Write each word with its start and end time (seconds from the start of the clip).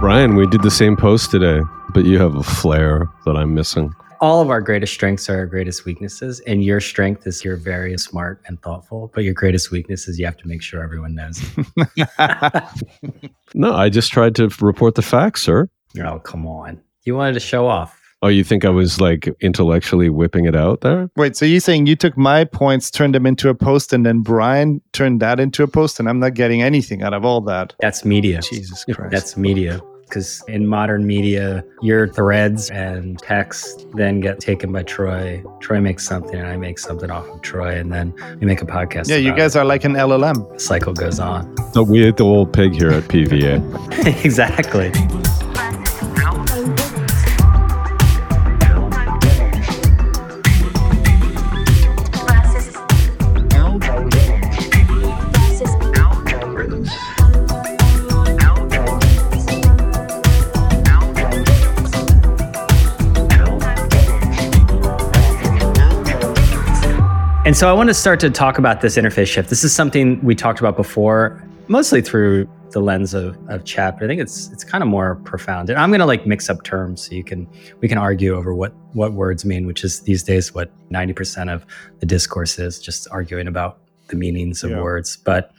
Brian, 0.00 0.34
we 0.34 0.46
did 0.46 0.62
the 0.62 0.70
same 0.70 0.96
post 0.96 1.30
today, 1.30 1.60
but 1.92 2.06
you 2.06 2.18
have 2.18 2.34
a 2.34 2.42
flair 2.42 3.06
that 3.26 3.36
I'm 3.36 3.52
missing. 3.52 3.92
All 4.22 4.40
of 4.40 4.48
our 4.48 4.62
greatest 4.62 4.94
strengths 4.94 5.28
are 5.28 5.36
our 5.36 5.46
greatest 5.46 5.84
weaknesses, 5.84 6.40
and 6.46 6.64
your 6.64 6.80
strength 6.80 7.26
is 7.26 7.44
you're 7.44 7.58
very 7.58 7.98
smart 7.98 8.40
and 8.46 8.60
thoughtful. 8.62 9.12
But 9.14 9.24
your 9.24 9.34
greatest 9.34 9.70
weakness 9.70 10.08
is 10.08 10.18
you 10.18 10.24
have 10.24 10.38
to 10.38 10.48
make 10.48 10.62
sure 10.62 10.82
everyone 10.82 11.14
knows. 11.14 11.42
No, 13.52 13.74
I 13.74 13.88
just 13.90 14.10
tried 14.12 14.36
to 14.36 14.48
report 14.60 14.94
the 14.94 15.02
facts, 15.02 15.42
sir. 15.42 15.68
oh, 16.02 16.18
come 16.20 16.46
on! 16.46 16.80
You 17.04 17.16
wanted 17.16 17.34
to 17.34 17.40
show 17.40 17.66
off. 17.66 18.00
Oh, 18.22 18.28
you 18.28 18.44
think 18.44 18.64
I 18.64 18.68
was 18.70 19.00
like 19.00 19.28
intellectually 19.40 20.08
whipping 20.08 20.44
it 20.44 20.54
out 20.54 20.82
there? 20.82 21.10
Wait, 21.16 21.36
so 21.36 21.44
you're 21.44 21.58
saying 21.60 21.86
you 21.86 21.96
took 21.96 22.16
my 22.16 22.44
points, 22.44 22.90
turned 22.90 23.14
them 23.14 23.26
into 23.26 23.48
a 23.48 23.54
post, 23.54 23.92
and 23.92 24.06
then 24.06 24.20
Brian 24.20 24.80
turned 24.92 25.20
that 25.20 25.40
into 25.40 25.62
a 25.62 25.66
post, 25.66 25.98
and 25.98 26.08
I'm 26.08 26.20
not 26.20 26.34
getting 26.34 26.62
anything 26.62 27.02
out 27.02 27.12
of 27.12 27.24
all 27.24 27.40
that? 27.42 27.74
That's 27.80 28.04
media. 28.04 28.40
Jesus 28.42 28.84
Christ. 28.90 29.10
That's 29.10 29.36
media. 29.36 29.80
Because 30.10 30.42
in 30.48 30.66
modern 30.66 31.06
media, 31.06 31.64
your 31.82 32.08
threads 32.08 32.68
and 32.70 33.18
texts 33.20 33.86
then 33.94 34.20
get 34.20 34.40
taken 34.40 34.72
by 34.72 34.82
Troy. 34.82 35.42
Troy 35.60 35.80
makes 35.80 36.04
something, 36.04 36.34
and 36.34 36.48
I 36.48 36.56
make 36.56 36.78
something 36.78 37.10
off 37.10 37.28
of 37.28 37.40
Troy, 37.42 37.78
and 37.78 37.92
then 37.92 38.12
we 38.40 38.46
make 38.46 38.60
a 38.60 38.66
podcast. 38.66 39.08
yeah, 39.08 39.16
you 39.16 39.34
guys 39.34 39.54
it. 39.54 39.60
are 39.60 39.64
like 39.64 39.84
an 39.84 39.94
LLM. 39.94 40.52
The 40.52 40.60
cycle 40.60 40.92
goes 40.92 41.20
on. 41.20 41.56
So 41.72 41.84
we 41.84 42.04
ate 42.04 42.16
the 42.16 42.24
old 42.24 42.52
pig 42.52 42.74
here 42.74 42.90
at 42.90 43.04
PVA. 43.04 44.24
exactly. 44.24 44.90
And 67.50 67.56
so 67.56 67.68
I 67.68 67.72
want 67.72 67.88
to 67.88 67.94
start 67.94 68.20
to 68.20 68.30
talk 68.30 68.58
about 68.58 68.80
this 68.80 68.96
interface 68.96 69.26
shift. 69.26 69.50
This 69.50 69.64
is 69.64 69.74
something 69.74 70.22
we 70.22 70.36
talked 70.36 70.60
about 70.60 70.76
before, 70.76 71.42
mostly 71.66 72.00
through 72.00 72.48
the 72.70 72.78
lens 72.78 73.12
of, 73.12 73.36
of 73.48 73.64
chat, 73.64 73.98
but 73.98 74.04
I 74.04 74.06
think 74.06 74.20
it's 74.20 74.52
it's 74.52 74.62
kind 74.62 74.84
of 74.84 74.88
more 74.88 75.16
profound. 75.24 75.68
And 75.68 75.76
I'm 75.76 75.90
gonna 75.90 76.06
like 76.06 76.24
mix 76.24 76.48
up 76.48 76.62
terms 76.62 77.08
so 77.08 77.16
you 77.16 77.24
can 77.24 77.48
we 77.80 77.88
can 77.88 77.98
argue 77.98 78.36
over 78.36 78.54
what 78.54 78.72
what 78.92 79.14
words 79.14 79.44
mean, 79.44 79.66
which 79.66 79.82
is 79.82 80.02
these 80.02 80.22
days 80.22 80.54
what 80.54 80.70
90% 80.90 81.52
of 81.52 81.66
the 81.98 82.06
discourse 82.06 82.56
is, 82.60 82.78
just 82.78 83.08
arguing 83.10 83.48
about 83.48 83.78
the 84.10 84.14
meanings 84.14 84.62
of 84.62 84.70
Yeah. 84.70 84.82
words. 84.82 85.16
But 85.16 85.50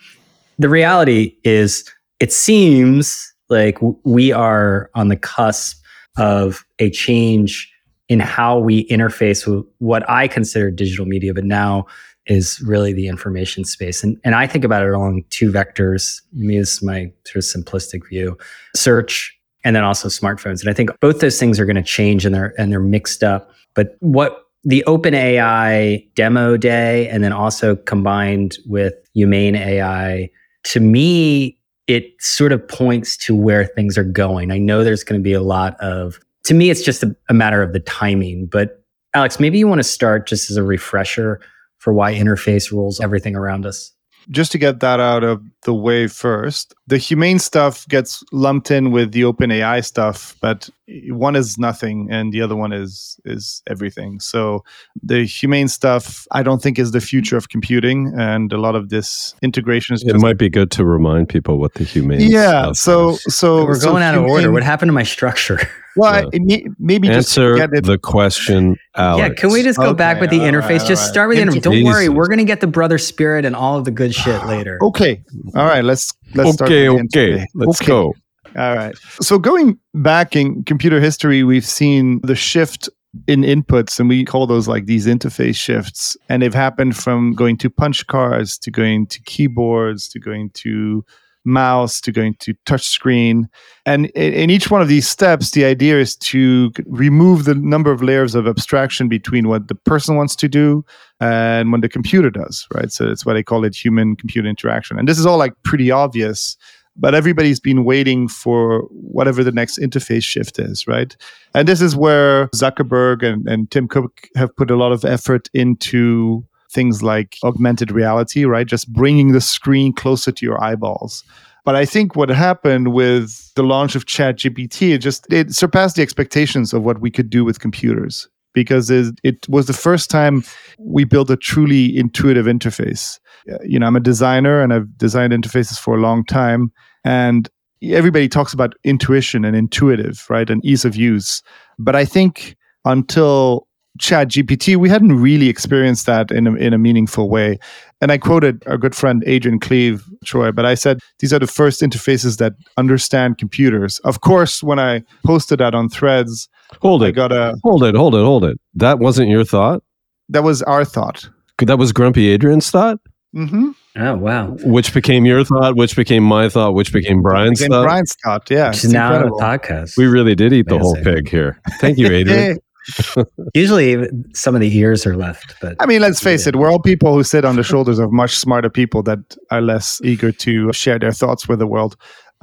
the 0.59 0.69
reality 0.69 1.36
is 1.44 1.84
it 2.22 2.31
seems 2.31 3.34
like 3.50 3.78
we 4.06 4.31
are 4.31 4.89
on 4.95 5.09
the 5.09 5.17
cusp 5.17 5.84
of 6.16 6.64
a 6.80 6.89
change 6.89 7.69
in 8.12 8.20
how 8.20 8.59
we 8.59 8.86
interface 8.90 9.48
with 9.48 9.66
what 9.78 10.08
I 10.09 10.28
consider 10.28 10.70
digital 10.70 11.06
media, 11.06 11.34
but 11.34 11.45
now 11.45 11.86
is 12.26 12.59
really 12.59 12.92
the 12.92 13.08
information 13.08 13.64
space. 13.64 14.03
And, 14.03 14.20
and 14.26 14.36
I 14.36 14.48
think 14.48 14.66
about 14.66 14.84
it 14.84 14.90
along 14.90 15.23
two 15.30 15.50
vectors. 15.50 16.22
This 16.34 16.73
is 16.73 16.84
my 16.84 17.09
sort 17.26 17.38
of 17.38 17.44
simplistic 17.44 18.02
view 18.09 18.38
search 18.76 19.34
and 19.64 19.78
then 19.78 19.86
also 19.86 20.09
smartphones. 20.09 20.59
And 20.59 20.70
I 20.70 20.73
think 20.73 20.90
both 21.00 21.22
those 21.22 21.40
things 21.40 21.58
are 21.58 21.64
going 21.66 21.78
to 21.78 21.81
change 21.81 22.26
and 22.26 22.36
they're, 22.36 22.53
and 22.59 22.70
they're 22.70 22.81
mixed 22.81 23.23
up. 23.23 23.50
But 23.76 23.95
what 24.02 24.44
the 24.66 24.84
OpenAI 24.88 26.14
demo 26.14 26.58
day 26.58 27.08
and 27.08 27.23
then 27.23 27.31
also 27.31 27.78
combined 27.78 28.58
with 28.66 28.94
Humane 29.14 29.56
AI, 29.56 30.30
to 30.66 30.81
me, 30.81 31.58
it 31.88 32.12
sort 32.20 32.52
of 32.52 32.68
points 32.68 33.16
to 33.25 33.34
where 33.34 33.68
things 33.68 33.98
are 33.98 34.03
going. 34.03 34.52
I 34.52 34.58
know 34.58 34.84
there's 34.84 35.06
going 35.06 35.20
to 35.20 35.23
be 35.23 35.31
a 35.31 35.42
lot 35.42 35.80
of 35.80 36.20
to 36.45 36.53
me, 36.53 36.70
it's 36.70 36.84
just 36.84 37.03
a, 37.03 37.16
a 37.30 37.34
matter 37.34 37.61
of 37.61 37.73
the 37.73 37.80
timing. 37.80 38.47
But 38.47 38.84
Alex, 39.14 39.39
maybe 39.39 39.58
you 39.58 39.67
want 39.67 39.80
to 39.80 39.84
start 39.84 40.28
just 40.28 40.50
as 40.50 40.58
a 40.58 40.64
refresher 40.64 41.39
for 41.80 41.94
why 41.94 42.13
interface 42.13 42.72
rules 42.72 43.00
everything 43.00 43.35
around 43.35 43.66
us. 43.66 43.91
Just 44.29 44.52
to 44.52 44.59
get 44.59 44.81
that 44.81 45.00
out 45.00 45.24
of 45.24 45.41
the 45.63 45.74
way 45.74 46.06
first, 46.06 46.75
the 46.85 47.00
humane 47.00 47.40
stuff 47.40 47.88
gets 47.88 48.24
lumped 48.31 48.69
in 48.69 48.91
with 48.91 49.13
the 49.13 49.24
OpenAI 49.24 49.84
stuff, 49.84 50.35
but 50.41 50.69
one 51.09 51.35
is 51.35 51.57
nothing 51.57 52.07
and 52.12 52.31
the 52.31 52.40
other 52.40 52.56
one 52.56 52.72
is 52.72 53.19
is 53.25 53.63
everything. 53.68 54.19
So 54.19 54.63
the 55.02 55.25
humane 55.25 55.68
stuff 55.68 56.28
I 56.31 56.44
don't 56.44 56.62
think 56.62 56.78
is 56.78 56.91
the 56.91 57.02
future 57.02 57.35
of 57.35 57.50
computing 57.50 58.13
and 58.16 58.53
a 58.53 58.59
lot 58.59 58.75
of 58.75 58.90
this 58.90 59.34
integration 59.41 59.96
is 59.96 60.03
It 60.03 60.12
just 60.12 60.22
might 60.22 60.38
be 60.38 60.50
good 60.50 60.69
to 60.72 60.85
remind 60.85 61.28
people 61.28 61.58
what 61.58 61.73
the 61.73 61.84
humane. 61.84 62.22
yeah 62.22 62.73
stuff 62.73 62.78
so 62.78 63.09
is. 63.09 63.35
so 63.35 63.66
We're 63.66 63.73
so 63.79 63.90
going 63.90 64.03
out 64.03 64.13
of 64.13 64.23
order. 64.23 64.52
What 64.52 64.62
happened 64.62 64.90
to 64.90 64.94
my 64.94 65.03
structure? 65.03 65.59
well 65.97 66.29
Yeah. 66.34 66.56
I- 66.56 66.63
maybe 66.79 67.07
just 67.07 67.38
answer 67.38 67.56
get 67.56 67.74
it 67.74 67.85
the 67.85 67.97
question, 67.97 68.78
Alex. 68.96 69.19
yeah, 69.29 69.34
can 69.34 69.52
we 69.52 69.63
just 69.63 69.78
go 69.79 69.94
back 69.94 70.19
with 70.22 70.29
the 70.29 70.40
all 70.40 70.46
interface? 70.47 70.79
right, 70.79 70.88
just 70.88 71.07
start 71.07 71.29
with 71.29 71.38
the 71.38 71.44
interface. 71.46 71.62
Don't 71.62 71.84
worry, 71.84 72.09
we're 72.09 72.28
going 72.28 72.38
to 72.40 72.46
get 72.46 72.62
the 72.62 72.68
brother 72.68 72.97
spirit 72.97 73.46
and 73.46 73.56
all 73.56 73.78
of 73.78 73.85
the 73.85 73.91
good 73.91 74.13
shit 74.16 74.46
later. 74.47 74.78
okay 74.81 75.22
all 75.56 75.66
right 75.66 75.84
let's 75.84 76.13
let's 76.35 76.53
start 76.53 76.69
Okay, 76.72 76.90
with 76.90 77.12
the 77.12 77.34
okay, 77.35 77.46
let's 77.56 77.81
Okay. 77.81 77.88
go. 77.88 78.13
All 78.57 78.75
right. 78.75 78.94
So 79.22 79.40
going 79.40 79.79
back 79.94 80.35
in 80.35 80.63
computer 80.66 81.00
history, 81.00 81.41
we've 81.44 81.66
seen 81.66 82.19
the 82.23 82.35
shift 82.35 82.90
in 83.28 83.44
inputs, 83.44 83.97
and 83.97 84.09
we 84.09 84.25
call 84.25 84.46
those 84.46 84.68
like 84.68 84.88
these 84.88 85.08
interface 85.08 85.56
shifts. 85.56 86.18
And 86.28 86.41
they've 86.41 86.53
happened 86.53 86.97
from 86.97 87.31
going 87.34 87.56
to 87.59 87.69
punch 87.69 88.06
cards 88.08 88.58
to 88.59 88.69
going 88.72 89.08
to 89.08 89.22
keyboards 89.22 90.09
to 90.09 90.19
going 90.19 90.50
to 90.56 91.06
mouse 91.44 92.00
to 92.02 92.12
going 92.12 92.35
to 92.40 92.53
touch 92.66 92.88
screen. 92.88 93.50
And 93.85 94.07
in, 94.07 94.50
each 94.50 94.69
one 94.69 94.81
of 94.81 94.88
these 94.88 95.07
steps, 95.07 95.52
the 95.52 95.66
idea 95.66 96.00
is 96.00 96.16
to 96.18 96.72
remove 96.85 97.46
the 97.46 97.56
number 97.56 97.91
of 97.91 98.03
layers 98.03 98.35
of 98.35 98.47
abstraction 98.47 99.09
between 99.09 99.47
what 99.47 99.68
the 99.68 99.75
person 99.75 100.16
wants 100.16 100.35
to 100.38 100.47
do 100.47 100.85
and 101.19 101.72
what 101.72 101.81
the 101.81 101.90
computer 101.90 102.29
does, 102.29 102.68
right? 102.74 102.91
So 102.91 103.07
that's 103.07 103.25
why 103.25 103.34
they 103.34 103.44
call 103.44 103.63
it 103.63 103.75
human 103.75 104.16
computer 104.16 104.47
interaction. 104.47 105.00
And 105.00 105.07
this 105.07 105.19
is 105.19 105.25
all 105.25 105.38
like 105.38 105.53
pretty 105.63 105.91
obvious 105.91 106.57
but 106.97 107.16
everybody's 107.16 107.59
been 107.59 107.84
waiting 107.84 108.28
for 108.28 108.81
whatever 108.90 109.44
the 109.44 109.52
next 109.52 109.79
interface 109.79 110.23
shift 110.23 110.59
is, 110.59 110.88
right? 110.88 111.16
And 111.56 111.68
this 111.68 111.81
is 111.81 111.96
where 111.96 112.47
Zuckerberg 112.50 113.23
and, 113.23 113.47
and 113.47 113.69
Tim 113.72 113.88
Cook 113.88 114.28
have 114.35 114.56
put 114.56 114.69
a 114.69 114.75
lot 114.75 114.91
of 114.91 115.06
effort 115.06 115.50
into 115.53 116.46
things 116.72 117.04
like 117.04 117.38
augmented 117.44 117.92
reality, 117.92 118.46
right? 118.46 118.68
Just 118.68 118.92
bringing 118.92 119.32
the 119.32 119.42
screen 119.42 119.94
closer 119.94 120.32
to 120.32 120.46
your 120.46 120.62
eyeballs. 120.64 121.24
But 121.64 121.76
I 121.76 121.86
think 121.86 122.16
what 122.16 122.30
happened 122.30 122.94
with 122.94 123.54
the 123.56 123.64
launch 123.64 123.96
of 123.96 124.06
ChatGPT, 124.06 124.94
it 124.94 124.98
just 125.00 125.32
it 125.32 125.54
surpassed 125.54 125.96
the 125.96 126.02
expectations 126.02 126.74
of 126.74 126.84
what 126.84 127.02
we 127.02 127.12
could 127.12 127.30
do 127.30 127.46
with 127.46 127.59
computers 127.59 128.28
because 128.54 128.90
it, 128.90 129.20
it 129.24 129.48
was 129.48 129.68
the 129.68 129.74
first 129.74 130.09
time 130.09 130.44
we 130.80 131.04
built 131.04 131.30
a 131.30 131.38
truly 131.38 131.98
intuitive 131.98 132.46
interface. 132.48 133.20
Uh, 133.52 133.58
You 133.64 133.80
know, 133.80 133.88
I'm 133.88 133.96
a 133.96 134.02
designer 134.02 134.62
and 134.62 134.74
I've 134.74 134.98
designed 134.98 135.34
interfaces 135.34 135.80
for 135.80 135.96
a 135.96 136.02
long 136.02 136.26
time, 136.26 136.72
and 137.06 137.50
everybody 137.84 138.28
talks 138.28 138.53
about 138.53 138.74
intuition 138.84 139.46
and 139.46 139.56
intuitive, 139.56 140.26
right, 140.30 140.50
and 140.50 140.64
ease 140.66 140.86
of 140.86 140.96
use. 140.96 141.42
But 141.80 141.96
I 141.96 142.06
think 142.06 142.56
until 142.86 143.68
ChatGPT, 144.00 144.78
we 144.78 144.90
hadn't 144.90 145.19
really 145.19 145.50
experienced 145.50 146.06
that 146.06 146.31
in 146.31 146.47
a, 146.47 146.53
in 146.56 146.74
a 146.74 146.78
meaningful 146.78 147.29
way. 147.29 147.59
And 148.02 148.12
I 148.12 148.18
quoted 148.18 148.63
our 148.66 148.78
good 148.78 148.96
friend 148.96 149.24
Adrian 149.28 149.59
Cleve, 149.59 150.03
Troy, 150.25 150.52
but 150.52 150.66
I 150.66 150.74
said 150.75 151.00
these 151.19 151.31
are 151.34 151.40
the 151.40 151.46
first 151.47 151.81
interfaces 151.81 152.38
that 152.38 152.53
understand 152.78 153.38
computers. 153.38 154.00
Of 154.00 154.22
course, 154.22 154.63
when 154.63 154.79
I 154.79 155.03
posted 155.25 155.59
that 155.59 155.75
on 155.75 155.90
Threads, 155.90 156.50
Hold 156.81 157.03
I 157.03 157.07
it. 157.07 157.12
got 157.12 157.31
a 157.31 157.56
Hold 157.63 157.84
it. 157.84 157.96
Hold 157.96 158.16
it. 158.16 158.24
Hold 158.24 158.46
it. 158.46 158.57
That 158.75 159.00
wasn't 159.00 159.29
your 159.29 159.44
thought. 159.44 159.84
that 160.29 160.44
was 160.44 160.62
our 160.63 160.85
thought. 160.85 161.29
That 161.59 161.78
was 161.78 161.91
Grumpy 161.91 162.29
Adrian's 162.29 162.72
thought, 162.72 162.97
Mm-hmm. 163.35 163.69
Oh, 163.97 164.16
wow. 164.16 164.47
which 164.63 164.94
became 164.94 165.25
your 165.25 165.44
thought, 165.44 165.75
which 165.78 165.96
became 165.96 166.23
my 166.23 166.50
thought, 166.50 166.73
which 166.73 166.91
became 166.91 167.22
Brian's 167.22 167.59
Became 167.59 167.72
thought. 167.72 167.84
Brian's 167.84 168.16
thought. 168.23 168.50
Yeah, 168.50 168.69
Which 168.69 168.84
is 168.85 168.91
now 168.91 169.13
incredible. 169.13 169.41
on 169.44 169.53
a 169.53 169.59
podcast. 169.59 169.96
We 169.97 170.05
really 170.08 170.34
did 170.35 170.52
eat 170.53 170.67
the 170.67 170.79
whole 170.79 170.96
pig 171.03 171.29
here. 171.29 171.61
Thank 171.79 171.97
you, 171.97 172.08
Adrian. 172.11 172.58
Usually 173.53 174.07
some 174.33 174.55
of 174.55 174.61
the 174.61 174.75
ears 174.75 175.05
are 175.05 175.16
left, 175.16 175.55
but 175.61 175.75
I 175.79 175.85
mean, 175.85 176.01
let's 176.01 176.22
face 176.22 176.45
Yeah. 176.45 176.49
it, 176.49 176.55
we're 176.55 176.69
all 176.72 176.79
people 176.79 177.13
who 177.13 177.23
sit 177.23 177.45
on 177.45 177.55
the 177.55 177.63
shoulders 177.63 177.99
of 177.99 178.11
much 178.11 178.35
smarter 178.37 178.69
people 178.69 179.03
that 179.03 179.19
are 179.51 179.61
less 179.61 179.99
eager 180.03 180.31
to 180.31 180.72
share 180.73 180.97
their 180.99 181.11
thoughts 181.11 181.47
with 181.47 181.59
the 181.59 181.67
world. 181.67 181.95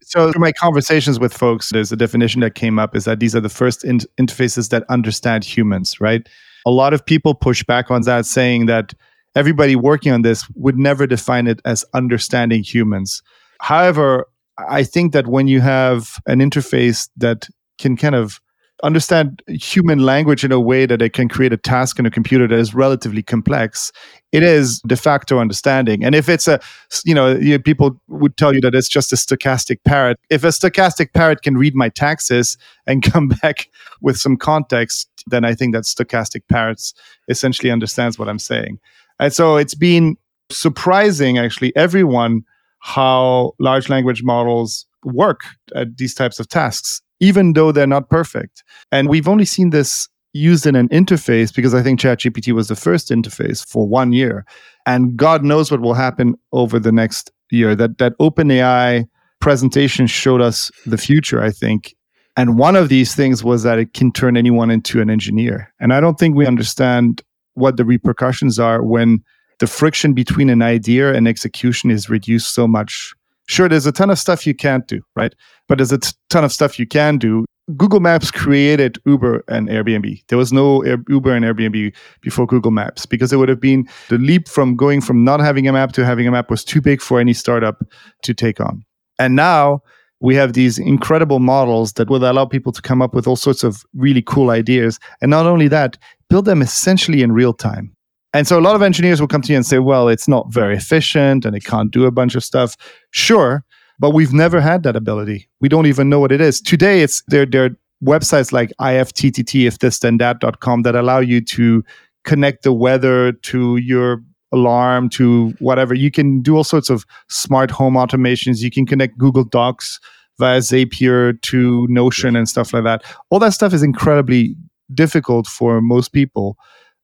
So, 0.05 0.31
through 0.31 0.41
my 0.41 0.53
conversations 0.53 1.19
with 1.19 1.35
folks, 1.35 1.71
there's 1.71 1.91
a 1.93 1.97
definition 1.97 2.41
that 2.43 2.55
came 2.55 2.79
up 2.79 2.95
is 2.97 3.05
that 3.05 3.21
these 3.21 3.35
are 3.35 3.41
the 3.41 3.49
first 3.49 3.85
in- 3.85 3.99
interfaces 4.19 4.69
that 4.71 4.85
understand 4.89 5.45
humans, 5.45 6.01
right? 6.01 6.27
A 6.67 6.71
lot 6.71 6.95
of 6.95 7.05
people 7.05 7.35
push 7.35 7.65
back 7.65 7.91
on 7.91 8.03
that, 8.03 8.25
saying 8.25 8.67
that 8.67 8.95
everybody 9.35 9.77
working 9.77 10.13
on 10.13 10.23
this 10.23 10.45
would 10.55 10.79
never 10.79 11.07
define 11.07 11.47
it 11.47 11.61
as 11.65 11.85
understanding 11.95 12.63
humans. 12.63 13.23
However, 13.61 14.27
I 14.69 14.85
think 14.85 15.13
that 15.13 15.27
when 15.27 15.47
you 15.49 15.61
have 15.61 16.15
an 16.27 16.39
interface 16.41 17.09
that 17.17 17.49
can 17.79 17.97
kind 17.97 18.15
of 18.15 18.41
understand 18.83 19.43
human 19.49 19.99
language 20.01 20.45
in 20.45 20.53
a 20.53 20.61
way 20.61 20.87
that 20.87 21.03
it 21.03 21.13
can 21.13 21.29
create 21.29 21.53
a 21.53 21.57
task 21.57 21.99
in 21.99 22.07
a 22.07 22.11
computer 22.11 22.47
that 22.47 22.59
is 22.59 22.75
relatively 22.75 23.23
complex, 23.23 23.91
it 24.33 24.43
is 24.43 24.81
de 24.87 24.97
facto 24.97 25.39
understanding. 25.39 26.05
And 26.05 26.15
if 26.15 26.29
it's 26.29 26.47
a, 26.47 26.61
you 27.05 27.15
know, 27.15 27.39
people 27.65 28.01
would 28.09 28.37
tell 28.37 28.55
you 28.55 28.61
that 28.61 28.75
it's 28.75 28.89
just 28.89 29.13
a 29.13 29.17
stochastic 29.17 29.79
parrot. 29.85 30.19
If 30.31 30.45
a 30.45 30.49
stochastic 30.49 31.13
parrot 31.13 31.43
can 31.43 31.57
read 31.57 31.75
my 31.75 31.89
taxes 31.89 32.57
and 32.87 33.03
come 33.13 33.29
back 33.29 33.69
with 34.01 34.17
some 34.17 34.37
context, 34.37 35.09
then 35.27 35.45
I 35.45 35.55
think 35.55 35.75
that 35.75 35.85
stochastic 35.85 36.43
parrots 36.49 36.95
essentially 37.29 37.71
understands 37.71 38.19
what 38.19 38.29
I'm 38.29 38.39
saying. 38.39 38.79
And 39.19 39.33
so 39.33 39.57
it's 39.57 39.75
been 39.75 40.17
surprising, 40.51 41.39
actually, 41.39 41.75
everyone 41.77 42.45
how 42.81 43.53
large 43.59 43.89
language 43.89 44.23
models 44.23 44.87
work 45.05 45.41
at 45.75 45.97
these 45.97 46.15
types 46.15 46.39
of 46.39 46.49
tasks 46.49 47.03
even 47.21 47.53
though 47.53 47.73
they're 47.73 47.87
not 47.87 48.11
perfect. 48.11 48.63
And 48.93 49.09
we've 49.09 49.29
only 49.29 49.45
seen 49.45 49.71
this 49.71 50.09
used 50.33 50.67
in 50.67 50.77
an 50.77 50.89
interface 50.89 51.55
because 51.55 51.75
I 51.75 51.83
think 51.83 52.01
ChatGPT 52.01 52.53
was 52.53 52.69
the 52.69 52.77
first 52.77 53.11
interface 53.11 53.67
for 53.67 53.87
one 53.87 54.13
year. 54.13 54.45
And 54.87 55.17
God 55.17 55.45
knows 55.45 55.71
what 55.71 55.81
will 55.81 55.95
happen 55.95 56.35
over 56.53 56.79
the 56.79 56.93
next 56.93 57.31
year. 57.51 57.75
That 57.75 57.99
that 57.99 58.17
OpenAI 58.19 59.07
presentation 59.41 60.07
showed 60.07 60.41
us 60.41 60.71
the 60.87 60.99
future, 60.99 61.43
I 61.43 61.51
think. 61.51 61.95
And 62.37 62.59
one 62.59 62.77
of 62.77 62.89
these 62.89 63.15
things 63.15 63.43
was 63.43 63.65
that 63.65 63.79
it 63.79 63.95
can 63.95 64.13
turn 64.13 64.37
anyone 64.37 64.71
into 64.71 65.01
an 65.01 65.11
engineer. 65.11 65.73
And 65.81 65.93
I 65.93 66.01
don't 66.01 66.19
think 66.19 66.37
we 66.37 66.47
understand 66.47 67.23
what 67.55 67.77
the 67.77 67.85
repercussions 67.85 68.59
are 68.61 68.83
when 68.83 69.25
the 69.59 69.67
friction 69.67 70.13
between 70.13 70.49
an 70.49 70.63
idea 70.63 71.13
and 71.13 71.27
execution 71.27 71.91
is 71.91 72.09
reduced 72.09 72.55
so 72.55 72.69
much 72.69 73.13
Sure, 73.49 73.69
there's 73.69 73.87
a 73.87 73.93
ton 73.93 74.11
of 74.11 74.19
stuff 74.19 74.47
you 74.47 74.55
can't 74.55 74.87
do, 74.87 75.01
right? 75.17 75.35
But 75.69 75.79
there's 75.79 75.93
a 75.93 75.99
ton 76.29 76.45
of 76.45 76.53
stuff 76.53 76.79
you 76.79 76.87
can 76.87 77.17
do. 77.17 77.45
Google 77.77 78.01
Maps 78.01 78.31
created 78.31 78.99
Uber 79.07 79.45
and 79.49 79.69
Airbnb. 79.69 80.23
There 80.29 80.39
was 80.39 80.53
no 80.53 80.83
Air- 80.83 81.03
Uber 81.09 81.35
and 81.35 81.45
Airbnb 81.45 81.95
before 82.21 82.47
Google 82.47 82.71
Maps 82.71 83.05
because 83.05 83.33
it 83.33 83.37
would 83.37 83.49
have 83.49 83.61
been 83.61 83.89
the 84.09 84.19
leap 84.19 84.49
from 84.49 84.77
going 84.77 85.01
from 85.01 85.25
not 85.25 85.41
having 85.41 85.67
a 85.67 85.73
map 85.73 85.93
to 85.93 86.05
having 86.05 86.27
a 86.27 86.31
map 86.31 86.51
was 86.51 86.65
too 86.65 86.81
big 86.81 87.01
for 87.01 87.21
any 87.21 87.35
startup 87.35 87.83
to 88.23 88.33
take 88.33 88.61
on. 88.61 88.85
And 89.19 89.35
now 89.35 89.83
we 90.21 90.35
have 90.35 90.53
these 90.53 90.79
incredible 90.79 91.39
models 91.39 91.95
that 91.95 92.11
will 92.11 92.25
allow 92.25 92.45
people 92.45 92.73
to 92.73 92.83
come 92.83 93.03
up 93.03 93.15
with 93.15 93.27
all 93.27 93.37
sorts 93.37 93.65
of 93.65 93.85
really 93.95 94.23
cool 94.23 94.51
ideas. 94.51 94.99
And 95.21 95.31
not 95.31 95.47
only 95.47 95.69
that, 95.69 95.97
build 96.29 96.45
them 96.45 96.63
essentially 96.63 97.23
in 97.23 97.33
real 97.33 97.53
time. 97.53 97.95
And 98.39 98.47
so 98.47 98.57
a 98.57 98.63
lot 98.63 98.77
of 98.77 98.83
engineers 98.83 99.21
will 99.21 99.27
come 99.27 99.43
to 99.43 99.53
you 99.53 99.57
and 99.57 99.67
say, 99.67 99.81
well, 99.81 100.07
it's 100.07 100.29
not 100.29 100.53
very 100.53 100.77
efficient 100.77 101.45
and 101.45 101.57
it 101.57 101.65
can't 101.65 101.91
do 101.91 102.05
a 102.05 102.13
bunch 102.13 102.37
of 102.37 102.45
stuff. 102.45 102.77
Sure, 103.11 103.65
but 103.99 104.11
we've 104.11 104.33
never 104.33 104.61
had 104.61 104.85
that 104.85 104.95
ability. 104.95 105.49
We 105.61 105.69
don't 105.69 105.87
even 105.87 106.09
know 106.09 106.21
what 106.21 106.31
it 106.31 106.41
is. 106.41 106.61
Today, 106.61 107.03
it's 107.03 107.21
there, 107.27 107.45
there 107.45 107.65
are 107.65 107.71
websites 108.01 108.53
like 108.53 108.73
IFTTT, 108.81 109.67
if 109.67 109.81
this 109.81 109.99
then 109.99 110.19
that.com 110.19 110.83
that 110.83 110.95
allow 110.95 111.19
you 111.19 111.41
to 111.47 111.83
connect 112.23 112.63
the 112.63 112.73
weather 112.73 113.33
to 113.33 113.79
your 113.79 114.23
alarm 114.53 115.09
to 115.09 115.53
whatever. 115.59 115.93
You 115.93 116.13
can 116.13 116.41
do 116.41 116.57
all 116.57 116.63
sorts 116.63 116.91
of 116.91 117.05
smart 117.29 117.73
home 117.73 117.95
automations. 117.95 118.63
You 118.63 118.71
can 118.71 118.87
connect 118.87 119.19
Google 119.19 119.43
Docs 119.43 119.99
via 120.39 120.61
Zapier 120.61 121.43
to 121.43 121.89
Notion 121.89 122.37
and 122.37 122.49
stuff 122.49 122.73
like 122.73 122.85
that. 122.85 123.03
All 123.31 123.41
that 123.41 123.53
stuff 123.53 123.73
is 123.73 123.83
incredibly 123.83 124.55
difficult 124.95 125.49
for 125.49 125.81
most 125.81 126.13
people. 126.13 126.57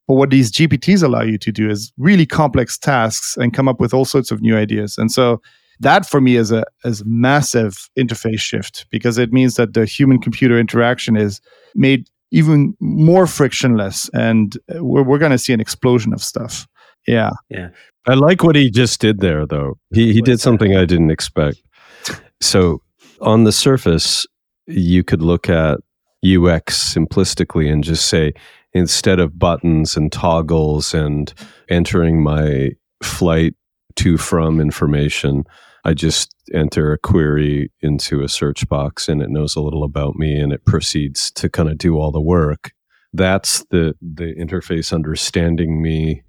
But 0.07 0.15
what 0.15 0.31
these 0.31 0.53
GPTs 0.53 1.03
allow 1.03 1.23
you 1.23 1.39
to 1.39 1.53
do 1.53 1.71
is 1.71 1.93
really 1.97 2.27
complex 2.27 2.79
tasks 2.79 3.37
and 3.37 3.55
come 3.55 3.69
up 3.69 3.81
with 3.81 3.95
all 3.95 4.05
sorts 4.05 4.31
of 4.31 4.43
new 4.43 4.57
ideas. 4.57 4.99
And 4.99 5.11
so 5.11 5.41
that 5.81 6.07
for 6.07 6.21
me 6.21 6.37
is 6.37 6.53
a 6.53 6.65
is 6.85 7.03
massive 7.05 7.89
interface 7.99 8.41
shift 8.41 8.87
because 8.91 9.19
it 9.19 9.33
means 9.33 9.57
that 9.57 9.75
the 9.75 9.87
human 9.87 10.21
computer 10.21 10.59
interaction 10.59 11.17
is 11.17 11.41
made 11.75 12.09
even 12.31 12.75
more 12.81 13.27
frictionless 13.27 14.11
and 14.13 14.59
we're, 14.75 15.03
we're 15.03 15.19
going 15.19 15.33
to 15.33 15.39
see 15.39 15.53
an 15.53 15.61
explosion 15.61 16.13
of 16.13 16.23
stuff. 16.23 16.67
Yeah. 17.07 17.31
Yeah. 17.49 17.69
I 18.07 18.15
like 18.15 18.43
what 18.43 18.57
he 18.57 18.71
just 18.71 19.01
did 19.01 19.21
there 19.21 19.47
though. 19.47 19.79
He 19.93 20.13
he 20.13 20.21
did 20.21 20.41
something 20.41 20.77
I 20.77 20.85
didn't 20.85 21.11
expect. 21.11 21.63
So 22.41 22.83
on 23.21 23.45
the 23.45 23.53
surface, 23.53 24.27
you 24.67 25.05
could 25.05 25.23
look 25.23 25.49
at 25.49 25.79
UX 26.25 26.95
simplistically 26.95 27.71
and 27.71 27.85
just 27.85 28.07
say, 28.07 28.33
instead 28.75 29.21
of 29.21 29.39
buttons 29.39 29.97
and 29.97 30.11
toggles 30.11 30.93
and 30.93 31.33
entering 31.69 32.23
my 32.23 32.71
flight 33.03 33.55
to 33.97 34.19
from 34.19 34.61
information, 34.61 35.45
I 35.85 35.95
just 35.95 36.35
enter 36.53 36.93
a 36.93 36.99
query 36.99 37.71
into 37.81 38.23
a 38.23 38.29
search 38.29 38.69
box 38.69 39.09
and 39.09 39.23
it 39.23 39.31
knows 39.31 39.55
a 39.55 39.61
little 39.61 39.85
about 39.85 40.17
me 40.17 40.39
and 40.39 40.53
it 40.53 40.65
proceeds 40.65 41.31
to 41.33 41.49
kind 41.49 41.69
of 41.69 41.79
do 41.79 41.99
all 41.99 42.11
the 42.11 42.21
work. 42.21 42.73
That's 43.13 43.65
the 43.71 43.95
the 44.01 44.35
interface 44.35 44.93
understanding 44.93 45.81
me 45.81 46.23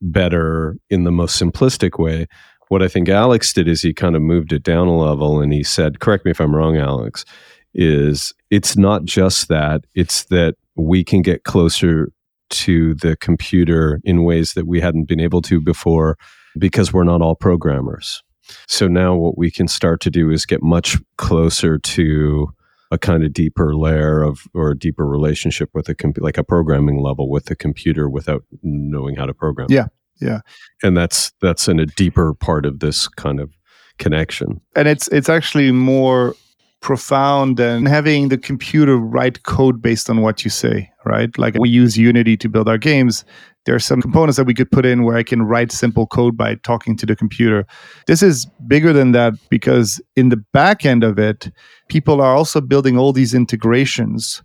better 0.00 0.76
in 0.90 1.04
the 1.04 1.12
most 1.12 1.40
simplistic 1.40 1.98
way. 1.98 2.26
What 2.68 2.82
I 2.82 2.88
think 2.88 3.08
Alex 3.08 3.52
did 3.52 3.68
is 3.68 3.82
he 3.82 3.92
kind 3.92 4.16
of 4.16 4.22
moved 4.22 4.52
it 4.52 4.62
down 4.62 4.88
a 4.88 4.96
level 4.96 5.40
and 5.40 5.52
he 5.52 5.62
said, 5.62 6.00
correct 6.00 6.24
me 6.24 6.30
if 6.30 6.40
I'm 6.40 6.54
wrong, 6.54 6.76
Alex, 6.76 7.24
is 7.74 8.32
it's 8.50 8.76
not 8.76 9.04
just 9.04 9.48
that, 9.48 9.84
it's 9.94 10.24
that 10.24 10.54
we 10.76 11.04
can 11.04 11.22
get 11.22 11.44
closer 11.44 12.10
to 12.50 12.94
the 12.96 13.16
computer 13.16 14.00
in 14.04 14.24
ways 14.24 14.52
that 14.52 14.66
we 14.66 14.80
hadn't 14.80 15.08
been 15.08 15.20
able 15.20 15.42
to 15.42 15.60
before 15.60 16.18
because 16.58 16.92
we're 16.92 17.04
not 17.04 17.22
all 17.22 17.34
programmers. 17.34 18.22
So 18.68 18.88
now 18.88 19.14
what 19.14 19.38
we 19.38 19.50
can 19.50 19.68
start 19.68 20.00
to 20.02 20.10
do 20.10 20.30
is 20.30 20.44
get 20.44 20.62
much 20.62 20.98
closer 21.16 21.78
to 21.78 22.52
a 22.90 22.98
kind 22.98 23.24
of 23.24 23.32
deeper 23.32 23.74
layer 23.74 24.22
of 24.22 24.42
or 24.52 24.72
a 24.72 24.78
deeper 24.78 25.06
relationship 25.06 25.70
with 25.72 25.88
a 25.88 25.94
computer, 25.94 26.24
like 26.24 26.36
a 26.36 26.44
programming 26.44 27.00
level 27.00 27.30
with 27.30 27.46
the 27.46 27.56
computer 27.56 28.08
without 28.08 28.44
knowing 28.62 29.16
how 29.16 29.24
to 29.24 29.32
program. 29.32 29.68
Yeah, 29.70 29.86
yeah. 30.20 30.40
And 30.82 30.94
that's 30.94 31.32
that's 31.40 31.68
in 31.68 31.80
a 31.80 31.86
deeper 31.86 32.34
part 32.34 32.66
of 32.66 32.80
this 32.80 33.08
kind 33.08 33.40
of 33.40 33.50
connection. 33.98 34.60
And 34.76 34.88
it's 34.88 35.08
it's 35.08 35.30
actually 35.30 35.72
more 35.72 36.34
profound 36.82 37.56
than 37.56 37.86
having 37.86 38.28
the 38.28 38.36
computer 38.36 38.96
write 38.98 39.44
code 39.44 39.80
based 39.80 40.10
on 40.10 40.20
what 40.20 40.44
you 40.44 40.50
say, 40.50 40.90
right? 41.06 41.36
Like 41.38 41.54
we 41.58 41.70
use 41.70 41.96
Unity 41.96 42.36
to 42.36 42.48
build 42.48 42.68
our 42.68 42.76
games. 42.76 43.24
There 43.64 43.74
are 43.74 43.80
some 43.80 44.02
components 44.02 44.36
that 44.36 44.44
we 44.44 44.54
could 44.54 44.70
put 44.70 44.84
in 44.84 45.04
where 45.04 45.16
I 45.16 45.22
can 45.22 45.42
write 45.42 45.70
simple 45.70 46.06
code 46.06 46.36
by 46.36 46.56
talking 46.56 46.96
to 46.96 47.06
the 47.06 47.14
computer. 47.14 47.64
This 48.08 48.22
is 48.22 48.46
bigger 48.66 48.92
than 48.92 49.12
that 49.12 49.34
because 49.48 50.02
in 50.16 50.28
the 50.28 50.36
back 50.52 50.84
end 50.84 51.04
of 51.04 51.18
it, 51.18 51.50
people 51.88 52.20
are 52.20 52.34
also 52.34 52.60
building 52.60 52.98
all 52.98 53.12
these 53.12 53.32
integrations 53.32 54.42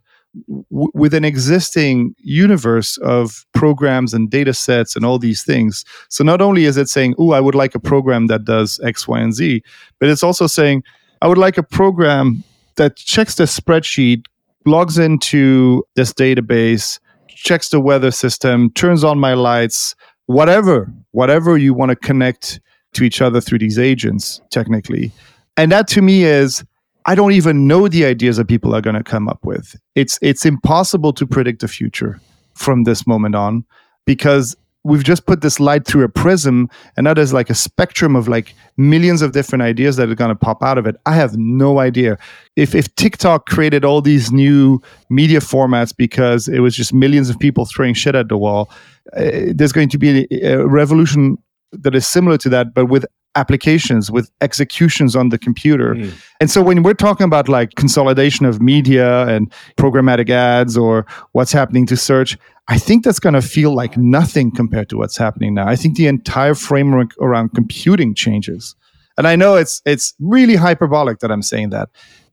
w- 0.69 0.91
with 0.93 1.15
an 1.15 1.25
existing 1.25 2.13
universe 2.19 2.97
of 2.97 3.45
programs 3.55 4.13
and 4.13 4.29
data 4.29 4.53
sets 4.53 4.95
and 4.95 5.03
all 5.03 5.17
these 5.17 5.43
things. 5.43 5.83
So 6.09 6.23
not 6.23 6.39
only 6.39 6.65
is 6.65 6.77
it 6.77 6.87
saying, 6.87 7.15
oh, 7.17 7.31
I 7.31 7.39
would 7.39 7.55
like 7.55 7.73
a 7.73 7.79
program 7.79 8.27
that 8.27 8.45
does 8.45 8.79
X, 8.83 9.07
Y, 9.07 9.19
and 9.19 9.33
Z, 9.33 9.63
but 9.99 10.09
it's 10.09 10.23
also 10.23 10.45
saying, 10.45 10.83
I 11.21 11.27
would 11.27 11.37
like 11.37 11.57
a 11.57 11.63
program 11.63 12.43
that 12.75 12.95
checks 12.95 13.35
the 13.35 13.45
spreadsheet, 13.45 14.23
logs 14.65 14.97
into 14.97 15.83
this 15.95 16.13
database, 16.13 16.99
checks 17.27 17.69
the 17.69 17.79
weather 17.79 18.11
system, 18.11 18.71
turns 18.71 19.03
on 19.03 19.19
my 19.19 19.33
lights, 19.33 19.95
whatever, 20.25 20.91
whatever 21.11 21.57
you 21.57 21.73
want 21.73 21.89
to 21.89 21.95
connect 21.95 22.59
to 22.93 23.03
each 23.03 23.21
other 23.21 23.41
through 23.41 23.59
these 23.59 23.79
agents, 23.79 24.41
technically. 24.51 25.11
And 25.55 25.71
that 25.71 25.87
to 25.89 26.01
me 26.01 26.23
is 26.23 26.63
I 27.05 27.15
don't 27.15 27.31
even 27.31 27.67
know 27.67 27.87
the 27.87 28.05
ideas 28.05 28.37
that 28.37 28.47
people 28.47 28.75
are 28.75 28.81
going 28.81 28.95
to 28.95 29.03
come 29.03 29.29
up 29.29 29.39
with. 29.45 29.75
It's 29.95 30.19
it's 30.21 30.45
impossible 30.45 31.13
to 31.13 31.25
predict 31.25 31.61
the 31.61 31.67
future 31.67 32.19
from 32.53 32.83
this 32.83 33.07
moment 33.07 33.35
on 33.35 33.63
because 34.05 34.55
we've 34.87 35.03
just 35.03 35.25
put 35.25 35.41
this 35.41 35.59
light 35.59 35.85
through 35.85 36.03
a 36.03 36.09
prism 36.09 36.69
and 36.95 37.03
now 37.03 37.13
there's 37.13 37.33
like 37.33 37.49
a 37.49 37.55
spectrum 37.55 38.15
of 38.15 38.27
like 38.27 38.53
millions 38.77 39.21
of 39.21 39.31
different 39.31 39.61
ideas 39.61 39.97
that 39.97 40.09
are 40.09 40.15
going 40.15 40.29
to 40.29 40.35
pop 40.35 40.63
out 40.63 40.77
of 40.77 40.85
it 40.85 40.95
i 41.05 41.13
have 41.13 41.37
no 41.37 41.79
idea 41.79 42.17
if 42.55 42.73
if 42.73 42.93
tiktok 42.95 43.45
created 43.47 43.83
all 43.83 44.01
these 44.01 44.31
new 44.31 44.81
media 45.09 45.39
formats 45.39 45.95
because 45.95 46.47
it 46.47 46.59
was 46.59 46.75
just 46.75 46.93
millions 46.93 47.29
of 47.29 47.37
people 47.39 47.65
throwing 47.65 47.93
shit 47.93 48.15
at 48.15 48.29
the 48.29 48.37
wall 48.37 48.69
uh, 49.15 49.51
there's 49.53 49.71
going 49.71 49.89
to 49.89 49.97
be 49.97 50.27
a, 50.31 50.53
a 50.53 50.67
revolution 50.67 51.37
that 51.71 51.93
is 51.93 52.07
similar 52.07 52.37
to 52.37 52.49
that 52.49 52.73
but 52.73 52.85
with 52.85 53.05
applications 53.37 54.09
with 54.09 54.31
executions 54.41 55.15
on 55.15 55.29
the 55.29 55.37
computer. 55.37 55.93
Mm. 55.93 56.11
And 56.41 56.51
so 56.51 56.61
when 56.61 56.81
we're 56.81 56.95
talking 56.95 57.25
about 57.25 57.47
like 57.47 57.75
consolidation 57.75 58.47
of 58.47 58.59
media 58.61 59.27
and 59.27 59.53
programmatic 59.77 60.29
ads 60.29 60.75
or 60.75 61.05
what's 61.33 61.51
happening 61.51 61.85
to 61.85 61.95
search, 61.95 62.35
I 62.69 62.77
think 62.77 63.03
that's 63.03 63.19
going 63.19 63.33
to 63.33 63.41
feel 63.41 63.73
like 63.73 63.97
nothing 63.97 64.51
compared 64.51 64.89
to 64.89 64.97
what's 64.97 65.17
happening 65.17 65.53
now. 65.53 65.67
I 65.67 65.75
think 65.75 65.95
the 65.95 66.07
entire 66.07 66.53
framework 66.53 67.11
around 67.21 67.53
computing 67.53 68.13
changes. 68.13 68.75
And 69.17 69.27
I 69.27 69.35
know 69.35 69.55
it's 69.55 69.81
it's 69.85 70.13
really 70.19 70.55
hyperbolic 70.55 71.19
that 71.19 71.31
I'm 71.31 71.41
saying 71.41 71.69
that. 71.69 71.89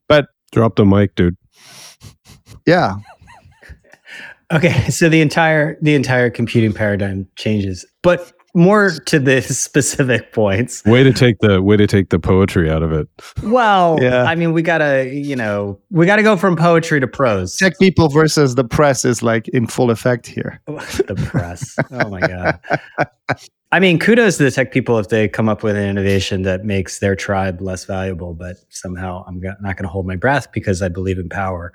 But 0.09 0.27
drop 0.53 0.77
the 0.77 0.85
mic, 0.85 1.15
dude. 1.15 1.37
Yeah. 2.67 2.97
okay, 4.53 4.91
so 4.91 5.09
the 5.09 5.21
entire 5.21 5.79
the 5.81 5.95
entire 5.95 6.31
computing 6.31 6.73
paradigm 6.73 7.29
changes. 7.37 7.87
But 8.03 8.33
more 8.55 8.91
to 9.07 9.19
the 9.19 9.43
specific 9.43 10.33
points. 10.33 10.85
Way 10.85 11.03
to 11.03 11.13
take 11.13 11.39
the 11.41 11.61
way 11.63 11.77
to 11.77 11.87
take 11.87 12.11
the 12.11 12.19
poetry 12.19 12.71
out 12.71 12.83
of 12.83 12.93
it. 12.93 13.09
Well, 13.43 13.99
Yeah. 14.01 14.25
I 14.25 14.35
mean, 14.35 14.53
we 14.53 14.63
gotta, 14.63 15.11
you 15.13 15.37
know, 15.37 15.79
we 15.91 16.07
gotta 16.07 16.23
go 16.23 16.37
from 16.37 16.57
poetry 16.57 17.01
to 17.01 17.07
prose. 17.07 17.57
Tech 17.57 17.79
people 17.79 18.09
versus 18.09 18.55
the 18.55 18.65
press 18.65 19.05
is 19.05 19.23
like 19.23 19.49
in 19.49 19.67
full 19.67 19.91
effect 19.91 20.27
here. 20.27 20.61
the 20.67 21.21
press. 21.27 21.77
Oh 21.91 22.09
my 22.09 22.21
god. 22.21 22.61
I 23.73 23.81
mean, 23.81 23.99
kudos 23.99 24.37
to 24.37 24.45
the 24.45 24.53
tech 24.53 24.71
people 24.71 25.01
if 25.01 25.09
they 25.09 25.27
come 25.27 25.49
up 25.49 25.65
with 25.65 25.75
an 25.75 25.83
innovation 25.83 26.43
that 26.43 26.65
makes 26.65 27.01
their 27.01 27.17
tribe 27.17 27.61
less 27.61 27.85
valuable. 27.85 28.33
But 28.33 28.59
somehow, 28.69 29.25
I'm 29.27 29.41
not 29.41 29.77
going 29.77 29.83
to 29.83 29.89
hold 29.89 30.07
my 30.07 30.15
breath 30.15 30.53
because 30.53 30.81
I 30.81 30.87
believe 30.87 31.19
in 31.19 31.29
power. 31.29 31.73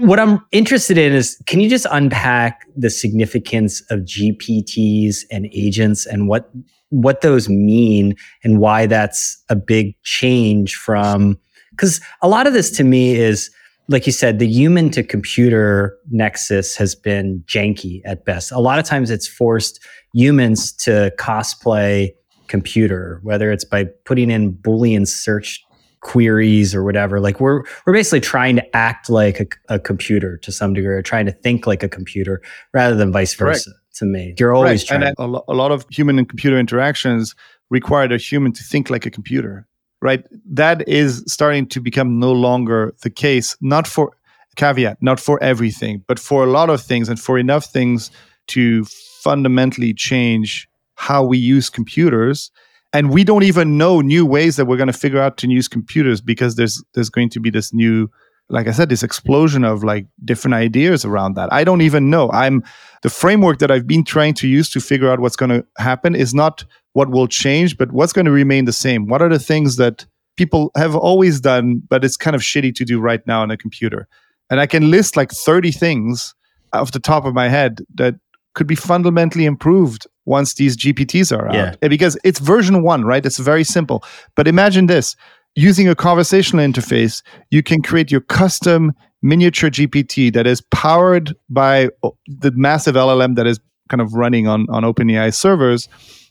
What 0.00 0.18
I'm 0.18 0.44
interested 0.52 0.98
in 0.98 1.12
is, 1.12 1.40
can 1.46 1.60
you 1.60 1.68
just 1.68 1.86
unpack 1.90 2.66
the 2.76 2.90
significance 2.90 3.82
of 3.90 4.00
GPTs 4.00 5.18
and 5.30 5.46
agents 5.52 6.06
and 6.06 6.28
what 6.28 6.50
what 6.90 7.20
those 7.20 7.48
mean 7.48 8.14
and 8.44 8.58
why 8.60 8.86
that's 8.86 9.42
a 9.48 9.56
big 9.56 10.00
change 10.02 10.74
from? 10.74 11.38
Because 11.70 12.00
a 12.22 12.28
lot 12.28 12.46
of 12.46 12.52
this 12.52 12.70
to 12.72 12.84
me 12.84 13.16
is 13.16 13.50
like 13.88 14.06
you 14.06 14.12
said, 14.12 14.38
the 14.38 14.48
human 14.48 14.90
to 14.90 15.02
computer 15.02 15.96
nexus 16.10 16.76
has 16.76 16.94
been 16.94 17.44
janky 17.46 18.00
at 18.04 18.24
best. 18.24 18.50
A 18.50 18.58
lot 18.58 18.78
of 18.78 18.84
times 18.84 19.10
it's 19.10 19.28
forced 19.28 19.84
humans 20.12 20.72
to 20.72 21.12
cosplay 21.18 22.10
computer, 22.48 23.20
whether 23.22 23.52
it's 23.52 23.64
by 23.64 23.84
putting 24.04 24.30
in 24.30 24.52
Boolean 24.52 25.06
search 25.06 25.64
queries 26.00 26.74
or 26.74 26.84
whatever. 26.84 27.20
Like 27.20 27.40
we're 27.40 27.62
we're 27.86 27.92
basically 27.92 28.20
trying 28.20 28.56
to 28.56 28.76
act 28.76 29.08
like 29.10 29.40
a, 29.40 29.74
a 29.74 29.78
computer 29.78 30.36
to 30.38 30.52
some 30.52 30.74
degree, 30.74 30.94
or 30.94 31.02
trying 31.02 31.26
to 31.26 31.32
think 31.32 31.66
like 31.66 31.82
a 31.82 31.88
computer 31.88 32.40
rather 32.72 32.94
than 32.94 33.12
vice 33.12 33.34
versa. 33.34 33.70
To 33.96 34.04
me, 34.04 34.34
you're 34.38 34.54
always 34.54 34.82
Right. 34.82 35.00
trying. 35.00 35.02
And 35.02 35.16
a, 35.18 35.40
a 35.48 35.54
lot 35.54 35.72
of 35.72 35.86
human 35.90 36.18
and 36.18 36.28
computer 36.28 36.58
interactions 36.58 37.34
required 37.70 38.12
a 38.12 38.18
human 38.18 38.52
to 38.52 38.62
think 38.62 38.90
like 38.90 39.06
a 39.06 39.10
computer, 39.10 39.66
right? 40.02 40.24
That 40.44 40.86
is 40.86 41.24
starting 41.26 41.66
to 41.68 41.80
become 41.80 42.18
no 42.18 42.32
longer 42.32 42.94
the 43.02 43.10
case, 43.10 43.56
not 43.60 43.86
for 43.86 44.12
caveat, 44.56 44.98
not 45.00 45.18
for 45.18 45.42
everything, 45.42 46.04
but 46.06 46.18
for 46.18 46.44
a 46.44 46.46
lot 46.46 46.70
of 46.70 46.80
things 46.82 47.08
and 47.08 47.18
for 47.18 47.38
enough 47.38 47.64
things 47.64 48.10
to 48.48 48.84
fundamentally 48.84 49.92
change 49.94 50.68
how 50.94 51.24
we 51.24 51.36
use 51.38 51.68
computers. 51.70 52.50
And 52.96 53.10
we 53.10 53.24
don't 53.24 53.42
even 53.42 53.76
know 53.76 54.00
new 54.00 54.24
ways 54.24 54.56
that 54.56 54.64
we're 54.64 54.78
going 54.78 54.86
to 54.86 54.92
figure 54.98 55.20
out 55.20 55.36
to 55.36 55.48
use 55.50 55.68
computers 55.68 56.22
because 56.22 56.54
there's 56.54 56.82
there's 56.94 57.10
going 57.10 57.28
to 57.28 57.40
be 57.40 57.50
this 57.50 57.74
new 57.74 58.08
like 58.48 58.68
I 58.68 58.70
said, 58.70 58.88
this 58.88 59.02
explosion 59.02 59.64
of 59.64 59.84
like 59.84 60.06
different 60.24 60.54
ideas 60.54 61.04
around 61.04 61.34
that. 61.34 61.52
I 61.52 61.62
don't 61.62 61.82
even 61.82 62.08
know. 62.08 62.30
I'm 62.30 62.62
the 63.02 63.10
framework 63.10 63.58
that 63.58 63.70
I've 63.70 63.86
been 63.86 64.02
trying 64.02 64.32
to 64.34 64.48
use 64.48 64.70
to 64.70 64.80
figure 64.80 65.10
out 65.10 65.20
what's 65.20 65.36
going 65.36 65.50
to 65.50 65.66
happen 65.76 66.14
is 66.14 66.32
not 66.32 66.64
what 66.94 67.10
will 67.10 67.26
change, 67.26 67.76
but 67.76 67.92
what's 67.92 68.14
going 68.14 68.24
to 68.24 68.30
remain 68.30 68.64
the 68.64 68.72
same. 68.72 69.08
What 69.08 69.20
are 69.20 69.28
the 69.28 69.40
things 69.40 69.76
that 69.76 70.06
people 70.38 70.70
have 70.74 70.94
always 70.94 71.38
done, 71.38 71.82
but 71.90 72.02
it's 72.02 72.16
kind 72.16 72.34
of 72.34 72.40
shitty 72.40 72.74
to 72.76 72.84
do 72.86 72.98
right 72.98 73.26
now 73.26 73.42
on 73.42 73.50
a 73.50 73.58
computer? 73.58 74.08
And 74.48 74.58
I 74.58 74.66
can 74.66 74.90
list 74.90 75.16
like 75.16 75.32
30 75.32 75.70
things 75.72 76.34
off 76.72 76.92
the 76.92 77.00
top 77.00 77.26
of 77.26 77.34
my 77.34 77.48
head 77.48 77.80
that 77.96 78.14
could 78.54 78.66
be 78.66 78.76
fundamentally 78.76 79.44
improved 79.44 80.06
once 80.26 80.54
these 80.54 80.76
GPTs 80.76 81.36
are 81.36 81.48
out. 81.48 81.54
And 81.80 81.90
Because 81.90 82.18
it's 82.24 82.38
version 82.38 82.82
one, 82.82 83.04
right? 83.04 83.24
It's 83.24 83.38
very 83.38 83.64
simple. 83.64 84.04
But 84.34 84.46
imagine 84.46 84.86
this 84.86 85.16
using 85.54 85.88
a 85.88 85.94
conversational 85.94 86.64
interface, 86.64 87.22
you 87.50 87.62
can 87.62 87.82
create 87.82 88.10
your 88.10 88.20
custom 88.20 88.92
miniature 89.22 89.70
GPT 89.70 90.32
that 90.34 90.46
is 90.46 90.60
powered 90.70 91.34
by 91.48 91.88
the 92.26 92.52
massive 92.52 92.94
LLM 92.94 93.36
that 93.36 93.46
is 93.46 93.58
kind 93.88 94.00
of 94.00 94.12
running 94.12 94.46
on, 94.46 94.66
on 94.68 94.82
OpenAI 94.82 95.34
servers, 95.34 95.88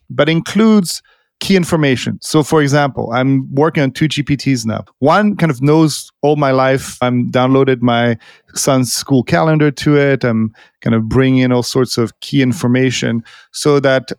but 0.10 0.30
includes 0.30 1.02
key 1.40 1.56
information. 1.56 2.18
So, 2.22 2.44
for 2.44 2.62
example, 2.62 3.12
I'm 3.14 3.54
working 3.54 3.84
on 3.84 3.92
two 3.92 4.08
GPTs 4.08 4.66
now. 4.66 4.86
One 5.00 5.36
kind 5.36 5.52
of 5.52 5.62
knows 5.62 6.12
all 6.22 6.38
my 6.38 6.52
life. 6.52 6.98
I'm 7.02 7.32
downloaded 7.32 7.82
my 7.82 8.18
son's 8.54 8.94
school 8.94 9.24
calendar 9.24 9.70
to 9.72 9.98
it. 9.98 10.24
I'm 10.24 10.54
kind 10.82 10.96
of 10.96 11.08
bringing 11.10 11.42
in 11.42 11.52
all 11.52 11.64
sorts 11.64 11.98
of 11.98 12.20
key 12.22 12.42
information 12.42 13.24
so 13.52 13.80
that 13.82 14.12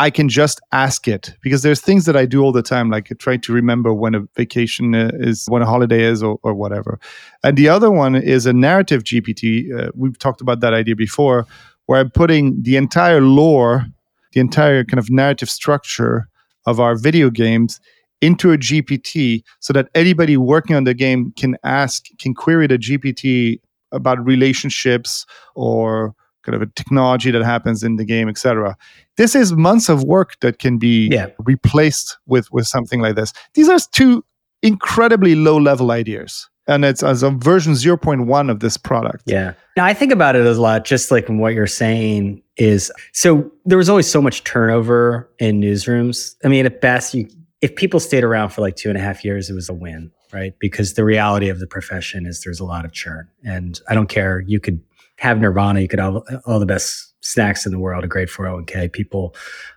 I 0.00 0.10
can 0.10 0.28
just 0.28 0.60
ask 0.70 1.08
it 1.08 1.34
because 1.40 1.62
there's 1.62 1.80
things 1.80 2.04
that 2.04 2.16
I 2.16 2.24
do 2.24 2.42
all 2.42 2.52
the 2.52 2.62
time, 2.62 2.88
like 2.88 3.12
try 3.18 3.36
to 3.36 3.52
remember 3.52 3.92
when 3.92 4.14
a 4.14 4.20
vacation 4.36 4.94
uh, 4.94 5.10
is, 5.14 5.46
when 5.48 5.62
a 5.62 5.66
holiday 5.66 6.04
is, 6.04 6.22
or, 6.22 6.38
or 6.42 6.54
whatever. 6.54 7.00
And 7.42 7.56
the 7.56 7.68
other 7.68 7.90
one 7.90 8.14
is 8.14 8.46
a 8.46 8.52
narrative 8.52 9.02
GPT. 9.02 9.76
Uh, 9.76 9.90
we've 9.96 10.18
talked 10.18 10.40
about 10.40 10.60
that 10.60 10.72
idea 10.72 10.94
before, 10.94 11.46
where 11.86 11.98
I'm 11.98 12.10
putting 12.10 12.62
the 12.62 12.76
entire 12.76 13.20
lore, 13.20 13.86
the 14.32 14.40
entire 14.40 14.84
kind 14.84 15.00
of 15.00 15.10
narrative 15.10 15.50
structure 15.50 16.28
of 16.66 16.80
our 16.80 16.96
video 16.96 17.30
games 17.30 17.80
into 18.20 18.52
a 18.52 18.58
GPT 18.58 19.42
so 19.60 19.72
that 19.72 19.88
anybody 19.94 20.36
working 20.36 20.74
on 20.76 20.84
the 20.84 20.94
game 20.94 21.32
can 21.36 21.56
ask, 21.64 22.06
can 22.18 22.34
query 22.34 22.66
the 22.66 22.78
GPT 22.78 23.60
about 23.92 24.24
relationships 24.24 25.24
or 25.54 26.14
kind 26.42 26.56
of 26.56 26.62
a 26.62 26.66
technology 26.74 27.30
that 27.30 27.42
happens 27.44 27.82
in 27.82 27.96
the 27.96 28.04
game, 28.04 28.28
etc. 28.28 28.76
This 29.16 29.34
is 29.34 29.52
months 29.52 29.88
of 29.88 30.02
work 30.02 30.32
that 30.40 30.58
can 30.58 30.78
be 30.78 31.08
Yeah. 31.12 31.26
replaced 31.44 32.16
with 32.26 32.50
with 32.52 32.66
something 32.66 33.00
like 33.00 33.14
this. 33.16 33.32
These 33.54 33.68
are 33.68 33.78
two 33.92 34.24
incredibly 34.62 35.34
low 35.34 35.56
level 35.58 35.90
ideas. 35.90 36.48
And 36.68 36.84
it's 36.84 37.02
uh, 37.02 37.08
as 37.08 37.22
a 37.22 37.30
version 37.30 37.72
0.1 37.72 38.50
of 38.50 38.60
this 38.60 38.76
product. 38.76 39.24
Yeah. 39.26 39.54
Now 39.76 39.84
I 39.84 39.94
think 39.94 40.12
about 40.12 40.36
it 40.36 40.46
a 40.46 40.52
lot, 40.52 40.84
just 40.84 41.10
like 41.10 41.26
what 41.28 41.54
you're 41.54 41.66
saying 41.66 42.42
is 42.56 42.92
so 43.12 43.50
there 43.64 43.78
was 43.78 43.88
always 43.88 44.08
so 44.08 44.20
much 44.20 44.44
turnover 44.44 45.28
in 45.38 45.60
newsrooms. 45.60 46.36
I 46.44 46.48
mean, 46.48 46.66
at 46.66 46.80
best, 46.80 47.14
you 47.14 47.28
if 47.60 47.74
people 47.74 47.98
stayed 47.98 48.24
around 48.24 48.50
for 48.50 48.60
like 48.60 48.76
two 48.76 48.88
and 48.88 48.96
a 48.96 49.00
half 49.00 49.24
years, 49.24 49.50
it 49.50 49.54
was 49.54 49.68
a 49.68 49.74
win, 49.74 50.12
right? 50.32 50.54
Because 50.60 50.94
the 50.94 51.04
reality 51.04 51.48
of 51.48 51.58
the 51.58 51.66
profession 51.66 52.26
is 52.26 52.42
there's 52.42 52.60
a 52.60 52.64
lot 52.64 52.84
of 52.84 52.92
churn. 52.92 53.28
And 53.42 53.80
I 53.88 53.94
don't 53.94 54.08
care. 54.08 54.40
You 54.40 54.60
could 54.60 54.80
have 55.16 55.40
Nirvana, 55.40 55.80
you 55.80 55.88
could 55.88 55.98
have 55.98 56.22
all 56.46 56.60
the 56.60 56.66
best 56.66 57.07
snacks 57.28 57.66
in 57.66 57.72
the 57.72 57.78
world, 57.78 58.04
a 58.04 58.08
great 58.08 58.28
401k. 58.28 58.92
People 58.92 59.34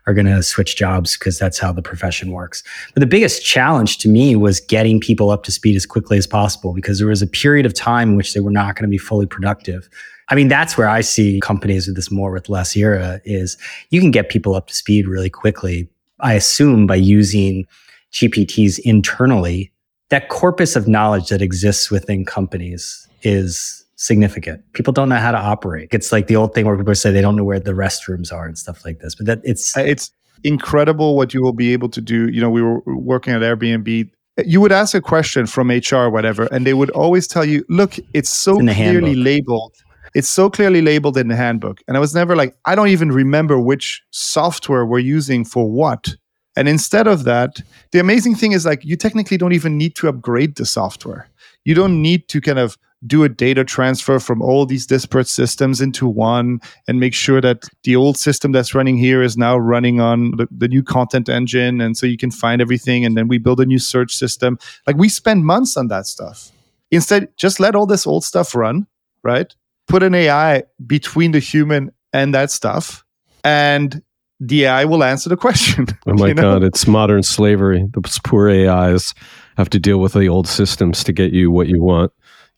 are 0.07 0.13
going 0.13 0.25
to 0.25 0.41
switch 0.41 0.75
jobs 0.75 1.17
because 1.17 1.37
that's 1.37 1.59
how 1.59 1.71
the 1.71 1.81
profession 1.81 2.31
works. 2.31 2.63
But 2.93 3.01
the 3.01 3.07
biggest 3.07 3.45
challenge 3.45 3.97
to 3.99 4.09
me 4.09 4.35
was 4.35 4.59
getting 4.59 4.99
people 4.99 5.29
up 5.29 5.43
to 5.43 5.51
speed 5.51 5.75
as 5.75 5.85
quickly 5.85 6.17
as 6.17 6.25
possible 6.25 6.73
because 6.73 6.99
there 6.99 7.07
was 7.07 7.21
a 7.21 7.27
period 7.27 7.65
of 7.65 7.73
time 7.73 8.11
in 8.11 8.15
which 8.15 8.33
they 8.33 8.39
were 8.39 8.51
not 8.51 8.75
going 8.75 8.83
to 8.83 8.89
be 8.89 8.97
fully 8.97 9.25
productive. 9.25 9.89
I 10.29 10.35
mean, 10.35 10.47
that's 10.47 10.77
where 10.77 10.87
I 10.87 11.01
see 11.01 11.41
companies 11.41 11.87
with 11.87 11.97
this 11.97 12.09
more 12.09 12.31
with 12.31 12.47
less 12.47 12.75
era 12.75 13.19
is 13.25 13.57
you 13.89 13.99
can 13.99 14.11
get 14.11 14.29
people 14.29 14.55
up 14.55 14.67
to 14.67 14.73
speed 14.73 15.07
really 15.07 15.29
quickly. 15.29 15.89
I 16.21 16.35
assume 16.35 16.87
by 16.87 16.95
using 16.95 17.65
GPTs 18.13 18.79
internally, 18.79 19.71
that 20.09 20.29
corpus 20.29 20.75
of 20.75 20.87
knowledge 20.87 21.29
that 21.29 21.41
exists 21.41 21.91
within 21.91 22.25
companies 22.25 23.07
is 23.23 23.80
significant. 24.01 24.61
People 24.73 24.91
don't 24.93 25.09
know 25.09 25.17
how 25.17 25.31
to 25.31 25.37
operate. 25.37 25.89
It's 25.91 26.11
like 26.11 26.27
the 26.27 26.35
old 26.35 26.53
thing 26.53 26.65
where 26.65 26.75
people 26.75 26.95
say 26.95 27.11
they 27.11 27.21
don't 27.21 27.35
know 27.35 27.43
where 27.43 27.59
the 27.59 27.73
restrooms 27.73 28.33
are 28.33 28.45
and 28.45 28.57
stuff 28.57 28.83
like 28.83 28.99
this. 28.99 29.13
But 29.15 29.25
that 29.27 29.39
it's 29.43 29.77
Uh, 29.77 29.81
It's 29.81 30.11
incredible 30.43 31.15
what 31.15 31.33
you 31.33 31.41
will 31.43 31.53
be 31.53 31.71
able 31.73 31.89
to 31.89 32.01
do. 32.01 32.29
You 32.29 32.41
know, 32.41 32.49
we 32.49 32.61
were 32.63 32.81
working 32.85 33.33
at 33.33 33.41
Airbnb. 33.41 34.09
You 34.43 34.59
would 34.61 34.71
ask 34.71 34.95
a 34.95 35.01
question 35.01 35.45
from 35.45 35.69
HR 35.69 35.95
or 36.07 36.09
whatever, 36.09 36.45
and 36.51 36.65
they 36.65 36.73
would 36.73 36.89
always 36.91 37.27
tell 37.27 37.45
you, 37.45 37.63
look, 37.69 37.93
it's 38.13 38.29
so 38.29 38.53
the 38.55 38.73
clearly 38.73 38.73
handbook. 38.73 39.25
labeled. 39.25 39.73
It's 40.15 40.29
so 40.29 40.49
clearly 40.49 40.81
labeled 40.81 41.17
in 41.17 41.27
the 41.27 41.35
handbook. 41.35 41.81
And 41.87 41.95
I 41.95 41.99
was 41.99 42.13
never 42.15 42.35
like, 42.35 42.55
I 42.65 42.75
don't 42.75 42.87
even 42.89 43.11
remember 43.11 43.59
which 43.59 44.01
software 44.11 44.85
we're 44.85 44.99
using 45.17 45.45
for 45.45 45.69
what. 45.69 46.15
And 46.57 46.67
instead 46.67 47.07
of 47.07 47.23
that, 47.25 47.61
the 47.91 47.99
amazing 47.99 48.35
thing 48.35 48.51
is 48.51 48.65
like 48.65 48.83
you 48.83 48.97
technically 48.97 49.37
don't 49.37 49.53
even 49.53 49.77
need 49.77 49.95
to 49.97 50.09
upgrade 50.09 50.55
the 50.55 50.65
software. 50.65 51.29
You 51.63 51.75
don't 51.75 52.01
need 52.01 52.27
to 52.29 52.41
kind 52.41 52.59
of 52.59 52.77
do 53.07 53.23
a 53.23 53.29
data 53.29 53.63
transfer 53.63 54.19
from 54.19 54.41
all 54.41 54.65
these 54.65 54.85
disparate 54.85 55.27
systems 55.27 55.81
into 55.81 56.07
one 56.07 56.59
and 56.87 56.99
make 56.99 57.13
sure 57.13 57.41
that 57.41 57.67
the 57.83 57.95
old 57.95 58.17
system 58.17 58.51
that's 58.51 58.75
running 58.75 58.97
here 58.97 59.23
is 59.23 59.37
now 59.37 59.57
running 59.57 59.99
on 59.99 60.31
the, 60.37 60.47
the 60.51 60.67
new 60.67 60.83
content 60.83 61.27
engine. 61.27 61.81
And 61.81 61.97
so 61.97 62.05
you 62.05 62.17
can 62.17 62.31
find 62.31 62.61
everything. 62.61 63.03
And 63.03 63.17
then 63.17 63.27
we 63.27 63.37
build 63.37 63.59
a 63.59 63.65
new 63.65 63.79
search 63.79 64.13
system. 64.13 64.59
Like 64.85 64.97
we 64.97 65.09
spend 65.09 65.45
months 65.45 65.77
on 65.77 65.87
that 65.87 66.05
stuff. 66.05 66.51
Instead, 66.91 67.35
just 67.37 67.59
let 67.59 67.75
all 67.75 67.85
this 67.85 68.05
old 68.05 68.23
stuff 68.23 68.53
run, 68.53 68.85
right? 69.23 69.53
Put 69.87 70.03
an 70.03 70.13
AI 70.13 70.63
between 70.85 71.31
the 71.31 71.39
human 71.39 71.91
and 72.13 72.35
that 72.35 72.51
stuff. 72.51 73.03
And 73.43 74.03
the 74.39 74.65
AI 74.65 74.85
will 74.85 75.03
answer 75.03 75.29
the 75.29 75.37
question. 75.37 75.87
Oh 76.07 76.13
my 76.13 76.29
you 76.29 76.33
know? 76.33 76.41
god, 76.41 76.63
it's 76.63 76.87
modern 76.87 77.23
slavery. 77.23 77.87
Those 77.93 78.19
poor 78.19 78.49
AIs 78.49 79.13
have 79.55 79.69
to 79.69 79.79
deal 79.79 79.99
with 79.99 80.13
the 80.13 80.27
old 80.27 80.47
systems 80.47 81.03
to 81.05 81.13
get 81.13 81.31
you 81.31 81.51
what 81.51 81.67
you 81.67 81.81
want. 81.81 82.11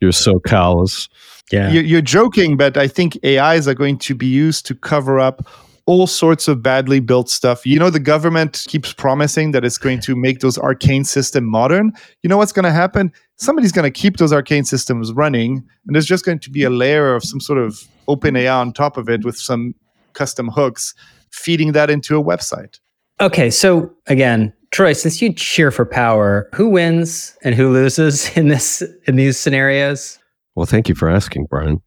You're 0.04 0.12
so 0.12 0.40
callous. 0.40 1.08
yeah. 1.52 1.72
You're, 1.72 1.84
you're 1.84 2.02
joking, 2.02 2.58
but 2.58 2.78
I 2.78 2.88
think 2.88 3.18
AIs 3.26 3.68
are 3.68 3.74
going 3.74 3.98
to 4.00 4.14
be 4.14 4.28
used 4.28 4.66
to 4.66 4.76
cover 4.76 5.18
up 5.20 5.48
all 5.86 6.08
sorts 6.08 6.48
of 6.48 6.62
badly 6.62 7.00
built 7.00 7.30
stuff. 7.30 7.66
You 7.66 7.80
know, 7.80 7.90
the 7.90 8.00
government 8.00 8.66
keeps 8.68 8.92
promising 8.92 9.52
that 9.52 9.64
it's 9.66 9.78
going 9.78 10.00
to 10.02 10.16
make 10.16 10.40
those 10.40 10.58
arcane 10.58 11.06
system 11.06 11.46
modern. 11.46 11.94
You 12.22 12.30
know 12.30 12.38
what's 12.38 12.52
going 12.52 12.66
to 12.66 12.72
happen? 12.72 13.12
Somebody's 13.38 13.72
going 13.72 13.92
to 13.92 13.92
keep 13.92 14.18
those 14.18 14.34
arcane 14.34 14.66
systems 14.66 15.14
running, 15.14 15.64
and 15.88 15.96
there's 15.96 16.06
just 16.06 16.26
going 16.26 16.40
to 16.40 16.50
be 16.50 16.64
a 16.64 16.70
layer 16.70 17.16
of 17.16 17.24
some 17.24 17.40
sort 17.40 17.60
of 17.60 17.88
open 18.08 18.36
AI 18.36 18.54
on 18.54 18.74
top 18.74 18.98
of 18.98 19.10
it 19.10 19.24
with 19.24 19.38
some 19.38 19.74
custom 20.14 20.50
hooks 20.50 20.94
feeding 21.32 21.72
that 21.72 21.90
into 21.90 22.18
a 22.18 22.24
website. 22.24 22.80
Okay, 23.22 23.50
so 23.50 23.90
again, 24.08 24.54
Troy, 24.74 24.94
since 24.94 25.22
you 25.22 25.32
cheer 25.32 25.70
for 25.70 25.86
power, 25.86 26.50
who 26.52 26.68
wins 26.68 27.38
and 27.44 27.54
who 27.54 27.72
loses 27.72 28.28
in 28.38 28.48
this 28.48 28.84
in 29.06 29.16
these 29.16 29.38
scenarios? 29.38 30.18
Well, 30.56 30.66
thank 30.66 30.90
you 30.90 30.96
for 30.96 31.10
asking, 31.10 31.46
Brian. 31.46 31.82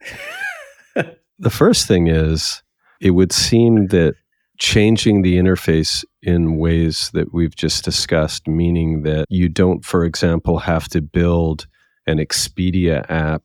the 1.38 1.50
first 1.50 1.88
thing 1.88 2.06
is 2.06 2.62
it 3.00 3.10
would 3.10 3.32
seem 3.32 3.88
that 3.88 4.14
changing 4.58 5.22
the 5.22 5.36
interface 5.36 6.04
in 6.22 6.58
ways 6.58 7.10
that 7.12 7.34
we've 7.34 7.56
just 7.56 7.84
discussed, 7.84 8.46
meaning 8.46 9.02
that 9.02 9.26
you 9.28 9.48
don't, 9.48 9.84
for 9.84 10.04
example, 10.04 10.58
have 10.60 10.88
to 10.88 11.02
build 11.02 11.66
an 12.06 12.18
Expedia 12.18 13.04
app 13.10 13.42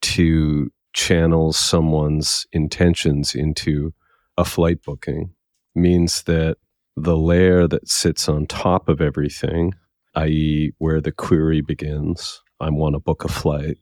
to 0.00 0.70
channel 0.94 1.52
someone's 1.52 2.46
intentions 2.52 3.34
into 3.34 3.92
a 4.38 4.44
flight 4.44 4.82
booking, 4.82 5.30
means 5.74 6.22
that 6.22 6.56
the 7.02 7.16
layer 7.16 7.66
that 7.66 7.88
sits 7.88 8.28
on 8.28 8.46
top 8.46 8.88
of 8.88 9.00
everything, 9.00 9.74
i.e., 10.14 10.72
where 10.78 11.00
the 11.00 11.12
query 11.12 11.60
begins, 11.60 12.40
I 12.60 12.70
want 12.70 12.94
to 12.94 13.00
book 13.00 13.24
a 13.24 13.28
flight, 13.28 13.78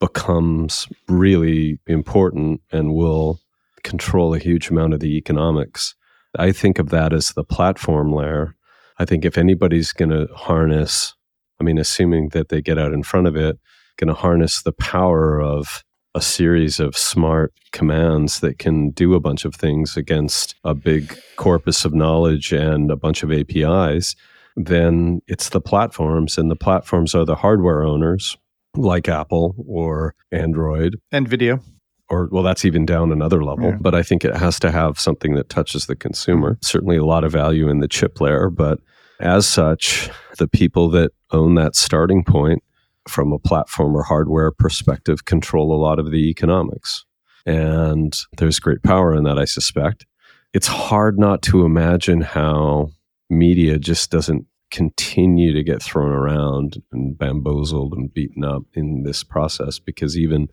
becomes 0.00 0.88
really 1.08 1.78
important 1.86 2.60
and 2.70 2.94
will 2.94 3.40
control 3.82 4.34
a 4.34 4.38
huge 4.38 4.68
amount 4.70 4.94
of 4.94 5.00
the 5.00 5.16
economics. 5.16 5.94
I 6.38 6.52
think 6.52 6.78
of 6.78 6.90
that 6.90 7.12
as 7.12 7.32
the 7.32 7.44
platform 7.44 8.12
layer. 8.12 8.54
I 8.98 9.04
think 9.04 9.24
if 9.24 9.38
anybody's 9.38 9.92
going 9.92 10.10
to 10.10 10.26
harness, 10.34 11.14
I 11.60 11.64
mean, 11.64 11.78
assuming 11.78 12.30
that 12.30 12.48
they 12.48 12.60
get 12.60 12.78
out 12.78 12.92
in 12.92 13.02
front 13.02 13.26
of 13.26 13.36
it, 13.36 13.58
going 13.96 14.08
to 14.08 14.14
harness 14.14 14.62
the 14.62 14.72
power 14.72 15.40
of 15.40 15.82
a 16.16 16.20
series 16.22 16.80
of 16.80 16.96
smart 16.96 17.52
commands 17.72 18.40
that 18.40 18.58
can 18.58 18.88
do 18.90 19.12
a 19.12 19.20
bunch 19.20 19.44
of 19.44 19.54
things 19.54 19.98
against 19.98 20.54
a 20.64 20.72
big 20.72 21.14
corpus 21.36 21.84
of 21.84 21.92
knowledge 21.92 22.52
and 22.52 22.90
a 22.90 22.96
bunch 22.96 23.22
of 23.22 23.30
APIs, 23.30 24.16
then 24.56 25.20
it's 25.26 25.50
the 25.50 25.60
platforms, 25.60 26.38
and 26.38 26.50
the 26.50 26.56
platforms 26.56 27.14
are 27.14 27.26
the 27.26 27.34
hardware 27.34 27.82
owners 27.82 28.34
like 28.74 29.10
Apple 29.10 29.54
or 29.68 30.14
Android. 30.32 30.96
Nvidia 31.12 31.62
or 32.08 32.28
well 32.30 32.42
that's 32.44 32.64
even 32.64 32.86
down 32.86 33.10
another 33.10 33.42
level 33.42 33.70
yeah. 33.70 33.78
but 33.80 33.92
i 33.92 34.00
think 34.00 34.24
it 34.24 34.36
has 34.36 34.60
to 34.60 34.70
have 34.70 34.96
something 34.96 35.34
that 35.34 35.48
touches 35.48 35.86
the 35.86 35.96
consumer 35.96 36.56
certainly 36.62 36.96
a 36.96 37.04
lot 37.04 37.24
of 37.24 37.32
value 37.32 37.68
in 37.68 37.80
the 37.80 37.88
chip 37.88 38.20
layer 38.20 38.48
but 38.48 38.78
as 39.18 39.44
such 39.44 40.08
the 40.38 40.46
people 40.46 40.88
that 40.88 41.10
own 41.32 41.56
that 41.56 41.74
starting 41.74 42.22
point 42.22 42.62
from 43.08 43.32
a 43.32 43.38
platform 43.38 43.96
or 43.96 44.02
hardware 44.02 44.50
perspective 44.50 45.24
control 45.24 45.72
a 45.72 45.80
lot 45.80 45.98
of 45.98 46.10
the 46.10 46.28
economics. 46.28 47.04
And 47.44 48.16
there's 48.38 48.58
great 48.58 48.82
power 48.82 49.14
in 49.14 49.24
that 49.24 49.38
i 49.38 49.44
suspect. 49.44 50.06
It's 50.52 50.66
hard 50.66 51.18
not 51.18 51.42
to 51.42 51.64
imagine 51.64 52.20
how 52.20 52.90
media 53.30 53.78
just 53.78 54.10
doesn't 54.10 54.46
continue 54.70 55.52
to 55.52 55.62
get 55.62 55.82
thrown 55.82 56.10
around 56.10 56.82
and 56.92 57.16
bamboozled 57.16 57.92
and 57.92 58.12
beaten 58.12 58.44
up 58.44 58.62
in 58.74 59.04
this 59.04 59.22
process 59.22 59.78
because 59.78 60.18
even 60.18 60.48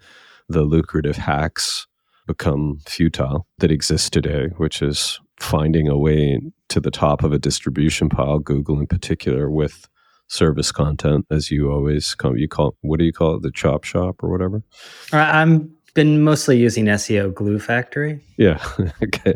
the 0.50 0.62
lucrative 0.64 1.18
hacks 1.18 1.88
become 2.28 2.80
futile 2.88 3.48
that 3.58 3.72
exist 3.72 4.14
today, 4.14 4.48
which 4.58 4.82
is 4.82 5.20
finding 5.40 5.88
a 5.88 5.98
way 5.98 6.40
to 6.70 6.80
the 6.80 6.92
top 6.92 7.24
of 7.24 7.34
a 7.34 7.40
distribution 7.40 8.10
pile, 8.10 8.40
Google 8.40 8.80
in 8.80 8.88
particular, 8.88 9.50
with 9.50 9.88
service 10.34 10.72
content, 10.72 11.26
as 11.30 11.52
you 11.52 11.72
always 11.72 12.16
call 12.16 12.38
you 12.38 12.48
call 12.48 12.76
what 12.82 13.00
do 13.00 13.06
you 13.06 13.14
call 13.14 13.36
it, 13.36 13.44
the 13.44 13.52
chop 13.52 13.84
shop 13.84 14.24
or 14.24 14.30
whatever? 14.30 14.64
Uh, 15.12 15.18
I'm 15.18 15.74
been 15.94 16.24
mostly 16.24 16.58
using 16.58 16.86
SEO 16.86 17.34
Glue 17.34 17.60
Factory. 17.60 18.20
Yeah. 18.38 18.64
okay. 19.04 19.36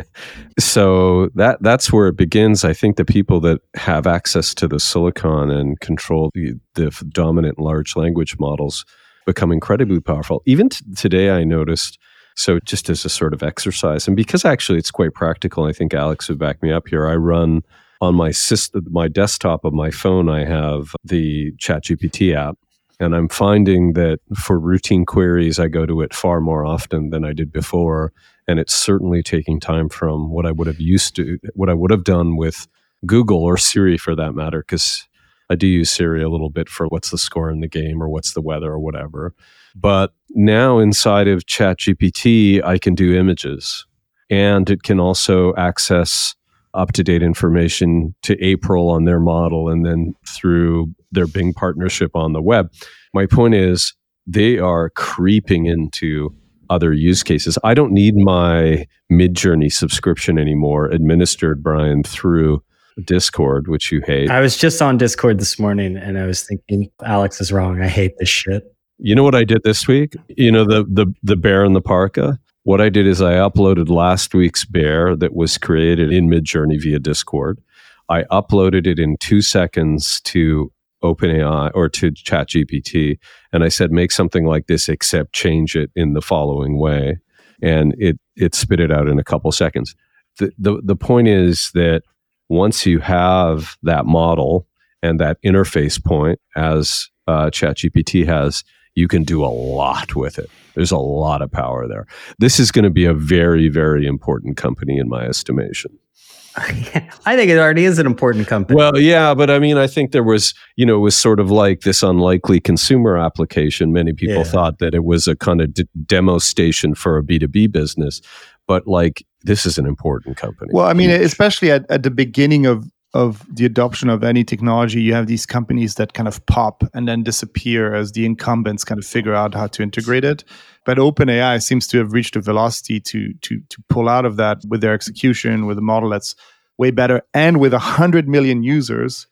So 0.60 1.30
that 1.36 1.62
that's 1.62 1.94
where 1.94 2.08
it 2.08 2.18
begins. 2.18 2.66
I 2.66 2.74
think 2.74 2.98
the 2.98 3.06
people 3.06 3.40
that 3.42 3.62
have 3.76 4.08
access 4.08 4.54
to 4.56 4.68
the 4.68 4.80
silicon 4.80 5.52
and 5.52 5.80
control 5.80 6.32
the, 6.34 6.54
the 6.74 6.90
dominant 7.10 7.60
large 7.60 7.96
language 7.96 8.38
models 8.40 8.86
become 9.26 9.52
incredibly 9.52 10.00
powerful. 10.00 10.42
Even 10.46 10.70
t- 10.70 10.84
today, 10.96 11.30
I 11.30 11.44
noticed. 11.44 12.00
So, 12.36 12.60
just 12.60 12.88
as 12.88 13.04
a 13.04 13.10
sort 13.10 13.34
of 13.34 13.42
exercise, 13.42 14.06
and 14.08 14.16
because 14.16 14.46
actually 14.46 14.78
it's 14.78 14.92
quite 14.92 15.16
practical, 15.16 15.66
I 15.66 15.74
think 15.74 15.96
Alex 15.96 16.30
would 16.30 16.38
back 16.38 16.62
me 16.62 16.72
up 16.72 16.88
here. 16.88 17.08
I 17.08 17.16
run 17.16 17.64
on 18.02 18.16
my 18.16 18.32
system, 18.32 18.86
my 18.90 19.08
desktop 19.08 19.66
of 19.66 19.74
my 19.74 19.92
phone. 19.92 20.30
I 20.30 20.46
have 20.46 20.94
the 21.04 21.52
ChatGPT 21.54 22.36
app, 22.36 22.58
and 23.00 23.16
I'm 23.16 23.30
finding 23.30 23.94
that 23.94 24.20
for 24.36 24.60
routine 24.60 25.06
queries, 25.06 25.60
I 25.60 25.68
go 25.68 25.86
to 25.86 26.02
it 26.02 26.14
far 26.14 26.42
more 26.42 26.66
often 26.66 27.10
than 27.10 27.26
I 27.26 27.34
did 27.34 27.52
before, 27.52 28.14
and 28.48 28.60
it's 28.60 28.76
certainly 28.76 29.24
taking 29.24 29.60
time 29.60 29.90
from 29.90 30.30
what 30.30 30.46
I 30.46 30.52
would 30.52 30.68
have 30.68 30.80
used 30.80 31.16
to, 31.18 31.38
what 31.54 31.70
I 31.70 31.74
would 31.74 31.92
have 31.92 32.04
done 32.04 32.38
with 32.38 32.68
Google 33.06 33.44
or 33.44 33.58
Siri 33.58 33.98
for 33.98 34.16
that 34.16 34.34
matter, 34.34 34.60
because 34.60 35.08
I 35.50 35.56
do 35.56 35.68
use 35.68 35.92
Siri 35.92 36.22
a 36.22 36.30
little 36.30 36.50
bit 36.50 36.70
for 36.70 36.88
what's 36.88 37.10
the 37.10 37.18
score 37.18 37.50
in 37.50 37.62
the 37.62 37.68
game 37.68 38.02
or 38.02 38.10
what's 38.10 38.34
the 38.34 38.42
weather 38.42 38.72
or 38.72 38.80
whatever. 38.80 39.34
But 39.76 40.14
now 40.32 40.80
inside 40.80 41.28
of 41.28 41.46
ChatGPT, 41.46 42.64
I 42.64 42.78
can 42.78 42.96
do 42.96 43.16
images 43.16 43.86
and 44.30 44.70
it 44.70 44.84
can 44.84 45.00
also 45.00 45.56
access 45.56 46.36
up 46.78 46.94
to 46.94 47.04
date 47.04 47.24
information 47.24 48.16
to 48.24 48.42
April 48.44 48.90
on 48.90 49.06
their 49.06 49.20
model 49.20 49.70
and 49.70 49.86
then 49.86 50.14
through 50.28 50.94
their 51.12 51.28
Bing 51.28 51.54
partnership 51.54 52.16
on 52.16 52.34
the 52.34 52.42
web. 52.42 52.72
My 53.14 53.26
point 53.26 53.56
is, 53.56 53.94
they 54.26 54.60
are 54.60 54.90
creeping 54.92 55.66
into 55.66 56.36
other 56.70 56.94
use 56.94 57.24
cases. 57.24 57.58
I 57.64 57.74
don't 57.74 57.94
need 57.94 58.16
my 58.16 58.86
Midjourney 59.12 59.72
subscription 59.72 60.38
anymore 60.38 60.88
administered, 60.88 61.64
Brian, 61.64 62.04
through 62.04 62.62
Discord, 63.06 63.68
which 63.68 63.92
you 63.92 64.02
hate. 64.06 64.30
I 64.30 64.42
was 64.42 64.58
just 64.58 64.82
on 64.82 64.98
Discord 64.98 65.40
this 65.40 65.60
morning 65.60 65.96
and 65.98 66.18
I 66.18 66.26
was 66.26 66.44
thinking, 66.44 66.92
Alex 67.04 67.40
is 67.40 67.52
wrong. 67.52 67.82
I 67.82 67.88
hate 67.88 68.18
this 68.18 68.30
shit. 68.30 68.64
You 69.00 69.16
know 69.16 69.24
what 69.24 69.36
I 69.36 69.44
did 69.44 69.62
this 69.64 69.88
week? 69.88 70.16
You 70.28 70.52
know 70.52 70.66
the 70.66 70.84
the 70.84 71.14
the 71.22 71.36
bear 71.36 71.64
and 71.64 71.76
the 71.76 71.82
parka. 71.82 72.40
What 72.68 72.82
I 72.82 72.90
did 72.90 73.08
is 73.08 73.22
I 73.22 73.36
uploaded 73.36 73.88
last 73.88 74.36
week's 74.36 74.66
bear 74.66 75.16
that 75.16 75.34
was 75.34 75.58
created 75.58 76.12
in 76.12 76.28
Midjourney 76.28 76.78
via 76.78 77.00
Discord. 77.00 77.62
I 78.10 78.24
uploaded 78.24 78.86
it 78.86 79.00
in 79.00 79.16
two 79.22 79.42
seconds 79.42 80.20
to 80.26 80.70
OpenAI 81.02 81.72
or 81.74 81.88
to 81.88 82.12
ChatGPT, 82.12 83.20
and 83.54 83.64
I 83.64 83.70
said, 83.70 83.94
"Make 83.94 84.12
something 84.12 84.44
like 84.46 84.68
this, 84.68 84.90
except 84.90 85.32
change 85.32 85.78
it 85.78 85.92
in 85.96 86.12
the 86.12 86.22
following 86.22 86.78
way," 86.78 87.20
and 87.62 87.96
it 87.98 88.20
it 88.36 88.54
spit 88.54 88.82
it 88.82 88.92
out 88.92 89.08
in 89.08 89.18
a 89.18 89.24
couple 89.24 89.50
seconds. 89.54 89.96
The, 90.38 90.52
the 90.58 90.82
the 90.84 90.98
point 90.98 91.30
is 91.30 91.72
that 91.74 92.02
once 92.50 92.86
you 92.86 93.00
have 93.00 93.78
that 93.84 94.06
model 94.06 94.68
and 95.02 95.22
that 95.22 95.42
interface 95.42 96.04
point, 96.04 96.42
as 96.58 97.10
uh, 97.28 97.46
ChatGPT 97.46 98.26
has, 98.26 98.66
you 98.98 99.08
can 99.08 99.24
do 99.24 99.46
a 99.46 99.48
lot 99.48 100.16
with 100.16 100.40
it. 100.40 100.50
There's 100.74 100.92
a 100.92 100.98
lot 100.98 101.44
of 101.44 101.52
power 101.52 101.88
there. 101.88 102.08
This 102.40 102.60
is 102.60 102.72
going 102.72 102.84
to 102.84 102.90
be 102.90 103.06
a 103.06 103.14
very, 103.14 103.70
very 103.70 104.08
important 104.08 104.58
company 104.58 104.98
in 104.98 105.08
my 105.08 105.24
estimation. 105.24 106.00
I 106.58 107.36
think 107.36 107.52
it 107.52 107.60
already 107.60 107.86
is 107.86 108.00
an 108.00 108.08
important 108.08 108.48
company. 108.48 108.76
Well, 108.76 108.98
yeah, 108.98 109.36
but 109.36 109.52
I 109.52 109.60
mean, 109.60 109.78
I 109.78 109.86
think 109.86 110.14
there 110.14 110.24
was, 110.24 110.56
you 110.76 110.86
know, 110.88 110.96
it 110.96 111.02
was 111.02 111.16
sort 111.16 111.40
of 111.40 111.52
like 111.52 111.82
this 111.82 112.02
unlikely 112.02 112.60
consumer 112.60 113.16
application. 113.16 113.94
Many 113.94 114.14
people 114.14 114.38
yeah. 114.38 114.44
thought 114.44 114.80
that 114.80 114.96
it 114.96 115.04
was 115.04 115.28
a 115.28 115.36
kind 115.36 115.62
of 115.62 115.76
d- 115.76 115.88
demo 116.08 116.40
station 116.40 116.96
for 116.96 117.20
a 117.20 117.24
B2B 117.24 117.72
business, 117.72 118.20
but 118.66 118.88
like 118.88 119.24
this 119.44 119.68
is 119.68 119.78
an 119.78 119.86
important 119.86 120.38
company. 120.38 120.72
Well, 120.74 120.88
I 120.88 120.94
mean, 120.94 121.12
especially 121.12 121.70
at, 121.70 121.86
at 121.92 122.02
the 122.02 122.10
beginning 122.10 122.66
of 122.66 122.90
of 123.14 123.46
the 123.54 123.66
adoption 123.66 124.10
of 124.10 124.24
any 124.24 124.44
technology, 124.44 125.02
you 125.02 125.14
have 125.14 125.28
these 125.28 125.46
companies 125.46 125.96
that 125.96 126.14
kind 126.14 126.28
of 126.28 126.46
pop 126.46 126.84
and 126.94 127.08
then 127.08 127.24
disappear 127.24 127.96
as 127.96 128.12
the 128.12 128.26
incumbents 128.26 128.84
kind 128.84 129.00
of 129.00 129.06
figure 129.06 129.34
out 129.34 129.54
how 129.54 129.68
to 129.68 129.82
integrate 129.82 130.26
it. 130.26 130.44
But 130.86 130.98
OpenAI 130.98 131.62
seems 131.64 131.88
to 131.88 131.98
have 132.00 132.14
reached 132.14 132.36
a 132.36 132.42
velocity 132.42 133.00
to 133.02 133.34
to 133.34 133.60
to 133.70 133.84
pull 133.90 134.10
out 134.10 134.26
of 134.26 134.36
that 134.38 134.60
with 134.70 134.82
their 134.82 134.94
execution, 134.94 135.66
with 135.66 135.78
a 135.78 135.82
model 135.82 136.10
that's 136.10 136.36
way 136.78 136.92
better, 136.92 137.22
and 137.34 137.60
with 137.60 137.74
hundred 137.74 138.28
million 138.28 138.64
users. 138.64 139.28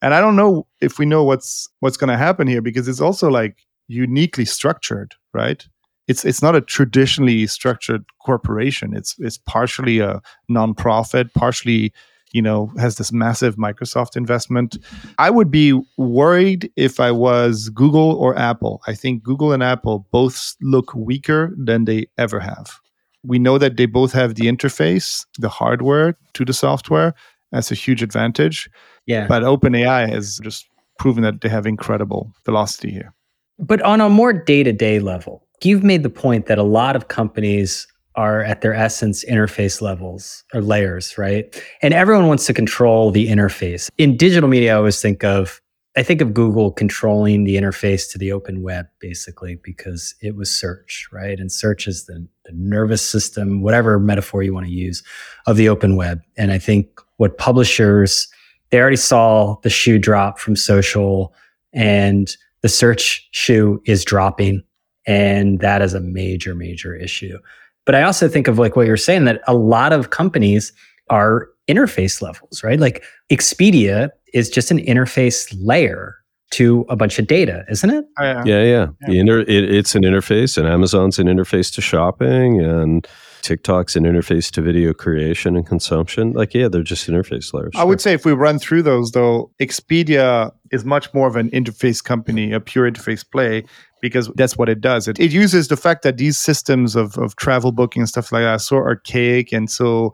And 0.00 0.14
I 0.14 0.20
don't 0.20 0.36
know 0.36 0.66
if 0.80 0.98
we 0.98 1.06
know 1.06 1.24
what's 1.24 1.68
what's 1.80 1.96
going 1.96 2.10
to 2.10 2.16
happen 2.16 2.46
here 2.46 2.62
because 2.62 2.88
it's 2.88 3.00
also 3.00 3.28
like 3.28 3.58
uniquely 3.88 4.44
structured, 4.44 5.14
right? 5.34 5.66
it's 6.08 6.24
it's 6.24 6.42
not 6.42 6.56
a 6.56 6.60
traditionally 6.62 7.46
structured 7.46 8.04
corporation. 8.24 8.96
It's 8.96 9.14
it's 9.18 9.38
partially 9.38 10.00
a 10.00 10.20
nonprofit, 10.50 11.32
partially 11.34 11.92
you 12.32 12.42
know 12.42 12.70
has 12.78 12.96
this 12.96 13.12
massive 13.12 13.56
Microsoft 13.56 14.16
investment. 14.16 14.78
I 15.18 15.30
would 15.30 15.50
be 15.50 15.78
worried 15.96 16.70
if 16.76 17.00
I 17.00 17.10
was 17.10 17.68
Google 17.70 18.12
or 18.12 18.36
Apple. 18.38 18.82
I 18.86 18.94
think 18.94 19.22
Google 19.22 19.52
and 19.52 19.62
Apple 19.62 20.06
both 20.10 20.54
look 20.60 20.94
weaker 20.94 21.54
than 21.56 21.84
they 21.84 22.06
ever 22.16 22.40
have. 22.40 22.80
We 23.24 23.38
know 23.38 23.58
that 23.58 23.76
they 23.76 23.86
both 23.86 24.12
have 24.12 24.36
the 24.36 24.46
interface, 24.46 25.26
the 25.38 25.48
hardware 25.48 26.16
to 26.34 26.44
the 26.44 26.52
software. 26.52 27.14
That's 27.50 27.72
a 27.72 27.74
huge 27.74 28.02
advantage. 28.02 28.70
Yeah. 29.06 29.26
But 29.26 29.42
OpenAI 29.42 30.08
has 30.08 30.38
just 30.42 30.68
proven 30.98 31.22
that 31.22 31.40
they 31.40 31.48
have 31.48 31.66
incredible 31.66 32.32
velocity 32.44 32.90
here. 32.90 33.14
But 33.58 33.82
on 33.82 34.00
a 34.00 34.08
more 34.08 34.32
day 34.32 34.62
to 34.62 34.72
day 34.72 35.00
level, 35.00 35.46
you've 35.62 35.82
made 35.82 36.02
the 36.02 36.10
point 36.10 36.46
that 36.46 36.58
a 36.58 36.62
lot 36.62 36.94
of 36.94 37.08
companies 37.08 37.86
are 38.18 38.42
at 38.42 38.62
their 38.62 38.74
essence 38.74 39.24
interface 39.24 39.80
levels 39.80 40.42
or 40.52 40.60
layers, 40.60 41.16
right? 41.16 41.62
And 41.82 41.94
everyone 41.94 42.26
wants 42.26 42.46
to 42.46 42.52
control 42.52 43.12
the 43.12 43.28
interface. 43.28 43.88
In 43.96 44.16
digital 44.16 44.48
media, 44.48 44.74
I 44.74 44.76
always 44.76 45.00
think 45.00 45.22
of 45.22 45.60
I 45.96 46.02
think 46.02 46.20
of 46.20 46.34
Google 46.34 46.70
controlling 46.70 47.44
the 47.44 47.56
interface 47.56 48.10
to 48.12 48.18
the 48.18 48.30
open 48.30 48.62
web, 48.62 48.86
basically, 49.00 49.58
because 49.64 50.14
it 50.20 50.36
was 50.36 50.48
search, 50.48 51.08
right? 51.12 51.40
And 51.40 51.50
search 51.50 51.88
is 51.88 52.06
the, 52.06 52.24
the, 52.44 52.52
nervous 52.52 53.02
system, 53.02 53.62
whatever 53.62 53.98
metaphor 53.98 54.44
you 54.44 54.54
want 54.54 54.66
to 54.66 54.72
use, 54.72 55.02
of 55.48 55.56
the 55.56 55.68
open 55.68 55.96
web. 55.96 56.20
And 56.36 56.52
I 56.52 56.58
think 56.58 57.00
what 57.16 57.36
publishers, 57.36 58.28
they 58.70 58.80
already 58.80 58.96
saw 58.96 59.56
the 59.62 59.70
shoe 59.70 59.98
drop 59.98 60.38
from 60.38 60.54
social, 60.54 61.34
and 61.72 62.36
the 62.60 62.68
search 62.68 63.26
shoe 63.32 63.82
is 63.84 64.04
dropping. 64.04 64.62
And 65.04 65.58
that 65.60 65.82
is 65.82 65.94
a 65.94 66.00
major, 66.00 66.54
major 66.54 66.94
issue. 66.94 67.38
But 67.88 67.94
I 67.94 68.02
also 68.02 68.28
think 68.28 68.48
of 68.48 68.58
like 68.58 68.76
what 68.76 68.86
you're 68.86 68.98
saying 68.98 69.24
that 69.24 69.40
a 69.46 69.54
lot 69.54 69.94
of 69.94 70.10
companies 70.10 70.74
are 71.08 71.48
interface 71.68 72.20
levels, 72.20 72.62
right? 72.62 72.78
Like 72.78 73.02
Expedia 73.30 74.10
is 74.34 74.50
just 74.50 74.70
an 74.70 74.76
interface 74.80 75.56
layer 75.58 76.14
to 76.50 76.84
a 76.90 76.96
bunch 76.96 77.18
of 77.18 77.26
data, 77.26 77.64
isn't 77.70 77.88
it? 77.88 78.04
Oh, 78.18 78.24
yeah, 78.24 78.42
yeah. 78.44 78.62
yeah. 78.62 78.86
yeah. 79.00 79.08
The 79.08 79.18
inter- 79.18 79.40
it, 79.40 79.74
it's 79.74 79.94
an 79.94 80.02
interface, 80.02 80.58
and 80.58 80.66
Amazon's 80.66 81.18
an 81.18 81.28
interface 81.28 81.72
to 81.76 81.80
shopping, 81.80 82.62
and 82.62 83.08
TikTok's 83.40 83.96
an 83.96 84.04
interface 84.04 84.50
to 84.50 84.60
video 84.60 84.92
creation 84.92 85.56
and 85.56 85.66
consumption. 85.66 86.32
Like, 86.32 86.52
yeah, 86.52 86.68
they're 86.68 86.82
just 86.82 87.08
interface 87.08 87.54
layers. 87.54 87.72
I 87.74 87.84
would 87.84 88.02
say 88.02 88.12
if 88.12 88.26
we 88.26 88.32
run 88.32 88.58
through 88.58 88.82
those, 88.82 89.12
though, 89.12 89.50
Expedia 89.60 90.52
is 90.70 90.84
much 90.84 91.12
more 91.14 91.26
of 91.26 91.36
an 91.36 91.48
interface 91.52 92.04
company, 92.04 92.52
a 92.52 92.60
pure 92.60 92.90
interface 92.90 93.24
play, 93.26 93.64
because 94.00 94.30
that's 94.36 94.56
what 94.56 94.68
it 94.68 94.80
does. 94.80 95.08
It, 95.08 95.18
it 95.18 95.32
uses 95.32 95.68
the 95.68 95.76
fact 95.76 96.02
that 96.02 96.16
these 96.16 96.38
systems 96.38 96.96
of, 96.96 97.16
of 97.18 97.36
travel 97.36 97.72
booking 97.72 98.02
and 98.02 98.08
stuff 98.08 98.32
like 98.32 98.42
that 98.42 98.48
are 98.48 98.58
so 98.58 98.76
archaic 98.76 99.52
and 99.52 99.70
so 99.70 100.12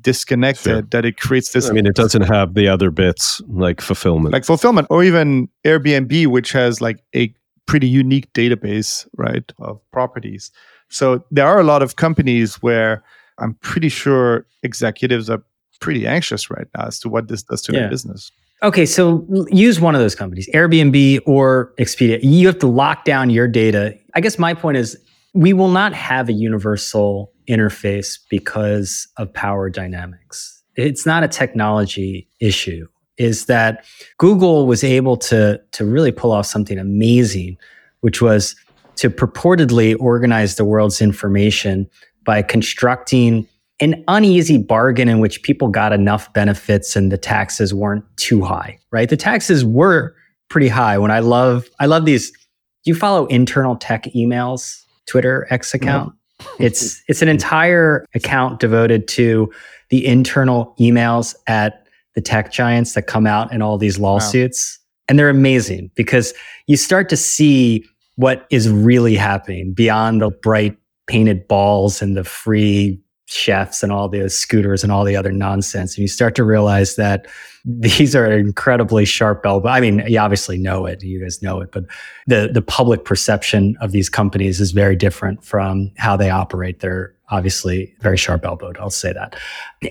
disconnected 0.00 0.64
sure. 0.64 0.82
that 0.82 1.04
it 1.04 1.16
creates 1.16 1.52
this 1.52 1.70
i 1.70 1.72
mean 1.72 1.86
it 1.86 1.94
doesn't 1.94 2.22
have 2.22 2.52
the 2.52 2.68
other 2.68 2.90
bits 2.90 3.40
like 3.48 3.80
fulfillment 3.80 4.34
like 4.34 4.44
fulfillment 4.44 4.86
or 4.90 5.02
even 5.02 5.48
airbnb 5.64 6.26
which 6.26 6.52
has 6.52 6.82
like 6.82 7.02
a 7.16 7.32
pretty 7.66 7.88
unique 7.88 8.30
database 8.34 9.08
right 9.16 9.50
of 9.60 9.80
properties 9.90 10.50
so 10.90 11.24
there 11.30 11.46
are 11.46 11.58
a 11.58 11.64
lot 11.64 11.82
of 11.82 11.96
companies 11.96 12.56
where 12.56 13.02
i'm 13.38 13.54
pretty 13.62 13.88
sure 13.88 14.44
executives 14.62 15.30
are 15.30 15.42
pretty 15.80 16.06
anxious 16.06 16.50
right 16.50 16.66
now 16.76 16.86
as 16.86 16.98
to 16.98 17.08
what 17.08 17.28
this 17.28 17.42
does 17.42 17.62
to 17.62 17.72
yeah. 17.72 17.80
their 17.80 17.88
business 17.88 18.30
okay 18.62 18.86
so 18.86 19.26
use 19.50 19.80
one 19.80 19.94
of 19.94 20.00
those 20.00 20.14
companies 20.14 20.48
airbnb 20.54 21.20
or 21.26 21.72
expedia 21.78 22.18
you 22.22 22.46
have 22.46 22.58
to 22.58 22.66
lock 22.66 23.04
down 23.04 23.30
your 23.30 23.48
data 23.48 23.96
i 24.14 24.20
guess 24.20 24.38
my 24.38 24.54
point 24.54 24.76
is 24.76 24.96
we 25.34 25.52
will 25.52 25.68
not 25.68 25.92
have 25.92 26.28
a 26.28 26.32
universal 26.32 27.32
interface 27.48 28.18
because 28.28 29.08
of 29.16 29.32
power 29.32 29.70
dynamics. 29.70 30.62
It's 30.76 31.06
not 31.06 31.24
a 31.24 31.28
technology 31.28 32.28
issue. 32.40 32.86
Is 33.16 33.46
that 33.46 33.84
Google 34.18 34.66
was 34.66 34.84
able 34.84 35.16
to, 35.16 35.60
to 35.72 35.84
really 35.84 36.12
pull 36.12 36.30
off 36.30 36.46
something 36.46 36.78
amazing, 36.78 37.58
which 38.00 38.22
was 38.22 38.54
to 38.96 39.10
purportedly 39.10 39.96
organize 39.98 40.54
the 40.54 40.64
world's 40.64 41.00
information 41.00 41.88
by 42.24 42.42
constructing 42.42 43.46
an 43.80 44.02
uneasy 44.08 44.58
bargain 44.58 45.08
in 45.08 45.20
which 45.20 45.42
people 45.42 45.68
got 45.68 45.92
enough 45.92 46.32
benefits 46.32 46.96
and 46.96 47.12
the 47.12 47.18
taxes 47.18 47.72
weren't 47.72 48.04
too 48.16 48.42
high, 48.42 48.78
right? 48.90 49.08
The 49.08 49.16
taxes 49.16 49.64
were 49.64 50.14
pretty 50.48 50.68
high. 50.68 50.98
When 50.98 51.10
I 51.10 51.20
love, 51.20 51.68
I 51.78 51.86
love 51.86 52.04
these. 52.04 52.30
Do 52.30 52.90
you 52.90 52.94
follow 52.94 53.26
internal 53.26 53.76
tech 53.76 54.04
emails, 54.16 54.82
Twitter 55.06 55.46
X 55.50 55.74
account? 55.74 56.12
it's 56.58 57.02
it's 57.08 57.22
an 57.22 57.28
entire 57.28 58.04
account 58.14 58.60
devoted 58.60 59.08
to 59.08 59.52
the 59.90 60.06
internal 60.06 60.74
emails 60.78 61.34
at 61.46 61.86
the 62.14 62.20
tech 62.20 62.52
giants 62.52 62.94
that 62.94 63.02
come 63.02 63.26
out 63.26 63.52
in 63.52 63.62
all 63.62 63.78
these 63.78 63.98
lawsuits. 63.98 64.78
Wow. 64.78 64.84
And 65.10 65.18
they're 65.18 65.30
amazing 65.30 65.90
because 65.94 66.34
you 66.66 66.76
start 66.76 67.08
to 67.10 67.16
see 67.16 67.84
what 68.16 68.46
is 68.50 68.68
really 68.68 69.14
happening 69.14 69.72
beyond 69.72 70.20
the 70.20 70.30
bright 70.30 70.76
painted 71.06 71.46
balls 71.48 72.02
and 72.02 72.16
the 72.16 72.24
free 72.24 73.00
chefs 73.28 73.82
and 73.82 73.92
all 73.92 74.08
the 74.08 74.28
scooters 74.30 74.82
and 74.82 74.90
all 74.90 75.04
the 75.04 75.16
other 75.16 75.32
nonsense. 75.32 75.94
And 75.94 76.02
you 76.02 76.08
start 76.08 76.34
to 76.36 76.44
realize 76.44 76.96
that 76.96 77.26
these 77.64 78.16
are 78.16 78.26
incredibly 78.26 79.04
sharp 79.04 79.44
elbow. 79.44 79.68
I 79.68 79.80
mean, 79.80 80.02
you 80.06 80.18
obviously 80.18 80.56
know 80.56 80.86
it, 80.86 81.02
you 81.02 81.20
guys 81.20 81.42
know 81.42 81.60
it, 81.60 81.70
but 81.70 81.84
the 82.26 82.50
the 82.52 82.62
public 82.62 83.04
perception 83.04 83.76
of 83.80 83.92
these 83.92 84.08
companies 84.08 84.60
is 84.60 84.72
very 84.72 84.96
different 84.96 85.44
from 85.44 85.90
how 85.98 86.16
they 86.16 86.30
operate. 86.30 86.80
They're 86.80 87.14
obviously 87.30 87.94
very 88.00 88.16
sharp 88.16 88.44
elbowed. 88.44 88.78
I'll 88.78 88.90
say 88.90 89.12
that. 89.12 89.36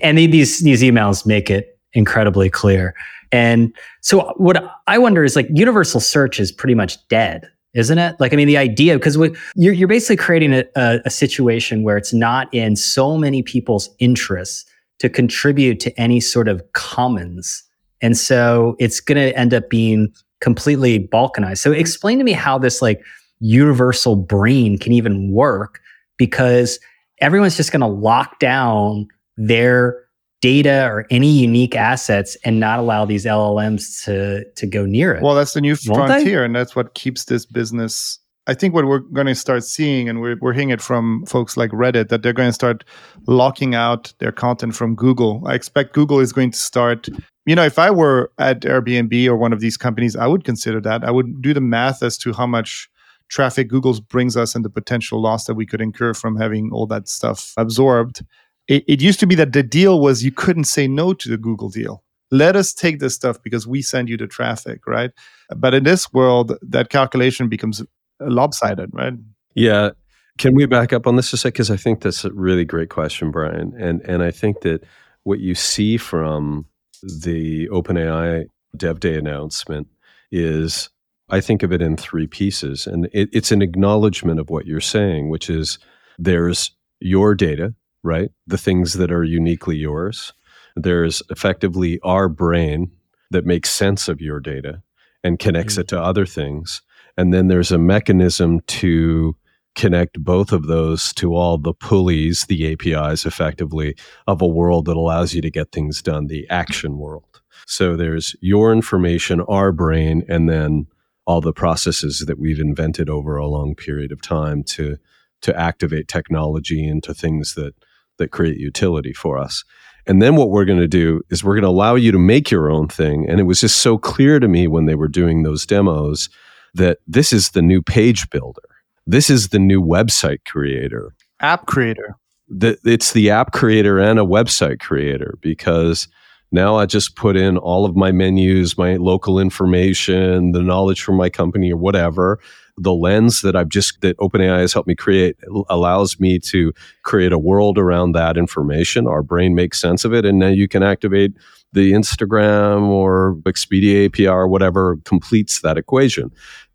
And 0.02 0.18
these 0.18 0.60
these 0.60 0.82
emails 0.82 1.24
make 1.24 1.50
it 1.50 1.78
incredibly 1.92 2.50
clear. 2.50 2.94
And 3.30 3.76
so 4.00 4.32
what 4.38 4.64
I 4.86 4.98
wonder 4.98 5.22
is 5.22 5.36
like 5.36 5.48
universal 5.52 6.00
search 6.00 6.40
is 6.40 6.50
pretty 6.50 6.74
much 6.74 6.96
dead 7.08 7.48
isn't 7.78 7.98
it? 7.98 8.16
Like, 8.18 8.32
I 8.32 8.36
mean, 8.36 8.48
the 8.48 8.56
idea, 8.56 8.96
because 8.96 9.16
you're, 9.54 9.72
you're 9.72 9.88
basically 9.88 10.16
creating 10.16 10.52
a, 10.52 10.64
a, 10.76 11.00
a 11.06 11.10
situation 11.10 11.82
where 11.82 11.96
it's 11.96 12.12
not 12.12 12.52
in 12.52 12.76
so 12.76 13.16
many 13.16 13.42
people's 13.42 13.88
interests 13.98 14.64
to 14.98 15.08
contribute 15.08 15.80
to 15.80 16.00
any 16.00 16.20
sort 16.20 16.48
of 16.48 16.62
commons. 16.72 17.62
And 18.00 18.16
so 18.16 18.76
it's 18.78 19.00
going 19.00 19.16
to 19.16 19.36
end 19.38 19.54
up 19.54 19.70
being 19.70 20.12
completely 20.40 20.98
balkanized. 20.98 21.58
So 21.58 21.72
explain 21.72 22.18
to 22.18 22.24
me 22.24 22.32
how 22.32 22.58
this 22.58 22.82
like 22.82 23.02
universal 23.40 24.16
brain 24.16 24.78
can 24.78 24.92
even 24.92 25.32
work 25.32 25.80
because 26.16 26.78
everyone's 27.20 27.56
just 27.56 27.72
going 27.72 27.80
to 27.80 27.86
lock 27.86 28.38
down 28.38 29.06
their 29.36 29.96
data 30.40 30.86
or 30.86 31.06
any 31.10 31.30
unique 31.30 31.74
assets 31.74 32.36
and 32.44 32.60
not 32.60 32.78
allow 32.78 33.04
these 33.04 33.24
LLMs 33.24 34.04
to 34.04 34.44
to 34.44 34.66
go 34.66 34.86
near 34.86 35.14
it. 35.14 35.22
Well, 35.22 35.34
that's 35.34 35.54
the 35.54 35.60
new 35.60 35.76
frontier, 35.76 36.44
and 36.44 36.54
that's 36.54 36.76
what 36.76 36.94
keeps 36.94 37.24
this 37.24 37.44
business. 37.44 38.18
I 38.46 38.54
think 38.54 38.72
what 38.72 38.86
we're 38.86 39.00
going 39.00 39.26
to 39.26 39.34
start 39.34 39.62
seeing, 39.62 40.08
and 40.08 40.22
we're, 40.22 40.36
we're 40.40 40.54
hearing 40.54 40.70
it 40.70 40.80
from 40.80 41.26
folks 41.26 41.58
like 41.58 41.70
Reddit, 41.70 42.08
that 42.08 42.22
they're 42.22 42.32
going 42.32 42.48
to 42.48 42.52
start 42.54 42.82
locking 43.26 43.74
out 43.74 44.14
their 44.20 44.32
content 44.32 44.74
from 44.74 44.94
Google. 44.94 45.42
I 45.44 45.54
expect 45.54 45.92
Google 45.92 46.18
is 46.18 46.32
going 46.32 46.52
to 46.52 46.58
start. 46.58 47.08
You 47.44 47.54
know, 47.54 47.64
if 47.64 47.78
I 47.78 47.90
were 47.90 48.32
at 48.38 48.60
Airbnb 48.60 49.26
or 49.26 49.36
one 49.36 49.52
of 49.52 49.60
these 49.60 49.76
companies, 49.76 50.16
I 50.16 50.26
would 50.26 50.44
consider 50.44 50.80
that. 50.80 51.04
I 51.04 51.10
would 51.10 51.42
do 51.42 51.52
the 51.52 51.60
math 51.60 52.02
as 52.02 52.16
to 52.18 52.32
how 52.32 52.46
much 52.46 52.88
traffic 53.28 53.68
Google's 53.68 54.00
brings 54.00 54.34
us 54.34 54.54
and 54.54 54.64
the 54.64 54.70
potential 54.70 55.20
loss 55.20 55.44
that 55.44 55.54
we 55.54 55.66
could 55.66 55.82
incur 55.82 56.14
from 56.14 56.36
having 56.36 56.70
all 56.72 56.86
that 56.86 57.06
stuff 57.06 57.52
absorbed 57.58 58.22
it, 58.68 58.84
it 58.86 59.02
used 59.02 59.20
to 59.20 59.26
be 59.26 59.34
that 59.34 59.52
the 59.52 59.62
deal 59.62 60.00
was 60.00 60.22
you 60.22 60.32
couldn't 60.32 60.64
say 60.64 60.86
no 60.86 61.12
to 61.14 61.28
the 61.28 61.36
Google 61.36 61.70
deal. 61.70 62.04
Let 62.30 62.56
us 62.56 62.74
take 62.74 62.98
this 63.00 63.14
stuff 63.14 63.42
because 63.42 63.66
we 63.66 63.80
send 63.80 64.08
you 64.08 64.16
the 64.16 64.26
traffic, 64.26 64.86
right? 64.86 65.10
But 65.56 65.72
in 65.72 65.84
this 65.84 66.12
world, 66.12 66.52
that 66.60 66.90
calculation 66.90 67.48
becomes 67.48 67.82
lopsided, 68.20 68.90
right? 68.92 69.14
Yeah. 69.54 69.90
Can 70.36 70.54
we 70.54 70.66
back 70.66 70.92
up 70.92 71.06
on 71.06 71.16
this 71.16 71.32
a 71.32 71.36
sec? 71.36 71.54
Because 71.54 71.70
I 71.70 71.76
think 71.76 72.02
that's 72.02 72.24
a 72.24 72.32
really 72.32 72.64
great 72.64 72.90
question, 72.90 73.30
Brian. 73.30 73.74
And 73.78 74.02
and 74.02 74.22
I 74.22 74.30
think 74.30 74.60
that 74.60 74.84
what 75.24 75.40
you 75.40 75.54
see 75.54 75.96
from 75.96 76.66
the 77.02 77.68
OpenAI 77.68 78.46
Dev 78.76 79.00
Day 79.00 79.16
announcement 79.16 79.88
is 80.30 80.90
I 81.30 81.40
think 81.40 81.62
of 81.62 81.72
it 81.72 81.82
in 81.82 81.96
three 81.96 82.26
pieces. 82.26 82.86
And 82.86 83.08
it, 83.12 83.28
it's 83.32 83.52
an 83.52 83.62
acknowledgement 83.62 84.38
of 84.38 84.50
what 84.50 84.66
you're 84.66 84.80
saying, 84.80 85.28
which 85.28 85.50
is 85.50 85.78
there's 86.18 86.70
your 87.00 87.34
data, 87.34 87.74
right? 88.02 88.30
The 88.46 88.58
things 88.58 88.94
that 88.94 89.12
are 89.12 89.24
uniquely 89.24 89.76
yours. 89.76 90.32
There's 90.76 91.22
effectively 91.30 91.98
our 92.02 92.28
brain 92.28 92.92
that 93.30 93.46
makes 93.46 93.70
sense 93.70 94.08
of 94.08 94.20
your 94.20 94.40
data 94.40 94.82
and 95.24 95.38
connects 95.38 95.74
mm-hmm. 95.74 95.82
it 95.82 95.88
to 95.88 96.00
other 96.00 96.26
things. 96.26 96.82
And 97.16 97.32
then 97.32 97.48
there's 97.48 97.72
a 97.72 97.78
mechanism 97.78 98.60
to 98.60 99.36
connect 99.74 100.22
both 100.22 100.52
of 100.52 100.66
those 100.66 101.12
to 101.14 101.34
all 101.34 101.58
the 101.58 101.74
pulleys, 101.74 102.46
the 102.48 102.72
APIs 102.72 103.26
effectively, 103.26 103.94
of 104.26 104.40
a 104.40 104.46
world 104.46 104.86
that 104.86 104.96
allows 104.96 105.34
you 105.34 105.42
to 105.42 105.50
get 105.50 105.72
things 105.72 106.02
done, 106.02 106.26
the 106.26 106.48
action 106.48 106.98
world. 106.98 107.40
So 107.66 107.96
there's 107.96 108.34
your 108.40 108.72
information, 108.72 109.40
our 109.42 109.72
brain, 109.72 110.24
and 110.28 110.48
then 110.48 110.86
all 111.26 111.40
the 111.40 111.52
processes 111.52 112.24
that 112.26 112.38
we've 112.38 112.58
invented 112.58 113.10
over 113.10 113.36
a 113.36 113.46
long 113.46 113.74
period 113.74 114.12
of 114.12 114.22
time 114.22 114.64
to 114.64 114.96
to 115.40 115.56
activate 115.56 116.08
technology 116.08 116.84
into 116.84 117.14
things 117.14 117.54
that 117.54 117.72
that 118.18 118.30
create 118.30 118.58
utility 118.58 119.12
for 119.12 119.38
us. 119.38 119.64
And 120.06 120.22
then 120.22 120.36
what 120.36 120.50
we're 120.50 120.64
going 120.64 120.78
to 120.78 120.88
do 120.88 121.20
is 121.30 121.44
we're 121.44 121.54
going 121.54 121.62
to 121.62 121.68
allow 121.68 121.94
you 121.94 122.10
to 122.12 122.18
make 122.18 122.50
your 122.50 122.70
own 122.70 122.88
thing. 122.88 123.28
And 123.28 123.40
it 123.40 123.44
was 123.44 123.60
just 123.60 123.78
so 123.78 123.98
clear 123.98 124.40
to 124.40 124.48
me 124.48 124.66
when 124.66 124.86
they 124.86 124.94
were 124.94 125.08
doing 125.08 125.42
those 125.42 125.66
demos 125.66 126.30
that 126.74 126.98
this 127.06 127.32
is 127.32 127.50
the 127.50 127.62
new 127.62 127.82
page 127.82 128.30
builder. 128.30 128.62
This 129.06 129.28
is 129.28 129.48
the 129.48 129.58
new 129.58 129.82
website 129.82 130.44
creator, 130.46 131.14
app 131.40 131.66
creator. 131.66 132.16
The, 132.48 132.78
it's 132.84 133.12
the 133.12 133.30
app 133.30 133.52
creator 133.52 133.98
and 133.98 134.18
a 134.18 134.24
website 134.24 134.80
creator 134.80 135.38
because 135.42 136.08
now 136.50 136.76
I 136.76 136.86
just 136.86 137.14
put 137.14 137.36
in 137.36 137.58
all 137.58 137.84
of 137.84 137.94
my 137.94 138.10
menus, 138.10 138.78
my 138.78 138.96
local 138.96 139.38
information, 139.38 140.52
the 140.52 140.62
knowledge 140.62 141.02
from 141.02 141.16
my 141.16 141.28
company 141.28 141.72
or 141.72 141.76
whatever. 141.76 142.40
The 142.80 142.94
lens 142.94 143.42
that 143.42 143.56
I've 143.56 143.68
just 143.68 144.00
that 144.00 144.16
OpenAI 144.18 144.60
has 144.60 144.72
helped 144.72 144.88
me 144.88 144.94
create 144.94 145.36
allows 145.68 146.18
me 146.20 146.38
to 146.40 146.72
create 147.02 147.32
a 147.32 147.38
world 147.38 147.78
around 147.78 148.12
that 148.12 148.36
information. 148.36 149.06
Our 149.06 149.22
brain 149.22 149.54
makes 149.54 149.80
sense 149.80 150.04
of 150.04 150.14
it, 150.14 150.24
and 150.24 150.40
then 150.40 150.54
you 150.54 150.68
can 150.68 150.82
activate 150.82 151.32
the 151.72 151.92
Instagram 151.92 152.88
or 152.88 153.36
Expedia 153.42 154.06
API 154.06 154.28
or 154.28 154.48
whatever 154.48 154.96
completes 155.04 155.60
that 155.62 155.76
equation. 155.76 156.30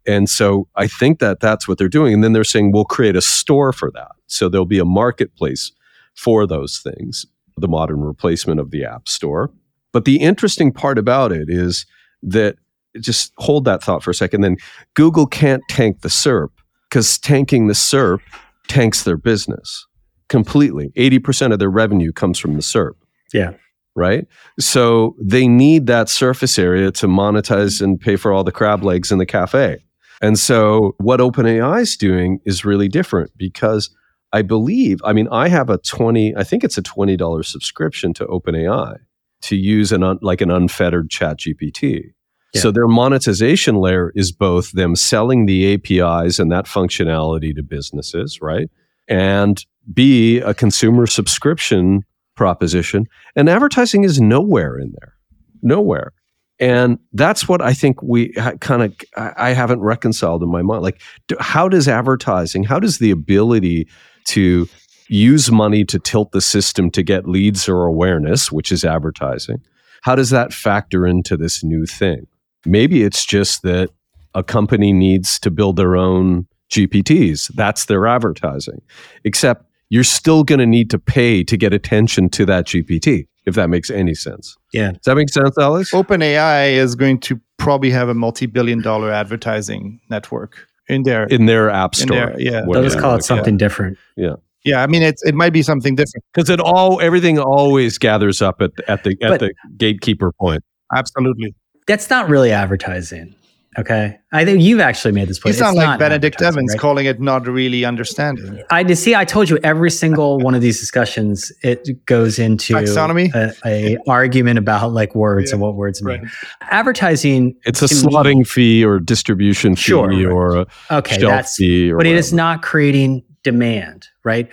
And 0.06 0.30
so 0.30 0.68
I 0.76 0.88
think 0.88 1.20
that 1.20 1.40
that's 1.40 1.68
what 1.68 1.78
they're 1.78 1.88
doing. 1.88 2.14
And 2.14 2.24
then 2.24 2.34
they're 2.34 2.44
saying 2.44 2.72
we'll 2.72 2.86
create 2.86 3.16
a 3.16 3.22
store 3.22 3.72
for 3.72 3.90
that. 3.92 4.12
So 4.28 4.50
there'll 4.50 4.66
be 4.66 4.80
a 4.80 4.86
marketplace 4.86 5.72
for 6.16 6.46
those 6.46 6.80
things, 6.80 7.26
the 7.58 7.68
modern 7.68 8.02
replacement 8.02 8.60
of 8.60 8.72
the 8.72 8.84
App 8.84 9.08
Store. 9.08 9.52
But 9.92 10.06
the 10.06 10.18
interesting 10.18 10.72
part 10.72 10.98
about 10.98 11.32
it 11.32 11.50
is 11.50 11.86
that 12.22 12.58
just 13.02 13.34
hold 13.38 13.66
that 13.66 13.84
thought 13.84 14.04
for 14.04 14.12
a 14.12 14.16
second. 14.16 14.42
Then 14.42 14.58
Google 14.94 15.26
can't 15.26 15.64
tank 15.70 16.02
the 16.02 16.10
SERP 16.10 16.50
because 16.90 17.18
tanking 17.18 17.68
the 17.68 17.74
SERP 17.74 18.20
tanks 18.68 19.04
their 19.04 19.18
business 19.18 19.88
completely. 20.30 20.92
80% 20.96 21.54
of 21.54 21.60
their 21.60 21.70
revenue 21.70 22.12
comes 22.12 22.40
from 22.40 22.54
the 22.54 22.62
SERP. 22.62 22.94
Yeah. 23.34 23.54
Right. 23.96 24.26
So 24.60 25.16
they 25.22 25.48
need 25.48 25.86
that 25.86 26.10
surface 26.10 26.58
area 26.58 26.92
to 26.94 27.08
monetize 27.08 27.82
and 27.82 28.00
pay 28.00 28.16
for 28.16 28.34
all 28.34 28.44
the 28.44 28.52
crab 28.52 28.84
legs 28.84 29.12
in 29.12 29.20
the 29.20 29.26
cafe. 29.26 29.84
And 30.22 30.40
so 30.40 30.96
what 30.98 31.20
OpenAI 31.20 31.82
is 31.82 31.98
doing 31.98 32.40
is 32.46 32.66
really 32.66 32.88
different 32.88 33.32
because 33.38 33.96
I 34.32 34.42
believe, 34.42 35.00
I 35.04 35.14
mean, 35.14 35.28
I 35.32 35.48
have 35.50 35.70
a 35.70 35.78
20, 35.78 36.36
I 36.36 36.44
think 36.44 36.64
it's 36.64 36.78
a 36.78 36.82
$20 36.82 37.46
subscription 37.46 38.14
to 38.16 38.26
OpenAI 38.26 38.98
to 39.44 39.56
use 39.56 39.92
an 39.92 40.02
un, 40.02 40.18
like 40.22 40.42
an 40.42 40.50
unfettered 40.50 41.10
ChatGPT. 41.10 42.14
So 42.56 42.72
their 42.72 42.88
monetization 42.88 43.76
layer 43.76 44.12
is 44.16 44.32
both 44.32 44.72
them 44.74 44.96
selling 44.96 45.48
the 45.48 45.74
APIs 45.74 46.38
and 46.38 46.52
that 46.52 46.66
functionality 46.66 47.56
to 47.56 47.64
businesses, 47.64 48.40
right? 48.42 48.70
And 49.08 49.64
B, 49.92 50.38
a 50.38 50.54
consumer 50.54 51.08
subscription 51.08 52.06
proposition. 52.36 53.08
And 53.36 53.50
advertising 53.50 54.04
is 54.04 54.22
nowhere 54.22 54.78
in 54.78 54.94
there. 55.00 55.14
Nowhere. 55.62 56.14
And 56.60 57.00
that's 57.12 57.48
what 57.48 57.62
I 57.62 57.74
think 57.74 58.02
we 58.04 58.34
kind 58.60 58.84
of, 58.84 58.96
I 59.18 59.54
haven't 59.54 59.82
reconciled 59.82 60.44
in 60.44 60.50
my 60.50 60.62
mind. 60.62 60.84
Like, 60.84 61.02
how 61.40 61.68
does 61.68 61.88
advertising, 61.88 62.64
how 62.64 62.80
does 62.80 63.00
the 63.00 63.12
ability 63.12 63.88
to 64.28 64.70
use 65.10 65.52
money 65.52 65.84
to 65.86 66.00
tilt 66.00 66.32
the 66.32 66.42
system 66.42 66.90
to 66.92 67.04
get 67.04 67.28
leads 67.28 67.68
or 67.68 67.86
awareness, 67.86 68.52
which 68.52 68.72
is 68.72 68.86
advertising, 68.86 69.62
how 70.04 70.16
does 70.16 70.30
that 70.30 70.54
factor 70.54 71.08
into 71.08 71.36
this 71.36 71.64
new 71.64 71.86
thing? 71.86 72.28
Maybe 72.66 73.04
it's 73.04 73.26
just 73.26 73.62
that 73.64 73.90
a 74.34 74.44
company 74.44 74.94
needs 74.94 75.40
to 75.40 75.52
build 75.52 75.76
their 75.76 75.96
own 75.96 76.48
GPTs. 76.70 77.54
That's 77.56 77.86
their 77.86 78.08
advertising. 78.08 78.82
Except 79.24 79.66
you're 79.90 80.04
still 80.04 80.44
going 80.44 80.60
to 80.60 80.66
need 80.66 80.90
to 80.90 81.00
pay 81.00 81.44
to 81.44 81.56
get 81.56 81.74
attention 81.74 82.30
to 82.30 82.46
that 82.46 82.66
GPT, 82.66 83.28
if 83.46 83.56
that 83.56 83.70
makes 83.70 83.92
any 83.92 84.16
sense. 84.16 84.58
Yeah. 84.72 84.92
Does 84.92 85.02
that 85.06 85.16
make 85.16 85.30
sense, 85.30 85.58
Alex? 85.58 85.92
OpenAI 85.92 86.74
is 86.74 86.96
going 86.96 87.20
to 87.22 87.40
probably 87.58 87.92
have 87.92 88.10
a 88.10 88.14
multi 88.14 88.46
billion 88.46 88.82
dollar 88.82 89.12
advertising 89.12 90.00
network 90.10 90.68
in 90.88 91.04
their 91.04 91.26
in 91.26 91.46
their 91.46 91.70
app 91.70 91.96
store. 91.96 92.18
Their, 92.18 92.40
yeah. 92.40 92.66
They'll 92.70 92.84
just 92.84 93.00
call 93.00 93.16
it 93.16 93.24
something 93.24 93.56
yeah. 93.56 93.60
different. 93.60 93.98
Yeah. 94.18 94.36
Yeah, 94.66 94.82
I 94.82 94.88
mean 94.88 95.04
it's 95.04 95.22
it 95.26 95.36
might 95.36 95.52
be 95.52 95.62
something 95.62 95.94
different 95.94 96.24
because 96.34 96.50
it 96.50 96.62
all 96.62 97.02
everything 97.02 97.38
always 97.38 97.98
gathers 97.98 98.42
up 98.42 98.62
at 98.62 98.72
at 98.88 99.04
the 99.04 99.12
at 99.22 99.30
but, 99.30 99.40
the 99.42 99.54
gatekeeper 99.76 100.32
point. 100.32 100.64
Absolutely, 100.96 101.54
that's 101.88 102.10
not 102.10 102.30
really 102.30 102.52
advertising. 102.52 103.36
Okay, 103.76 104.20
I 104.32 104.46
think 104.46 104.62
you've 104.62 104.80
actually 104.80 105.14
made 105.14 105.28
this 105.28 105.40
point. 105.40 105.56
It's, 105.56 105.60
it's 105.60 105.66
not 105.66 105.76
like 105.76 105.98
Benedict 105.98 106.40
Evans 106.44 106.74
right? 106.74 106.80
calling 106.80 107.08
it 107.08 107.20
not 107.20 107.48
really 107.48 107.86
understanding. 107.86 108.62
I 108.70 108.94
see. 108.94 109.16
I 109.16 109.26
told 109.26 109.50
you 109.50 109.58
every 109.64 109.90
single 109.90 110.38
one 110.38 110.54
of 110.54 110.62
these 110.62 110.80
discussions 110.80 111.52
it 111.64 112.06
goes 112.06 112.38
into 112.38 112.76
taxonomy, 112.76 113.34
a, 113.34 113.52
a 113.66 113.98
argument 114.08 114.60
about 114.60 114.92
like 114.92 115.16
words 115.16 115.50
yeah, 115.50 115.56
and 115.56 115.62
what 115.62 115.74
words 115.74 116.04
mean. 116.04 116.22
Right. 116.22 116.32
Advertising. 116.62 117.56
It's 117.66 117.82
a 117.82 117.86
slotting 117.86 118.40
me, 118.40 118.44
fee 118.44 118.86
or 118.86 119.00
distribution 119.00 119.76
fee 119.76 119.82
sure, 119.82 120.32
or 120.32 120.58
a 120.58 120.68
okay, 120.92 121.20
shelf 121.20 121.50
fee, 121.50 121.90
but 121.90 121.98
whatever. 121.98 122.16
it 122.16 122.20
is 122.20 122.32
not 122.32 122.62
creating 122.62 123.24
demand, 123.42 124.08
right? 124.24 124.50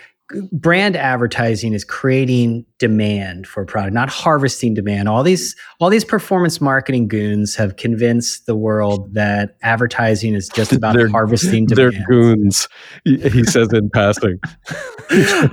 Brand 0.52 0.96
advertising 0.96 1.72
is 1.72 1.84
creating 1.84 2.64
demand 2.78 3.46
for 3.46 3.62
a 3.62 3.66
product 3.66 3.92
not 3.92 4.08
harvesting 4.08 4.74
demand. 4.74 5.08
All 5.08 5.22
these 5.22 5.56
all 5.78 5.90
these 5.90 6.04
performance 6.04 6.60
marketing 6.60 7.08
goons 7.08 7.54
have 7.56 7.76
convinced 7.76 8.46
the 8.46 8.56
world 8.56 9.14
that 9.14 9.56
advertising 9.62 10.34
is 10.34 10.48
just 10.48 10.72
about 10.72 10.94
they're, 10.94 11.08
harvesting 11.08 11.66
demand. 11.66 11.94
they're 11.94 12.06
goons 12.06 12.68
he 13.04 13.44
says 13.44 13.72
in 13.72 13.90
passing. 13.90 14.38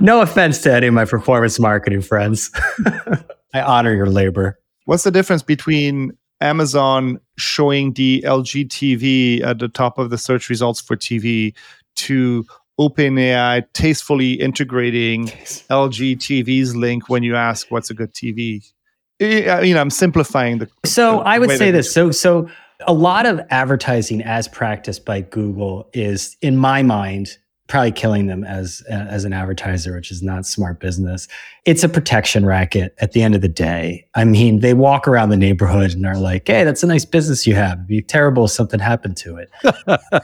No 0.00 0.20
offense 0.20 0.60
to 0.62 0.72
any 0.72 0.86
of 0.86 0.94
my 0.94 1.04
performance 1.04 1.58
marketing 1.58 2.00
friends. 2.00 2.52
I 3.54 3.60
honor 3.60 3.92
your 3.92 4.06
labor. 4.06 4.60
What's 4.84 5.02
the 5.02 5.10
difference 5.10 5.42
between 5.42 6.12
amazon 6.40 7.18
showing 7.36 7.92
the 7.94 8.22
lg 8.24 8.68
tv 8.68 9.42
at 9.42 9.58
the 9.58 9.66
top 9.66 9.98
of 9.98 10.10
the 10.10 10.16
search 10.16 10.48
results 10.48 10.80
for 10.80 10.96
tv 10.96 11.52
to 11.96 12.46
OpenAI 12.78 13.64
tastefully 13.72 14.34
integrating 14.34 15.26
LG 15.26 16.16
TV's 16.16 16.76
link 16.76 17.08
when 17.08 17.22
you 17.22 17.34
ask 17.34 17.70
what's 17.70 17.90
a 17.90 17.94
good 17.94 18.12
TV. 18.12 18.64
You 19.20 19.74
know, 19.74 19.80
I'm 19.80 19.90
simplifying 19.90 20.58
the. 20.58 20.68
So 20.84 21.18
the, 21.18 21.24
I 21.24 21.38
would 21.38 21.50
say 21.50 21.70
this. 21.70 21.92
So 21.92 22.12
so 22.12 22.48
a 22.86 22.92
lot 22.92 23.26
of 23.26 23.40
advertising 23.50 24.22
as 24.22 24.46
practiced 24.46 25.04
by 25.04 25.22
Google 25.22 25.90
is, 25.92 26.36
in 26.40 26.56
my 26.56 26.82
mind, 26.84 27.36
probably 27.66 27.92
killing 27.92 28.26
them 28.26 28.44
as 28.44 28.82
as 28.88 29.24
an 29.24 29.32
advertiser, 29.32 29.94
which 29.94 30.10
is 30.10 30.22
not 30.22 30.46
smart 30.46 30.78
business. 30.78 31.26
It's 31.68 31.84
a 31.84 31.88
protection 31.90 32.46
racket 32.46 32.94
at 32.98 33.12
the 33.12 33.20
end 33.22 33.34
of 33.34 33.42
the 33.42 33.48
day. 33.48 34.06
I 34.14 34.24
mean, 34.24 34.60
they 34.60 34.72
walk 34.72 35.06
around 35.06 35.28
the 35.28 35.36
neighborhood 35.36 35.92
and 35.92 36.06
are 36.06 36.16
like, 36.16 36.48
"Hey, 36.48 36.64
that's 36.64 36.82
a 36.82 36.86
nice 36.86 37.04
business 37.04 37.46
you 37.46 37.54
have. 37.56 37.74
It'd 37.74 37.86
be 37.86 38.00
terrible 38.00 38.46
if 38.46 38.52
something 38.52 38.80
happened 38.80 39.18
to 39.18 39.36
it." 39.36 39.50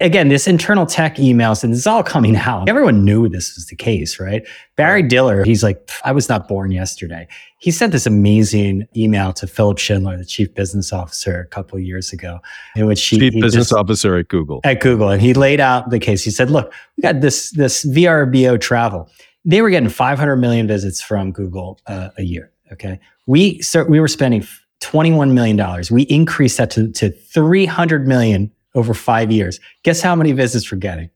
Again, 0.00 0.30
this 0.30 0.48
internal 0.48 0.84
tech 0.84 1.14
emails, 1.14 1.62
and 1.62 1.72
this 1.72 1.78
is 1.78 1.86
all 1.86 2.02
coming 2.02 2.34
out. 2.34 2.68
Everyone 2.68 3.04
knew 3.04 3.28
this 3.28 3.54
was 3.54 3.68
the 3.68 3.76
case, 3.76 4.18
right? 4.18 4.44
Barry 4.74 5.04
Diller, 5.04 5.44
he's 5.44 5.62
like, 5.62 5.88
I 6.04 6.10
was 6.10 6.28
not 6.28 6.48
born 6.48 6.72
yesterday. 6.72 7.28
He 7.58 7.70
sent 7.70 7.92
this 7.92 8.04
amazing 8.04 8.88
email 8.96 9.32
to 9.34 9.46
Philipp 9.46 9.78
Schindler, 9.78 10.16
the 10.16 10.24
chief 10.24 10.52
business 10.54 10.92
officer, 10.92 11.38
a 11.38 11.46
couple 11.46 11.78
of 11.78 11.84
years 11.84 12.12
ago, 12.12 12.40
in 12.74 12.86
which 12.86 13.04
he, 13.06 13.18
chief 13.20 13.34
he 13.34 13.40
business 13.40 13.68
just, 13.68 13.78
officer 13.78 14.16
at 14.16 14.26
Google. 14.26 14.60
At 14.64 14.80
Google, 14.80 15.10
and 15.10 15.22
he 15.22 15.34
laid 15.34 15.60
out 15.60 15.90
the 15.90 16.00
case. 16.00 16.24
He 16.24 16.32
said, 16.32 16.50
"Look, 16.50 16.72
we 16.96 17.02
got 17.02 17.20
this 17.20 17.52
this 17.52 17.84
VRBO 17.84 18.60
travel. 18.60 19.08
They 19.44 19.60
were 19.60 19.70
getting 19.70 19.88
500 19.88 20.36
million 20.36 20.66
visits 20.66 21.02
from 21.02 21.32
Google 21.32 21.80
uh, 21.86 22.10
a 22.16 22.22
year. 22.22 22.50
Okay, 22.72 22.98
we 23.26 23.60
start, 23.60 23.90
we 23.90 24.00
were 24.00 24.08
spending 24.08 24.46
21 24.80 25.34
million 25.34 25.56
dollars. 25.56 25.90
We 25.90 26.02
increased 26.02 26.58
that 26.58 26.70
to 26.72 26.90
to 26.92 27.10
300 27.10 28.08
million 28.08 28.50
over 28.74 28.94
five 28.94 29.30
years. 29.30 29.60
Guess 29.82 30.00
how 30.00 30.16
many 30.16 30.32
visits 30.32 30.70
we're 30.70 30.78
getting? 30.78 31.10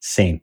Same." 0.00 0.40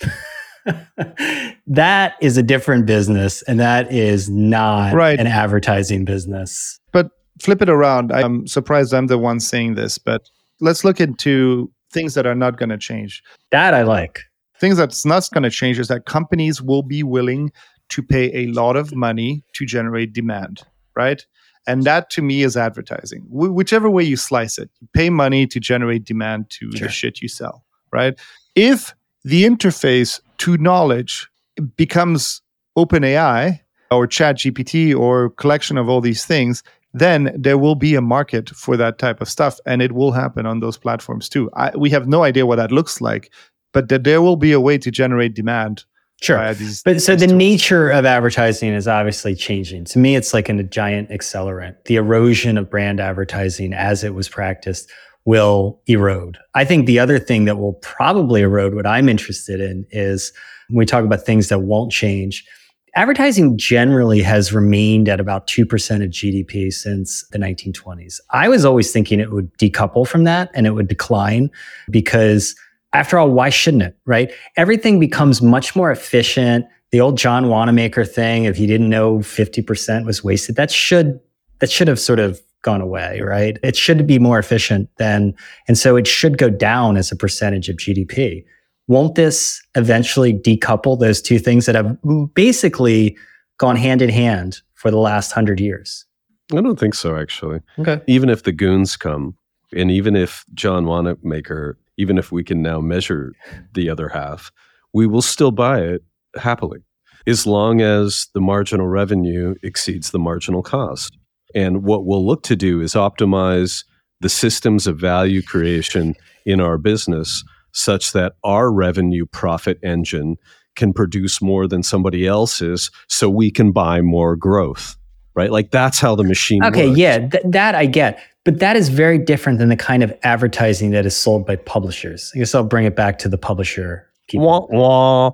that 1.66 2.14
is 2.20 2.36
a 2.36 2.42
different 2.42 2.86
business 2.86 3.42
and 3.42 3.60
that 3.60 3.90
is 3.92 4.28
not 4.28 4.92
right. 4.94 5.18
an 5.18 5.26
advertising 5.26 6.04
business. 6.04 6.80
But 6.92 7.10
flip 7.40 7.62
it 7.62 7.68
around. 7.68 8.12
I'm 8.12 8.46
surprised 8.46 8.92
I'm 8.92 9.06
the 9.06 9.18
one 9.18 9.40
saying 9.40 9.74
this, 9.74 9.98
but 9.98 10.28
let's 10.60 10.84
look 10.84 11.00
into 11.00 11.70
things 11.92 12.14
that 12.14 12.26
are 12.26 12.34
not 12.34 12.56
going 12.56 12.70
to 12.70 12.78
change. 12.78 13.22
That 13.50 13.74
I 13.74 13.82
like. 13.82 14.20
Things 14.60 14.76
that's 14.76 15.04
not 15.04 15.28
going 15.32 15.42
to 15.42 15.50
change 15.50 15.78
is 15.78 15.88
that 15.88 16.06
companies 16.06 16.62
will 16.62 16.82
be 16.82 17.02
willing 17.02 17.52
to 17.90 18.02
pay 18.02 18.34
a 18.34 18.46
lot 18.48 18.76
of 18.76 18.94
money 18.94 19.44
to 19.52 19.66
generate 19.66 20.12
demand, 20.12 20.62
right? 20.94 21.24
And 21.66 21.84
that 21.84 22.10
to 22.10 22.22
me 22.22 22.42
is 22.42 22.56
advertising. 22.56 23.22
Wh- 23.22 23.54
whichever 23.54 23.90
way 23.90 24.04
you 24.04 24.16
slice 24.16 24.58
it, 24.58 24.70
you 24.80 24.88
pay 24.92 25.10
money 25.10 25.46
to 25.46 25.60
generate 25.60 26.04
demand 26.04 26.50
to 26.50 26.70
sure. 26.72 26.86
the 26.86 26.92
shit 26.92 27.20
you 27.20 27.28
sell, 27.28 27.64
right? 27.92 28.18
If 28.54 28.94
the 29.24 29.44
interface 29.44 30.20
to 30.38 30.56
knowledge 30.58 31.28
becomes 31.76 32.42
OpenAI 32.78 33.60
or 33.90 34.06
ChatGPT 34.06 34.96
or 34.98 35.30
collection 35.30 35.76
of 35.78 35.88
all 35.88 36.00
these 36.00 36.24
things, 36.24 36.62
then 36.92 37.34
there 37.36 37.58
will 37.58 37.74
be 37.74 37.94
a 37.94 38.00
market 38.00 38.50
for 38.50 38.76
that 38.76 38.98
type 38.98 39.20
of 39.20 39.28
stuff, 39.28 39.58
and 39.66 39.82
it 39.82 39.92
will 39.92 40.12
happen 40.12 40.46
on 40.46 40.60
those 40.60 40.78
platforms 40.78 41.28
too. 41.28 41.50
I, 41.54 41.76
we 41.76 41.90
have 41.90 42.08
no 42.08 42.22
idea 42.22 42.46
what 42.46 42.56
that 42.56 42.72
looks 42.72 43.00
like, 43.00 43.30
but 43.76 43.90
that 43.90 44.04
there 44.04 44.22
will 44.22 44.36
be 44.36 44.52
a 44.52 44.60
way 44.60 44.78
to 44.78 44.90
generate 44.90 45.34
demand. 45.34 45.84
Sure, 46.22 46.54
these, 46.54 46.82
but 46.82 47.02
so 47.02 47.14
the 47.14 47.26
tools. 47.26 47.36
nature 47.36 47.90
of 47.90 48.06
advertising 48.06 48.72
is 48.72 48.88
obviously 48.88 49.34
changing. 49.34 49.84
To 49.84 49.98
me, 49.98 50.16
it's 50.16 50.32
like 50.32 50.48
a 50.48 50.62
giant 50.62 51.10
accelerant. 51.10 51.74
The 51.84 51.96
erosion 51.96 52.56
of 52.56 52.70
brand 52.70 53.00
advertising 53.00 53.74
as 53.74 54.02
it 54.02 54.14
was 54.14 54.30
practiced 54.30 54.90
will 55.26 55.78
erode. 55.86 56.38
I 56.54 56.64
think 56.64 56.86
the 56.86 56.98
other 56.98 57.18
thing 57.18 57.44
that 57.44 57.58
will 57.58 57.74
probably 57.74 58.40
erode 58.40 58.74
what 58.74 58.86
I'm 58.86 59.10
interested 59.10 59.60
in 59.60 59.84
is 59.90 60.32
when 60.70 60.78
we 60.78 60.86
talk 60.86 61.04
about 61.04 61.26
things 61.26 61.50
that 61.50 61.58
won't 61.58 61.92
change. 61.92 62.46
advertising 62.94 63.58
generally 63.58 64.22
has 64.22 64.54
remained 64.54 65.06
at 65.06 65.20
about 65.20 65.46
2% 65.48 66.02
of 66.02 66.10
GDP 66.10 66.72
since 66.72 67.28
the 67.28 67.36
1920s. 67.36 68.20
I 68.30 68.48
was 68.48 68.64
always 68.64 68.90
thinking 68.90 69.20
it 69.20 69.32
would 69.32 69.52
decouple 69.58 70.08
from 70.08 70.24
that 70.24 70.50
and 70.54 70.66
it 70.66 70.70
would 70.70 70.88
decline 70.88 71.50
because 71.90 72.54
after 72.96 73.18
all, 73.18 73.30
why 73.30 73.50
shouldn't 73.50 73.82
it, 73.82 73.96
right? 74.06 74.32
Everything 74.56 74.98
becomes 74.98 75.42
much 75.42 75.76
more 75.76 75.90
efficient. 75.90 76.64
The 76.92 77.00
old 77.00 77.18
John 77.18 77.48
Wanamaker 77.48 78.06
thing, 78.06 78.44
if 78.44 78.58
you 78.58 78.66
didn't 78.66 78.88
know 78.88 79.18
50% 79.18 80.06
was 80.06 80.24
wasted, 80.24 80.56
that 80.56 80.70
should 80.70 81.20
that 81.60 81.70
should 81.70 81.88
have 81.88 82.00
sort 82.00 82.18
of 82.18 82.40
gone 82.62 82.80
away, 82.80 83.20
right? 83.20 83.58
It 83.62 83.76
should 83.76 84.06
be 84.06 84.18
more 84.18 84.38
efficient 84.38 84.88
than, 84.96 85.34
and 85.68 85.78
so 85.78 85.96
it 85.96 86.06
should 86.06 86.36
go 86.36 86.50
down 86.50 86.96
as 86.96 87.12
a 87.12 87.16
percentage 87.16 87.68
of 87.68 87.76
GDP. 87.76 88.44
Won't 88.88 89.14
this 89.14 89.62
eventually 89.74 90.32
decouple 90.32 90.98
those 90.98 91.22
two 91.22 91.38
things 91.38 91.66
that 91.66 91.74
have 91.74 91.96
basically 92.34 93.16
gone 93.58 93.76
hand 93.76 94.02
in 94.02 94.10
hand 94.10 94.60
for 94.74 94.90
the 94.90 94.98
last 94.98 95.32
hundred 95.32 95.60
years? 95.60 96.04
I 96.52 96.60
don't 96.60 96.78
think 96.78 96.94
so, 96.94 97.16
actually. 97.16 97.60
Okay. 97.78 98.00
Even 98.06 98.30
if 98.30 98.42
the 98.42 98.52
goons 98.52 98.96
come, 98.96 99.36
and 99.74 99.90
even 99.90 100.14
if 100.14 100.44
John 100.54 100.86
Wanamaker, 100.86 101.78
even 101.96 102.18
if 102.18 102.32
we 102.32 102.44
can 102.44 102.62
now 102.62 102.80
measure 102.80 103.32
the 103.74 103.88
other 103.88 104.08
half, 104.08 104.50
we 104.92 105.06
will 105.06 105.22
still 105.22 105.50
buy 105.50 105.80
it 105.80 106.02
happily, 106.36 106.80
as 107.26 107.46
long 107.46 107.80
as 107.80 108.28
the 108.34 108.40
marginal 108.40 108.86
revenue 108.86 109.54
exceeds 109.62 110.10
the 110.10 110.18
marginal 110.18 110.62
cost. 110.62 111.16
And 111.54 111.82
what 111.84 112.04
we'll 112.04 112.26
look 112.26 112.42
to 112.44 112.56
do 112.56 112.80
is 112.80 112.94
optimize 112.94 113.84
the 114.20 114.28
systems 114.28 114.86
of 114.86 114.98
value 114.98 115.42
creation 115.42 116.14
in 116.44 116.60
our 116.60 116.78
business 116.78 117.44
such 117.72 118.12
that 118.12 118.34
our 118.42 118.72
revenue 118.72 119.26
profit 119.26 119.78
engine 119.82 120.36
can 120.76 120.92
produce 120.92 121.42
more 121.42 121.66
than 121.66 121.82
somebody 121.82 122.26
else's 122.26 122.90
so 123.08 123.28
we 123.28 123.50
can 123.50 123.72
buy 123.72 124.00
more 124.00 124.36
growth 124.36 124.96
right 125.34 125.50
like 125.50 125.70
that's 125.70 125.98
how 125.98 126.14
the 126.14 126.24
machine 126.24 126.62
okay 126.64 126.88
works. 126.88 126.98
yeah 126.98 127.18
th- 127.18 127.44
that 127.46 127.74
i 127.74 127.86
get 127.86 128.18
but 128.46 128.60
that 128.60 128.76
is 128.76 128.88
very 128.88 129.18
different 129.18 129.58
than 129.58 129.68
the 129.68 129.76
kind 129.76 130.02
of 130.02 130.16
advertising 130.22 130.92
that 130.92 131.04
is 131.04 131.14
sold 131.14 131.46
by 131.46 131.56
publishers 131.56 132.32
i 132.34 132.38
guess 132.38 132.54
i'll 132.54 132.64
bring 132.64 132.86
it 132.86 132.96
back 132.96 133.18
to 133.18 133.28
the 133.28 133.36
publisher 133.36 134.08
wah, 134.34 134.66
wah. 134.70 135.32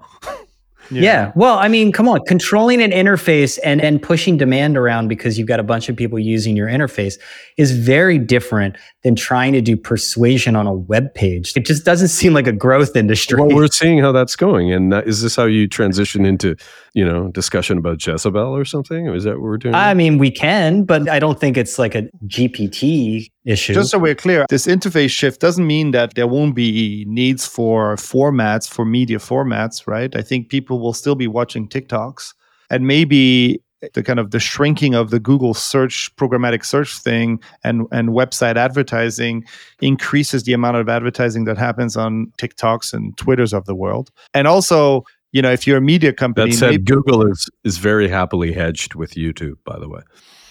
Yeah. 1.00 1.32
Well, 1.34 1.58
I 1.58 1.68
mean, 1.68 1.92
come 1.92 2.08
on, 2.08 2.20
controlling 2.26 2.82
an 2.82 2.90
interface 2.90 3.58
and, 3.64 3.80
and 3.80 4.02
pushing 4.02 4.36
demand 4.36 4.76
around 4.76 5.08
because 5.08 5.38
you've 5.38 5.48
got 5.48 5.60
a 5.60 5.62
bunch 5.62 5.88
of 5.88 5.96
people 5.96 6.18
using 6.18 6.56
your 6.56 6.68
interface 6.68 7.18
is 7.56 7.72
very 7.72 8.18
different 8.18 8.76
than 9.02 9.16
trying 9.16 9.52
to 9.52 9.60
do 9.60 9.76
persuasion 9.76 10.56
on 10.56 10.66
a 10.66 10.72
web 10.72 11.12
page. 11.14 11.52
It 11.56 11.66
just 11.66 11.84
doesn't 11.84 12.08
seem 12.08 12.34
like 12.34 12.46
a 12.46 12.52
growth 12.52 12.96
industry. 12.96 13.40
well 13.40 13.54
we're 13.54 13.66
seeing 13.66 13.98
how 13.98 14.12
that's 14.12 14.36
going 14.36 14.72
and 14.72 14.94
uh, 14.94 15.02
is 15.04 15.22
this 15.22 15.36
how 15.36 15.44
you 15.44 15.66
transition 15.66 16.24
into 16.24 16.56
you 16.94 17.04
know 17.04 17.28
discussion 17.28 17.78
about 17.78 18.04
jezebel 18.04 18.56
or 18.56 18.64
something 18.64 19.06
is 19.06 19.24
that 19.24 19.34
what 19.34 19.42
we're 19.42 19.58
doing 19.58 19.74
I 19.74 19.94
mean, 19.94 20.18
we 20.18 20.30
can, 20.30 20.84
but 20.84 21.08
I 21.08 21.18
don't 21.18 21.38
think 21.38 21.56
it's 21.56 21.78
like 21.78 21.94
a 21.94 22.02
GPT 22.26 23.30
issue. 23.44 23.74
Just 23.74 23.90
so 23.90 23.98
we're 23.98 24.14
clear, 24.14 24.46
this 24.48 24.66
interface 24.66 25.10
shift 25.10 25.40
doesn't 25.40 25.66
mean 25.66 25.90
that 25.92 26.14
there 26.14 26.26
won't 26.26 26.54
be 26.54 27.04
needs 27.08 27.46
for 27.46 27.96
formats, 27.96 28.68
for 28.68 28.84
media 28.84 29.18
formats, 29.18 29.86
right? 29.86 30.14
I 30.14 30.22
think 30.22 30.48
people 30.48 30.80
will 30.80 30.92
still 30.92 31.14
be 31.14 31.26
watching 31.26 31.68
TikToks 31.68 32.34
and 32.70 32.86
maybe 32.86 33.60
the 33.94 34.02
kind 34.02 34.20
of 34.20 34.30
the 34.30 34.38
shrinking 34.38 34.94
of 34.94 35.10
the 35.10 35.18
Google 35.18 35.54
search 35.54 36.14
programmatic 36.16 36.64
search 36.64 36.98
thing 36.98 37.40
and 37.64 37.86
and 37.90 38.10
website 38.10 38.56
advertising 38.56 39.44
increases 39.80 40.44
the 40.44 40.52
amount 40.52 40.76
of 40.76 40.88
advertising 40.88 41.44
that 41.44 41.58
happens 41.58 41.96
on 41.96 42.32
TikToks 42.38 42.92
and 42.92 43.16
Twitters 43.16 43.52
of 43.52 43.64
the 43.64 43.74
world. 43.74 44.10
And 44.34 44.46
also, 44.46 45.04
you 45.32 45.42
know, 45.42 45.50
if 45.50 45.66
you're 45.66 45.78
a 45.78 45.82
media 45.82 46.12
company, 46.12 46.52
that 46.52 46.56
said 46.56 46.70
maybe- 46.70 46.84
google 46.84 47.26
is 47.26 47.50
is 47.64 47.78
very 47.78 48.08
happily 48.08 48.52
hedged 48.52 48.94
with 48.94 49.14
youtube 49.14 49.56
by 49.64 49.78
the 49.78 49.88
way 49.88 50.02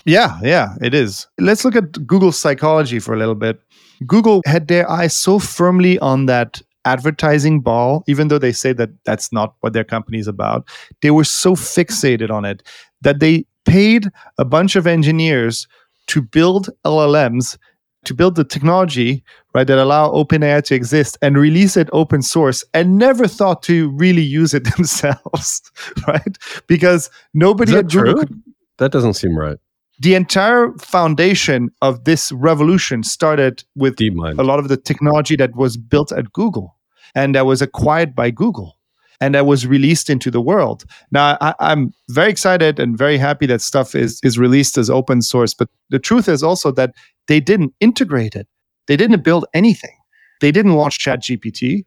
Yeah, 0.06 0.40
yeah, 0.42 0.76
it 0.82 0.94
is. 0.94 1.28
Let's 1.40 1.64
look 1.64 1.76
at 1.76 2.06
Google's 2.08 2.40
psychology 2.40 3.00
for 3.00 3.14
a 3.14 3.18
little 3.18 3.36
bit. 3.36 3.60
Google 4.06 4.42
had 4.46 4.68
their 4.68 4.90
eyes 4.90 5.16
so 5.16 5.40
firmly 5.40 6.00
on 6.00 6.26
that 6.26 6.62
advertising 6.86 7.62
ball, 7.62 8.04
even 8.08 8.28
though 8.28 8.40
they 8.40 8.52
say 8.52 8.74
that 8.74 8.90
that's 9.06 9.32
not 9.32 9.56
what 9.60 9.74
their 9.74 9.84
company 9.84 10.18
is 10.18 10.28
about. 10.28 10.68
They 11.02 11.12
were 11.12 11.24
so 11.24 11.56
fixated 11.56 12.32
on 12.32 12.46
it 12.46 12.64
that 13.02 13.20
they 13.20 13.46
paid 13.66 14.08
a 14.38 14.46
bunch 14.46 14.76
of 14.76 14.88
engineers 14.88 15.68
to 16.08 16.22
build 16.22 16.70
LLMs, 16.84 17.58
to 18.06 18.16
build 18.16 18.36
the 18.36 18.44
technology, 18.44 19.24
right, 19.54 19.68
that 19.68 19.78
allow 19.78 20.10
OpenAI 20.10 20.64
to 20.64 20.76
exist 20.76 21.18
and 21.22 21.38
release 21.38 21.78
it 21.78 21.90
open 21.94 22.24
source 22.24 22.64
and 22.74 22.98
never 22.98 23.28
thought 23.28 23.62
to 23.64 23.92
really 23.92 24.24
use 24.24 24.56
it 24.56 24.64
themselves, 24.76 25.62
right? 26.08 26.38
Because 26.66 27.12
nobody 27.36 27.74
Is 27.74 27.78
at 27.78 27.90
that 27.90 27.92
Google 27.92 28.14
true? 28.14 28.26
could 28.26 28.44
that 28.80 28.92
doesn't 28.92 29.14
seem 29.14 29.38
right 29.38 29.58
the 30.02 30.16
entire 30.16 30.74
foundation 30.80 31.70
of 31.84 32.06
this 32.06 32.32
revolution 32.32 33.04
started 33.04 33.64
with 33.76 33.98
DeepMind. 33.98 34.40
a 34.40 34.44
lot 34.44 34.58
of 34.58 34.68
the 34.68 34.78
technology 34.78 35.36
that 35.36 35.56
was 35.56 35.78
built 35.78 36.12
at 36.12 36.34
Google 36.34 36.76
and 37.14 37.36
that 37.36 37.46
was 37.46 37.62
acquired 37.62 38.16
by 38.16 38.32
Google 38.32 38.80
and 39.20 39.36
that 39.36 39.46
was 39.46 39.68
released 39.68 40.10
into 40.10 40.32
the 40.32 40.42
world. 40.42 40.86
Now, 41.12 41.38
I, 41.40 41.54
I'm 41.60 41.94
very 42.10 42.32
excited 42.32 42.80
and 42.80 42.98
very 42.98 43.20
happy 43.20 43.46
that 43.46 43.62
stuff 43.62 43.94
is, 43.94 44.20
is 44.24 44.40
released 44.40 44.76
as 44.76 44.90
open 44.90 45.22
source. 45.22 45.54
But 45.54 45.70
the 45.92 46.00
truth 46.00 46.28
is 46.28 46.42
also 46.42 46.72
that 46.72 46.96
they 47.28 47.40
didn't 47.40 47.76
integrate 47.80 48.36
it, 48.36 48.48
they 48.88 48.98
didn't 48.98 49.24
build 49.24 49.46
anything. 49.54 49.96
They 50.40 50.52
didn't 50.52 50.74
launch 50.74 50.98
ChatGPT. 50.98 51.86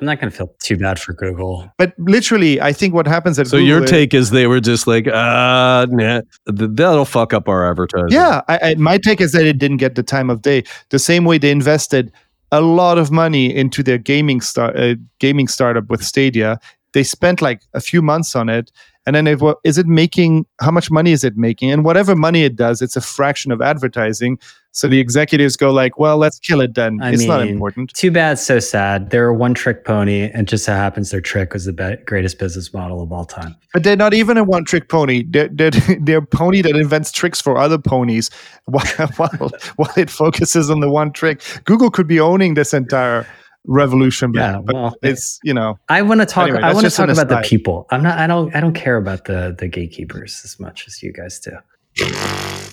I'm 0.00 0.06
not 0.06 0.20
going 0.20 0.30
to 0.30 0.36
feel 0.36 0.54
too 0.62 0.76
bad 0.76 0.98
for 0.98 1.14
Google. 1.14 1.72
But 1.78 1.94
literally, 1.98 2.60
I 2.60 2.72
think 2.74 2.92
what 2.92 3.06
happens 3.06 3.38
at 3.38 3.46
So 3.46 3.52
Google 3.56 3.66
your 3.68 3.84
is- 3.84 3.90
take 3.90 4.12
is 4.12 4.28
they 4.30 4.46
were 4.46 4.60
just 4.60 4.86
like, 4.86 5.06
uh, 5.06 5.86
nah, 5.88 6.20
that'll 6.46 7.06
fuck 7.06 7.32
up 7.32 7.48
our 7.48 7.70
advertising. 7.70 8.08
Yeah, 8.10 8.42
I, 8.48 8.58
I, 8.62 8.74
my 8.74 8.98
take 8.98 9.22
is 9.22 9.32
that 9.32 9.46
it 9.46 9.56
didn't 9.58 9.78
get 9.78 9.94
the 9.94 10.02
time 10.02 10.28
of 10.28 10.42
day. 10.42 10.64
The 10.90 10.98
same 10.98 11.24
way 11.24 11.38
they 11.38 11.50
invested 11.50 12.12
a 12.52 12.60
lot 12.60 12.98
of 12.98 13.10
money 13.10 13.54
into 13.54 13.82
their 13.82 13.98
gaming 13.98 14.40
start 14.40 14.76
uh, 14.78 14.94
gaming 15.18 15.48
startup 15.48 15.88
with 15.88 16.04
Stadia. 16.04 16.60
They 16.92 17.02
spent 17.02 17.40
like 17.42 17.62
a 17.74 17.80
few 17.80 18.02
months 18.02 18.36
on 18.36 18.48
it, 18.48 18.70
and 19.06 19.14
then 19.14 19.38
wa- 19.38 19.54
is 19.64 19.78
it 19.78 19.86
making 19.86 20.46
how 20.60 20.70
much 20.70 20.90
money 20.90 21.12
is 21.12 21.24
it 21.24 21.36
making? 21.36 21.70
And 21.70 21.84
whatever 21.84 22.16
money 22.16 22.42
it 22.42 22.56
does, 22.56 22.82
it's 22.82 22.96
a 22.96 23.00
fraction 23.00 23.52
of 23.52 23.62
advertising. 23.62 24.38
So 24.72 24.88
the 24.88 25.00
executives 25.00 25.56
go 25.56 25.70
like, 25.70 25.98
"Well, 25.98 26.18
let's 26.18 26.38
kill 26.38 26.60
it 26.60 26.74
then. 26.74 26.98
I 27.00 27.12
it's 27.12 27.24
not 27.24 27.46
important." 27.46 27.94
Too 27.94 28.10
bad, 28.10 28.38
so 28.38 28.58
sad. 28.58 29.10
They're 29.10 29.28
a 29.28 29.34
one 29.34 29.54
trick 29.54 29.84
pony, 29.84 30.30
and 30.34 30.46
just 30.46 30.64
so 30.64 30.72
happens 30.72 31.10
their 31.10 31.20
trick 31.20 31.54
was 31.54 31.64
the 31.64 31.72
be- 31.72 31.96
greatest 32.04 32.38
business 32.38 32.74
model 32.74 33.00
of 33.00 33.10
all 33.12 33.24
time. 33.24 33.56
But 33.72 33.84
they're 33.84 33.96
not 33.96 34.14
even 34.14 34.36
a 34.36 34.44
one-trick 34.44 34.88
pony. 34.88 35.22
They're, 35.28 35.48
they're, 35.48 35.70
they're 36.00 36.18
a 36.18 36.26
pony 36.26 36.62
that 36.62 36.76
invents 36.76 37.12
tricks 37.12 37.40
for 37.42 37.58
other 37.58 37.78
ponies 37.78 38.30
while, 38.64 38.86
while, 39.16 39.50
while 39.76 39.92
it 39.96 40.10
focuses 40.10 40.70
on 40.70 40.80
the 40.80 40.90
one 40.90 41.12
trick. 41.12 41.42
Google 41.64 41.90
could 41.90 42.06
be 42.06 42.18
owning 42.18 42.54
this 42.54 42.72
entire 42.72 43.26
revolution, 43.66 44.32
Yeah, 44.34 44.60
but 44.64 44.74
well, 44.74 44.94
it's 45.02 45.38
you 45.42 45.52
know 45.54 45.78
I 45.88 46.02
want 46.02 46.20
to 46.20 46.26
talk. 46.26 46.48
Anyway, 46.48 46.62
I 46.62 46.72
want 46.72 46.86
to 46.86 46.90
talk 46.90 47.08
about 47.08 47.28
the 47.28 47.42
people. 47.44 47.86
I'm 47.90 48.02
not. 48.02 48.18
I 48.18 48.26
don't. 48.26 48.54
I 48.54 48.60
don't 48.60 48.74
care 48.74 48.96
about 48.96 49.24
the 49.24 49.54
the 49.58 49.68
gatekeepers 49.68 50.40
as 50.44 50.58
much 50.60 50.86
as 50.86 51.02
you 51.02 51.12
guys 51.12 51.38
do. 51.40 51.52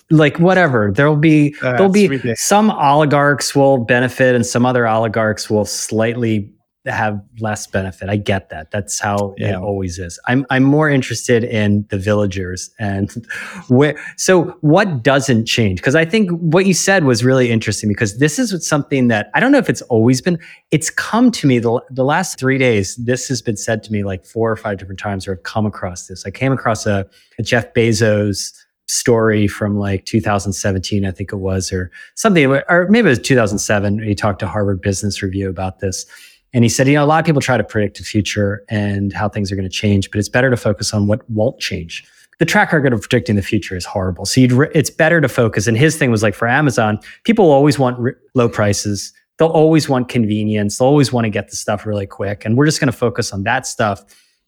Like 0.09 0.37
whatever, 0.39 0.91
there'll 0.93 1.15
be 1.15 1.55
Uh, 1.61 1.73
there'll 1.73 1.89
be 1.89 2.07
ridiculous. 2.07 2.41
some 2.41 2.69
oligarchs 2.71 3.55
will 3.55 3.77
benefit 3.77 4.35
and 4.35 4.45
some 4.45 4.65
other 4.65 4.85
oligarchs 4.87 5.49
will 5.49 5.65
slightly 5.65 6.51
have 6.91 7.21
less 7.39 7.65
benefit. 7.65 8.09
I 8.09 8.17
get 8.17 8.49
that. 8.49 8.71
That's 8.71 8.99
how 8.99 9.33
it 9.37 9.55
always 9.55 9.99
is. 9.99 10.19
I'm 10.27 10.45
I'm 10.49 10.63
more 10.63 10.89
interested 10.89 11.43
in 11.43 11.85
the 11.89 11.97
villagers 11.97 12.71
and 12.79 13.11
where. 13.69 13.97
So 14.17 14.57
what 14.61 15.03
doesn't 15.03 15.45
change? 15.45 15.79
Because 15.79 15.95
I 15.95 16.05
think 16.05 16.29
what 16.31 16.65
you 16.65 16.73
said 16.73 17.05
was 17.05 17.23
really 17.23 17.49
interesting 17.49 17.87
because 17.89 18.17
this 18.17 18.37
is 18.37 18.67
something 18.67 19.07
that 19.07 19.29
I 19.33 19.39
don't 19.39 19.51
know 19.51 19.59
if 19.59 19.69
it's 19.69 19.81
always 19.83 20.21
been. 20.21 20.37
It's 20.71 20.89
come 20.89 21.31
to 21.31 21.47
me 21.47 21.59
the 21.59 21.81
the 21.89 22.03
last 22.03 22.37
three 22.37 22.57
days. 22.57 22.95
This 22.97 23.27
has 23.29 23.41
been 23.41 23.57
said 23.57 23.83
to 23.83 23.91
me 23.91 24.03
like 24.03 24.25
four 24.25 24.51
or 24.51 24.57
five 24.57 24.77
different 24.77 24.99
times, 24.99 25.27
or 25.27 25.33
I've 25.33 25.43
come 25.43 25.65
across 25.65 26.07
this. 26.07 26.25
I 26.25 26.31
came 26.31 26.51
across 26.51 26.85
a, 26.85 27.07
a 27.39 27.43
Jeff 27.43 27.73
Bezos 27.73 28.51
story 28.87 29.47
from 29.47 29.77
like 29.77 30.05
2017, 30.05 31.05
I 31.05 31.11
think 31.11 31.31
it 31.31 31.37
was, 31.37 31.71
or 31.71 31.91
something, 32.15 32.45
or 32.45 32.87
maybe 32.89 33.07
it 33.07 33.11
was 33.11 33.19
2007. 33.19 34.03
He 34.03 34.15
talked 34.15 34.39
to 34.39 34.47
Harvard 34.47 34.81
Business 34.81 35.21
Review 35.21 35.49
about 35.49 35.79
this. 35.79 36.05
And 36.53 36.63
he 36.63 36.69
said, 36.69 36.87
you 36.87 36.93
know, 36.93 37.03
a 37.03 37.07
lot 37.07 37.19
of 37.19 37.25
people 37.25 37.41
try 37.41 37.57
to 37.57 37.63
predict 37.63 37.97
the 37.97 38.03
future 38.03 38.63
and 38.69 39.11
how 39.11 39.27
things 39.27 39.51
are 39.51 39.55
going 39.55 39.67
to 39.67 39.75
change, 39.75 40.11
but 40.11 40.19
it's 40.19 40.29
better 40.29 40.49
to 40.49 40.57
focus 40.57 40.93
on 40.93 41.07
what 41.07 41.27
won't 41.29 41.59
change. 41.59 42.05
The 42.39 42.45
track 42.45 42.71
record 42.73 42.93
of 42.93 43.01
predicting 43.01 43.35
the 43.35 43.41
future 43.41 43.75
is 43.75 43.85
horrible. 43.85 44.25
So 44.25 44.45
re- 44.47 44.69
it's 44.73 44.89
better 44.89 45.21
to 45.21 45.27
focus. 45.27 45.67
And 45.67 45.77
his 45.77 45.97
thing 45.97 46.11
was 46.11 46.23
like 46.23 46.35
for 46.35 46.47
Amazon, 46.47 46.99
people 47.23 47.51
always 47.51 47.79
want 47.79 47.97
re- 47.99 48.13
low 48.35 48.49
prices. 48.49 49.13
They'll 49.37 49.47
always 49.49 49.89
want 49.89 50.09
convenience. 50.09 50.77
They'll 50.77 50.87
always 50.87 51.11
want 51.11 51.25
to 51.25 51.29
get 51.29 51.49
the 51.49 51.55
stuff 51.55 51.85
really 51.85 52.05
quick. 52.05 52.45
And 52.45 52.55
we're 52.57 52.65
just 52.65 52.79
going 52.79 52.91
to 52.91 52.97
focus 52.97 53.33
on 53.33 53.43
that 53.43 53.65
stuff 53.65 54.03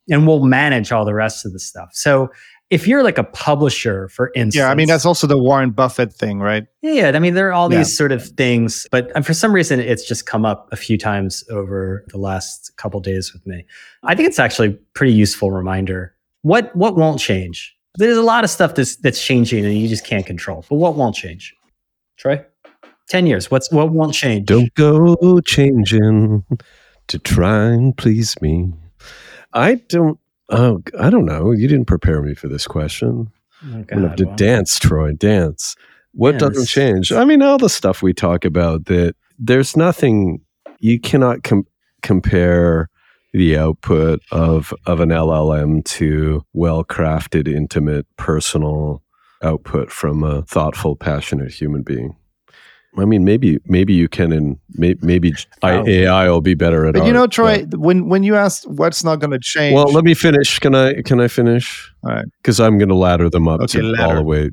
and 0.09 0.27
we'll 0.27 0.43
manage 0.43 0.91
all 0.91 1.05
the 1.05 1.13
rest 1.13 1.45
of 1.45 1.53
the 1.53 1.59
stuff. 1.59 1.89
So 1.93 2.29
if 2.71 2.87
you're 2.87 3.03
like 3.03 3.17
a 3.17 3.23
publisher, 3.23 4.09
for 4.09 4.31
instance, 4.35 4.55
yeah. 4.55 4.69
I 4.71 4.75
mean 4.75 4.87
that's 4.87 5.05
also 5.05 5.27
the 5.27 5.37
Warren 5.37 5.71
Buffett 5.71 6.11
thing, 6.13 6.39
right? 6.39 6.65
yeah, 6.81 7.11
I 7.13 7.19
mean, 7.19 7.33
there 7.35 7.47
are 7.49 7.53
all 7.53 7.71
Yeah. 7.71 7.79
these 7.79 7.95
sort 7.95 8.11
of 8.11 8.25
things, 8.29 8.87
but 8.91 9.15
uh, 9.15 9.21
for 9.21 9.33
some 9.33 9.53
reason, 9.53 9.79
it's 9.79 10.07
just 10.07 10.25
come 10.25 10.45
up 10.45 10.67
a 10.71 10.75
few 10.75 10.97
times 10.97 11.43
over 11.49 12.03
the 12.09 12.17
last 12.17 12.75
couple 12.77 12.99
days 12.99 13.33
with 13.33 13.45
me. 13.45 13.65
I 14.03 14.15
think 14.15 14.27
it's 14.27 14.39
actually 14.39 14.69
a 14.69 14.77
pretty 14.93 15.13
useful 15.13 15.51
reminder 15.51 16.15
what 16.41 16.75
what 16.75 16.95
won't 16.95 17.19
change? 17.19 17.75
There's 17.97 18.17
a 18.17 18.21
lot 18.23 18.43
of 18.43 18.49
stuff 18.49 18.75
that's 18.75 18.95
that's 18.97 19.23
changing 19.23 19.63
and 19.65 19.77
you 19.77 19.87
just 19.87 20.05
can't 20.05 20.25
control. 20.25 20.65
But 20.69 20.75
what 20.75 20.95
won't 20.95 21.15
change? 21.15 21.53
Troy? 22.17 22.43
10 23.09 23.27
years. 23.27 23.51
What's 23.51 23.71
what 23.71 23.91
won't 23.91 24.13
change? 24.15 24.47
Don't 24.47 24.73
go 24.73 25.39
changing 25.41 26.43
to 27.07 27.19
try 27.19 27.67
and 27.67 27.95
please 27.95 28.35
me. 28.41 28.73
I 29.53 29.75
don't 29.75 30.19
oh 30.49 30.81
I 30.99 31.09
don't 31.09 31.25
know. 31.25 31.51
You 31.51 31.67
didn't 31.67 31.85
prepare 31.85 32.21
me 32.21 32.33
for 32.35 32.47
this 32.47 32.67
question. 32.67 33.31
Oh, 33.63 33.73
I'm 33.73 33.83
gonna 33.83 34.07
have 34.09 34.17
to 34.17 34.25
well, 34.25 34.35
dance, 34.35 34.79
Troy, 34.79 35.13
dance. 35.13 35.75
What 36.13 36.35
Yeah, 36.35 36.39
doesn't 36.39 36.67
change? 36.67 37.11
I 37.11 37.25
mean, 37.25 37.41
all 37.41 37.57
the 37.57 37.69
stuff 37.69 38.01
we 38.01 38.13
talk 38.13 38.45
about 38.45 38.85
that 38.85 39.15
there's 39.37 39.75
nothing 39.75 40.41
you 40.79 40.99
cannot 40.99 41.43
com- 41.43 41.67
compare 42.01 42.89
the 43.33 43.57
output 43.57 44.21
of 44.31 44.73
of 44.85 44.99
an 45.01 45.09
LLM 45.09 45.83
to 45.85 46.41
well-crafted, 46.53 47.47
intimate, 47.53 48.05
personal 48.17 49.01
output 49.41 49.91
from 49.91 50.23
a 50.23 50.41
thoughtful, 50.43 50.95
passionate 50.95 51.51
human 51.51 51.81
being. 51.83 52.15
I 52.97 53.05
mean, 53.05 53.25
maybe 53.25 53.59
maybe 53.65 53.93
you 53.93 54.07
can, 54.07 54.31
and 54.31 54.57
may, 54.75 54.95
maybe 55.01 55.33
I, 55.63 55.73
Oh. 55.77 55.85
AI 55.87 56.29
will 56.29 56.41
be 56.41 56.53
better 56.53 56.85
at. 56.85 56.93
But 56.95 57.05
you 57.05 57.13
know, 57.13 57.21
art, 57.21 57.31
Troy, 57.31 57.65
when 57.75 58.07
when 58.09 58.23
you 58.23 58.35
asked 58.35 58.67
what's 58.69 59.03
not 59.03 59.19
going 59.19 59.31
to 59.31 59.39
change, 59.39 59.75
Well, 59.75 59.91
let 59.91 60.03
me 60.03 60.13
finish. 60.13 60.59
Can 60.59 60.75
I? 60.75 61.01
Can 61.01 61.19
I 61.19 61.27
finish? 61.27 61.91
All 62.03 62.11
right. 62.11 62.25
Because 62.41 62.59
I'm 62.59 62.77
going 62.77 62.89
to 62.89 62.95
ladder 62.95 63.29
them 63.29 63.47
up 63.47 63.61
Okay, 63.61 63.81
to 63.81 63.95
all 64.03 64.15
the 64.15 64.23
way. 64.23 64.49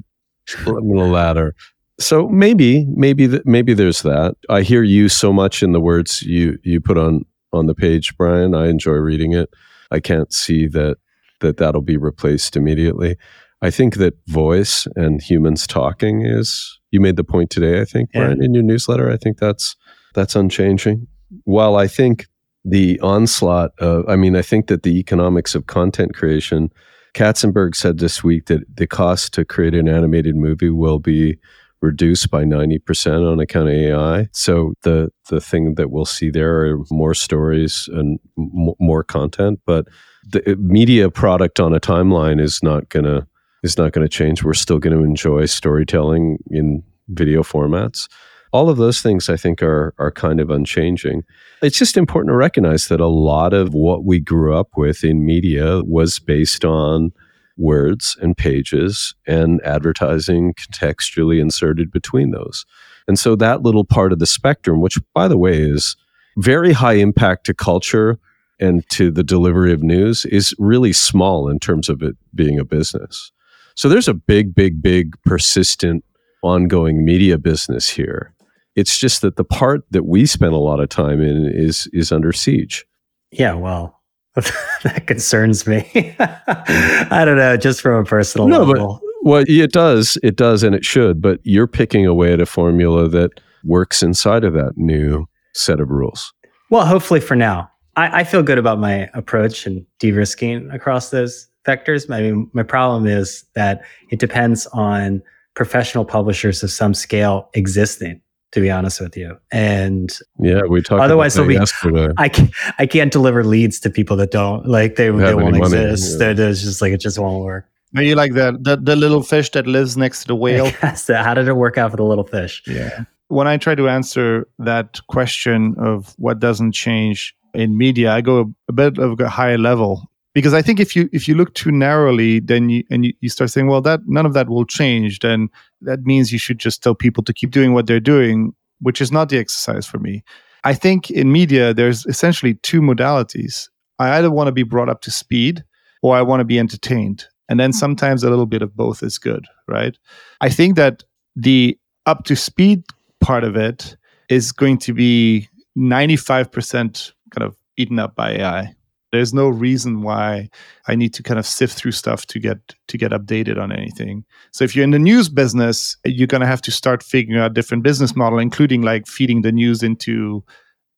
I'm 0.59 0.64
going 0.88 0.97
to 0.97 1.05
ladder. 1.05 1.55
So 2.01 2.26
maybe, 2.28 2.84
maybe, 2.97 3.28
th- 3.28 3.43
maybe 3.45 3.74
there's 3.74 4.03
that. 4.03 4.34
I 4.49 4.62
hear 4.62 4.82
you 4.82 5.09
so 5.09 5.32
much 5.32 5.62
in 5.62 5.70
the 5.72 5.80
words 5.80 6.22
you 6.22 6.59
you 6.64 6.80
put 6.80 6.99
on 6.99 7.24
on 7.53 7.66
the 7.66 7.74
page, 7.74 8.16
Brian. 8.16 8.55
I 8.55 8.68
enjoy 8.68 8.95
reading 8.95 9.32
it. 9.34 9.51
I 9.90 10.01
can't 10.01 10.32
see 10.32 10.66
that 10.68 10.97
that 11.40 11.59
that'll 11.59 11.82
be 11.82 11.97
replaced 11.97 12.57
immediately. 12.57 13.16
I 13.61 13.70
think 13.70 13.97
that 13.97 14.14
voice 14.26 14.88
and 14.97 15.20
humans 15.22 15.66
talking 15.66 16.22
is. 16.26 16.80
You 16.93 17.01
made 17.01 17.16
the 17.16 17.24
point 17.24 17.51
today. 17.51 17.80
I 17.80 17.84
think, 17.84 18.11
Yeah. 18.14 18.26
Brian, 18.26 18.43
in 18.45 18.55
your 18.55 18.62
newsletter. 18.62 19.11
I 19.11 19.16
think 19.16 19.38
that's 19.38 19.74
that's 20.14 20.36
unchanging. 20.36 21.09
While 21.45 21.76
I 21.76 21.88
think 21.88 22.26
the 22.64 23.01
onslaught 23.01 23.72
of, 23.80 24.09
I 24.09 24.14
mean, 24.16 24.36
I 24.36 24.43
think 24.43 24.68
that 24.68 24.82
the 24.84 24.99
economics 25.01 25.55
of 25.57 25.66
content 25.66 26.14
creation, 26.14 26.70
Katzenberg 27.14 27.74
said 27.74 27.99
this 27.99 28.22
week 28.22 28.47
that 28.47 28.61
the 28.76 28.86
cost 28.86 29.34
to 29.34 29.45
create 29.45 29.74
an 29.74 29.88
animated 29.88 30.36
movie 30.36 30.70
will 30.70 30.99
be 31.01 31.38
reduced 31.80 32.30
by 32.30 32.45
90% 32.45 33.28
on 33.30 33.40
account 33.40 33.68
of 33.68 33.74
AI. 33.74 34.28
So 34.32 34.74
the 34.82 35.11
the 35.28 35.40
thing 35.40 35.74
that 35.74 35.90
we'll 35.90 36.05
see 36.05 36.30
there 36.30 36.61
are 36.66 36.78
more 36.90 37.14
stories 37.14 37.88
and 37.93 38.20
m- 38.38 38.74
more 38.78 39.03
content, 39.03 39.59
but 39.66 39.88
the 40.24 40.57
media 40.61 41.11
product 41.11 41.59
on 41.59 41.74
a 41.74 41.80
timeline 41.80 42.40
is 42.40 42.61
not 42.62 42.88
going 42.90 43.05
to 43.07 43.26
is 43.63 43.79
not 43.79 43.93
going 43.93 44.05
to 44.05 44.09
change. 44.09 44.43
We're 44.43 44.55
still 44.55 44.79
going 44.79 44.97
to 44.97 45.05
enjoy 45.05 45.47
storytelling 45.47 46.39
in 46.51 46.83
video 47.09 47.43
formats. 47.43 48.09
All 48.53 48.69
of 48.69 48.77
those 48.77 49.01
things 49.01 49.31
I 49.31 49.37
think 49.37 49.63
are 49.63 49.95
are 49.99 50.11
kind 50.11 50.41
of 50.41 50.51
unchanging. 50.51 51.23
It's 51.63 51.79
just 51.79 51.97
important 51.97 52.31
to 52.31 52.37
recognize 52.37 52.89
that 52.89 53.01
a 53.01 53.07
lot 53.07 53.55
of 53.55 53.73
what 53.73 54.05
we 54.05 54.21
grew 54.21 54.55
up 54.55 54.77
with 54.77 55.05
in 55.05 55.25
media 55.25 55.83
was 55.85 56.19
based 56.19 56.65
on 56.65 57.13
words 57.57 58.17
and 58.21 58.37
pages 58.37 59.15
and 59.27 59.61
advertising 59.65 60.55
contextually 60.55 61.41
inserted 61.41 61.91
between 61.91 62.31
those. 62.31 62.65
And 63.09 63.19
so 63.19 63.37
that 63.37 63.63
little 63.63 63.85
part 63.85 64.13
of 64.13 64.19
the 64.19 64.27
spectrum, 64.27 64.81
which 64.81 64.99
by 65.15 65.29
the 65.29 65.39
way 65.39 65.61
is 65.61 65.97
very 66.37 66.73
high 66.73 66.95
impact 66.95 67.45
to 67.47 67.55
culture 67.55 68.19
and 68.61 68.89
to 68.91 69.11
the 69.11 69.25
delivery 69.25 69.73
of 69.73 69.83
news, 69.83 70.25
is 70.27 70.55
really 70.59 70.93
small 70.93 71.49
in 71.49 71.59
terms 71.59 71.89
of 71.89 72.03
it 72.03 72.17
being 72.35 72.59
a 72.59 72.65
business. 72.65 73.33
So 73.75 73.89
there's 73.89 74.09
a 74.09 74.14
big, 74.14 74.55
big, 74.55 74.83
big, 74.83 75.14
persistent, 75.25 76.05
ongoing 76.43 77.05
media 77.05 77.39
business 77.39 77.89
here. 77.89 78.35
It's 78.75 78.99
just 78.99 79.20
that 79.23 79.37
the 79.37 79.45
part 79.45 79.85
that 79.91 80.05
we 80.07 80.27
spend 80.27 80.55
a 80.55 80.59
lot 80.59 80.81
of 80.81 80.89
time 80.89 81.20
in 81.20 81.51
is 81.53 81.89
is 81.93 82.11
under 82.11 82.33
siege. 82.33 82.85
Yeah, 83.31 83.55
well, 83.55 84.01
that 84.35 85.05
concerns 85.07 85.66
me. 85.66 86.14
I 86.18 87.23
don't 87.25 87.37
know, 87.37 87.57
just 87.57 87.81
from 87.81 87.95
a 87.95 88.05
personal 88.05 88.49
No, 88.49 88.64
but- 88.66 88.77
level. 88.79 89.01
Well, 89.25 89.45
it 89.47 89.70
does, 89.70 90.18
it 90.25 90.35
does, 90.35 90.64
and 90.64 90.75
it 90.75 90.85
should. 90.85 91.23
But 91.23 91.39
you're 91.45 91.68
picking 91.68 92.05
away 92.07 92.33
at 92.33 92.41
a 92.41 92.47
formula 92.47 93.09
that 93.11 93.31
works 93.62 94.03
inside 94.03 94.43
of 94.43 94.53
that 94.55 94.73
new 94.77 95.27
set 95.55 95.79
of 95.79 95.91
rules. 95.91 96.33
Well, 96.70 96.85
hopefully 96.85 97.20
for 97.20 97.37
now. 97.37 97.70
I, 97.95 98.20
I 98.23 98.25
feel 98.25 98.43
good 98.43 98.59
about 98.59 98.81
my 98.81 99.09
approach 99.14 99.64
and 99.64 99.87
de-risking 100.01 100.68
across 100.73 101.11
those 101.11 101.47
vectors. 101.67 102.11
I 102.11 102.21
mean, 102.23 102.51
my 102.53 102.63
problem 102.63 103.07
is 103.07 103.45
that 103.55 103.83
it 104.11 104.19
depends 104.19 104.67
on 104.69 105.23
professional 105.55 106.05
publishers 106.05 106.63
of 106.63 106.71
some 106.71 106.95
scale 106.95 107.49
existing, 107.55 108.21
to 108.53 108.61
be 108.61 108.71
honest 108.71 109.01
with 109.01 109.17
you. 109.17 109.37
And 109.51 110.11
Yeah, 110.39 110.63
we 110.69 110.81
talked. 110.83 111.03
Otherwise 111.03 111.37
about 111.37 111.49
that 111.49 111.49
they'll 111.49 111.59
be- 111.59 111.61
yesterday. 111.61 112.15
I 112.19 112.29
can't, 112.29 112.51
I 112.79 112.87
can't 112.87 113.13
deliver 113.13 113.45
leads 113.45 113.79
to 113.81 113.91
people 113.91 114.17
that 114.17 114.31
don't 114.31 114.67
like 114.67 114.97
they, 114.97 115.11
they 115.11 115.35
won't 115.35 115.59
money, 115.59 115.77
exist. 115.77 116.13
yeah. 116.13 116.19
They're, 116.19 116.35
they're 116.35 116.53
just 116.53 116.81
like 116.83 116.93
it 116.93 117.01
just 117.01 117.19
won't 117.19 117.45
work. 117.45 117.67
are 117.97 118.03
you 118.03 118.15
like 118.15 118.33
the, 118.33 118.57
the 118.61 118.77
the 118.77 118.97
little 118.97 119.23
fish 119.23 119.51
that 119.51 119.67
lives 119.67 119.97
next 119.97 120.23
to 120.23 120.27
the 120.29 120.35
whale? 120.37 120.67
Yes, 120.83 121.07
How 121.09 121.35
did 121.35 121.47
it 121.49 121.55
work 121.57 121.77
out 121.79 121.91
for 121.91 121.97
the 121.99 122.05
little 122.05 122.25
fish? 122.27 122.63
Yeah. 122.67 123.05
When 123.29 123.47
I 123.47 123.57
try 123.59 123.75
to 123.75 123.89
answer 123.89 124.47
that 124.59 125.01
question 125.09 125.75
of 125.79 126.15
what 126.19 126.39
doesn't 126.39 126.73
change 126.73 127.35
in 127.55 127.77
media, 127.77 128.13
I 128.13 128.21
go 128.23 128.41
a, 128.41 128.45
a 128.69 128.73
bit 128.73 128.99
of 128.99 129.21
a 129.21 129.29
higher 129.29 129.59
level 129.59 130.09
because 130.35 130.55
I 130.55 130.62
think 130.62 130.80
if 130.80 130.97
you 130.97 131.09
if 131.12 131.28
you 131.28 131.35
look 131.35 131.55
too 131.55 131.70
narrowly, 131.70 132.41
then 132.41 132.68
you 132.68 132.85
and 132.91 133.05
you, 133.07 133.12
you 133.20 133.28
start 133.28 133.51
saying, 133.51 133.66
well, 133.66 133.83
that 133.83 134.01
none 134.07 134.26
of 134.26 134.35
that 134.35 134.49
will 134.49 134.64
change, 134.64 135.20
then 135.20 135.49
that 135.80 136.05
means 136.05 136.33
you 136.33 136.39
should 136.39 136.59
just 136.59 136.83
tell 136.83 136.95
people 136.95 137.22
to 137.24 137.33
keep 137.33 137.51
doing 137.51 137.74
what 137.74 137.87
they're 137.87 138.01
doing, 138.01 138.55
which 138.80 139.01
is 139.01 139.12
not 139.12 139.28
the 139.28 139.39
exercise 139.39 139.87
for 139.87 139.99
me. 139.99 140.22
I 140.64 140.74
think 140.74 141.11
in 141.11 141.33
media, 141.33 141.74
there's 141.74 142.07
essentially 142.07 142.55
two 142.55 142.80
modalities. 142.80 143.68
I 143.99 144.18
either 144.18 144.30
want 144.30 144.49
to 144.49 144.53
be 144.53 144.62
brought 144.62 144.89
up 144.89 145.01
to 145.03 145.11
speed 145.11 145.64
or 146.03 146.16
I 146.16 146.22
want 146.22 146.41
to 146.41 146.45
be 146.45 146.59
entertained. 146.59 147.26
And 147.49 147.59
then 147.61 147.70
mm-hmm. 147.70 147.78
sometimes 147.78 148.24
a 148.24 148.30
little 148.30 148.47
bit 148.47 148.62
of 148.62 148.76
both 148.76 149.03
is 149.03 149.18
good, 149.18 149.47
right? 149.68 149.97
I 150.41 150.49
think 150.49 150.76
that 150.76 151.03
the 151.37 151.78
up 152.07 152.24
to 152.24 152.37
speed 152.37 152.85
part 153.20 153.45
of 153.45 153.57
it 153.57 153.97
is 154.28 154.53
going 154.53 154.78
to 154.78 154.95
be 154.95 155.49
95% 155.76 157.12
kind 157.30 157.47
of 157.47 157.57
eaten 157.76 157.99
up 157.99 158.14
by 158.14 158.33
AI. 158.33 158.74
There's 159.13 159.35
no 159.35 159.49
reason 159.49 160.03
why 160.03 160.49
I 160.89 160.95
need 160.95 161.13
to 161.15 161.23
kind 161.23 161.39
of 161.39 161.47
sift 161.47 161.75
through 161.75 161.93
stuff 161.93 162.27
to 162.27 162.39
get 162.39 162.59
to 162.89 162.99
get 162.99 163.13
updated 163.13 163.61
on 163.61 163.71
anything. 163.71 164.25
So 164.53 164.65
if 164.65 164.75
you're 164.75 164.85
in 164.85 164.91
the 164.91 164.99
news 164.99 165.29
business, 165.29 165.97
you're 166.05 166.27
going 166.27 166.41
to 166.41 166.47
have 166.47 166.63
to 166.63 166.71
start 166.71 167.03
figuring 167.03 167.41
out 167.41 167.55
different 167.55 167.83
business 167.83 168.17
model, 168.17 168.39
including 168.39 168.83
like 168.83 169.07
feeding 169.07 169.43
the 169.43 169.53
news 169.53 169.83
into 169.83 170.43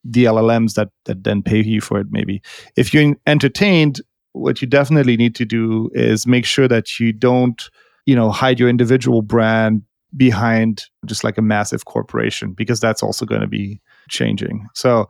the 0.04 0.24
LLMs 0.24 0.74
that 0.74 0.90
that 1.06 1.24
then 1.24 1.42
pay 1.42 1.62
you 1.62 1.80
for 1.80 1.98
it. 1.98 2.06
Maybe 2.10 2.40
if 2.76 2.94
you're 2.94 3.16
entertained, 3.26 4.00
what 4.32 4.62
you 4.62 4.68
definitely 4.68 5.16
need 5.16 5.34
to 5.36 5.44
do 5.44 5.90
is 5.94 6.26
make 6.26 6.44
sure 6.44 6.68
that 6.68 7.00
you 7.00 7.12
don't, 7.12 7.68
you 8.06 8.14
know, 8.14 8.30
hide 8.30 8.60
your 8.60 8.68
individual 8.68 9.22
brand 9.22 9.82
behind 10.16 10.84
just 11.06 11.24
like 11.24 11.38
a 11.38 11.42
massive 11.42 11.86
corporation 11.86 12.52
because 12.52 12.80
that's 12.80 13.02
also 13.02 13.26
going 13.26 13.40
to 13.40 13.46
be 13.46 13.80
changing. 14.08 14.68
So 14.74 15.08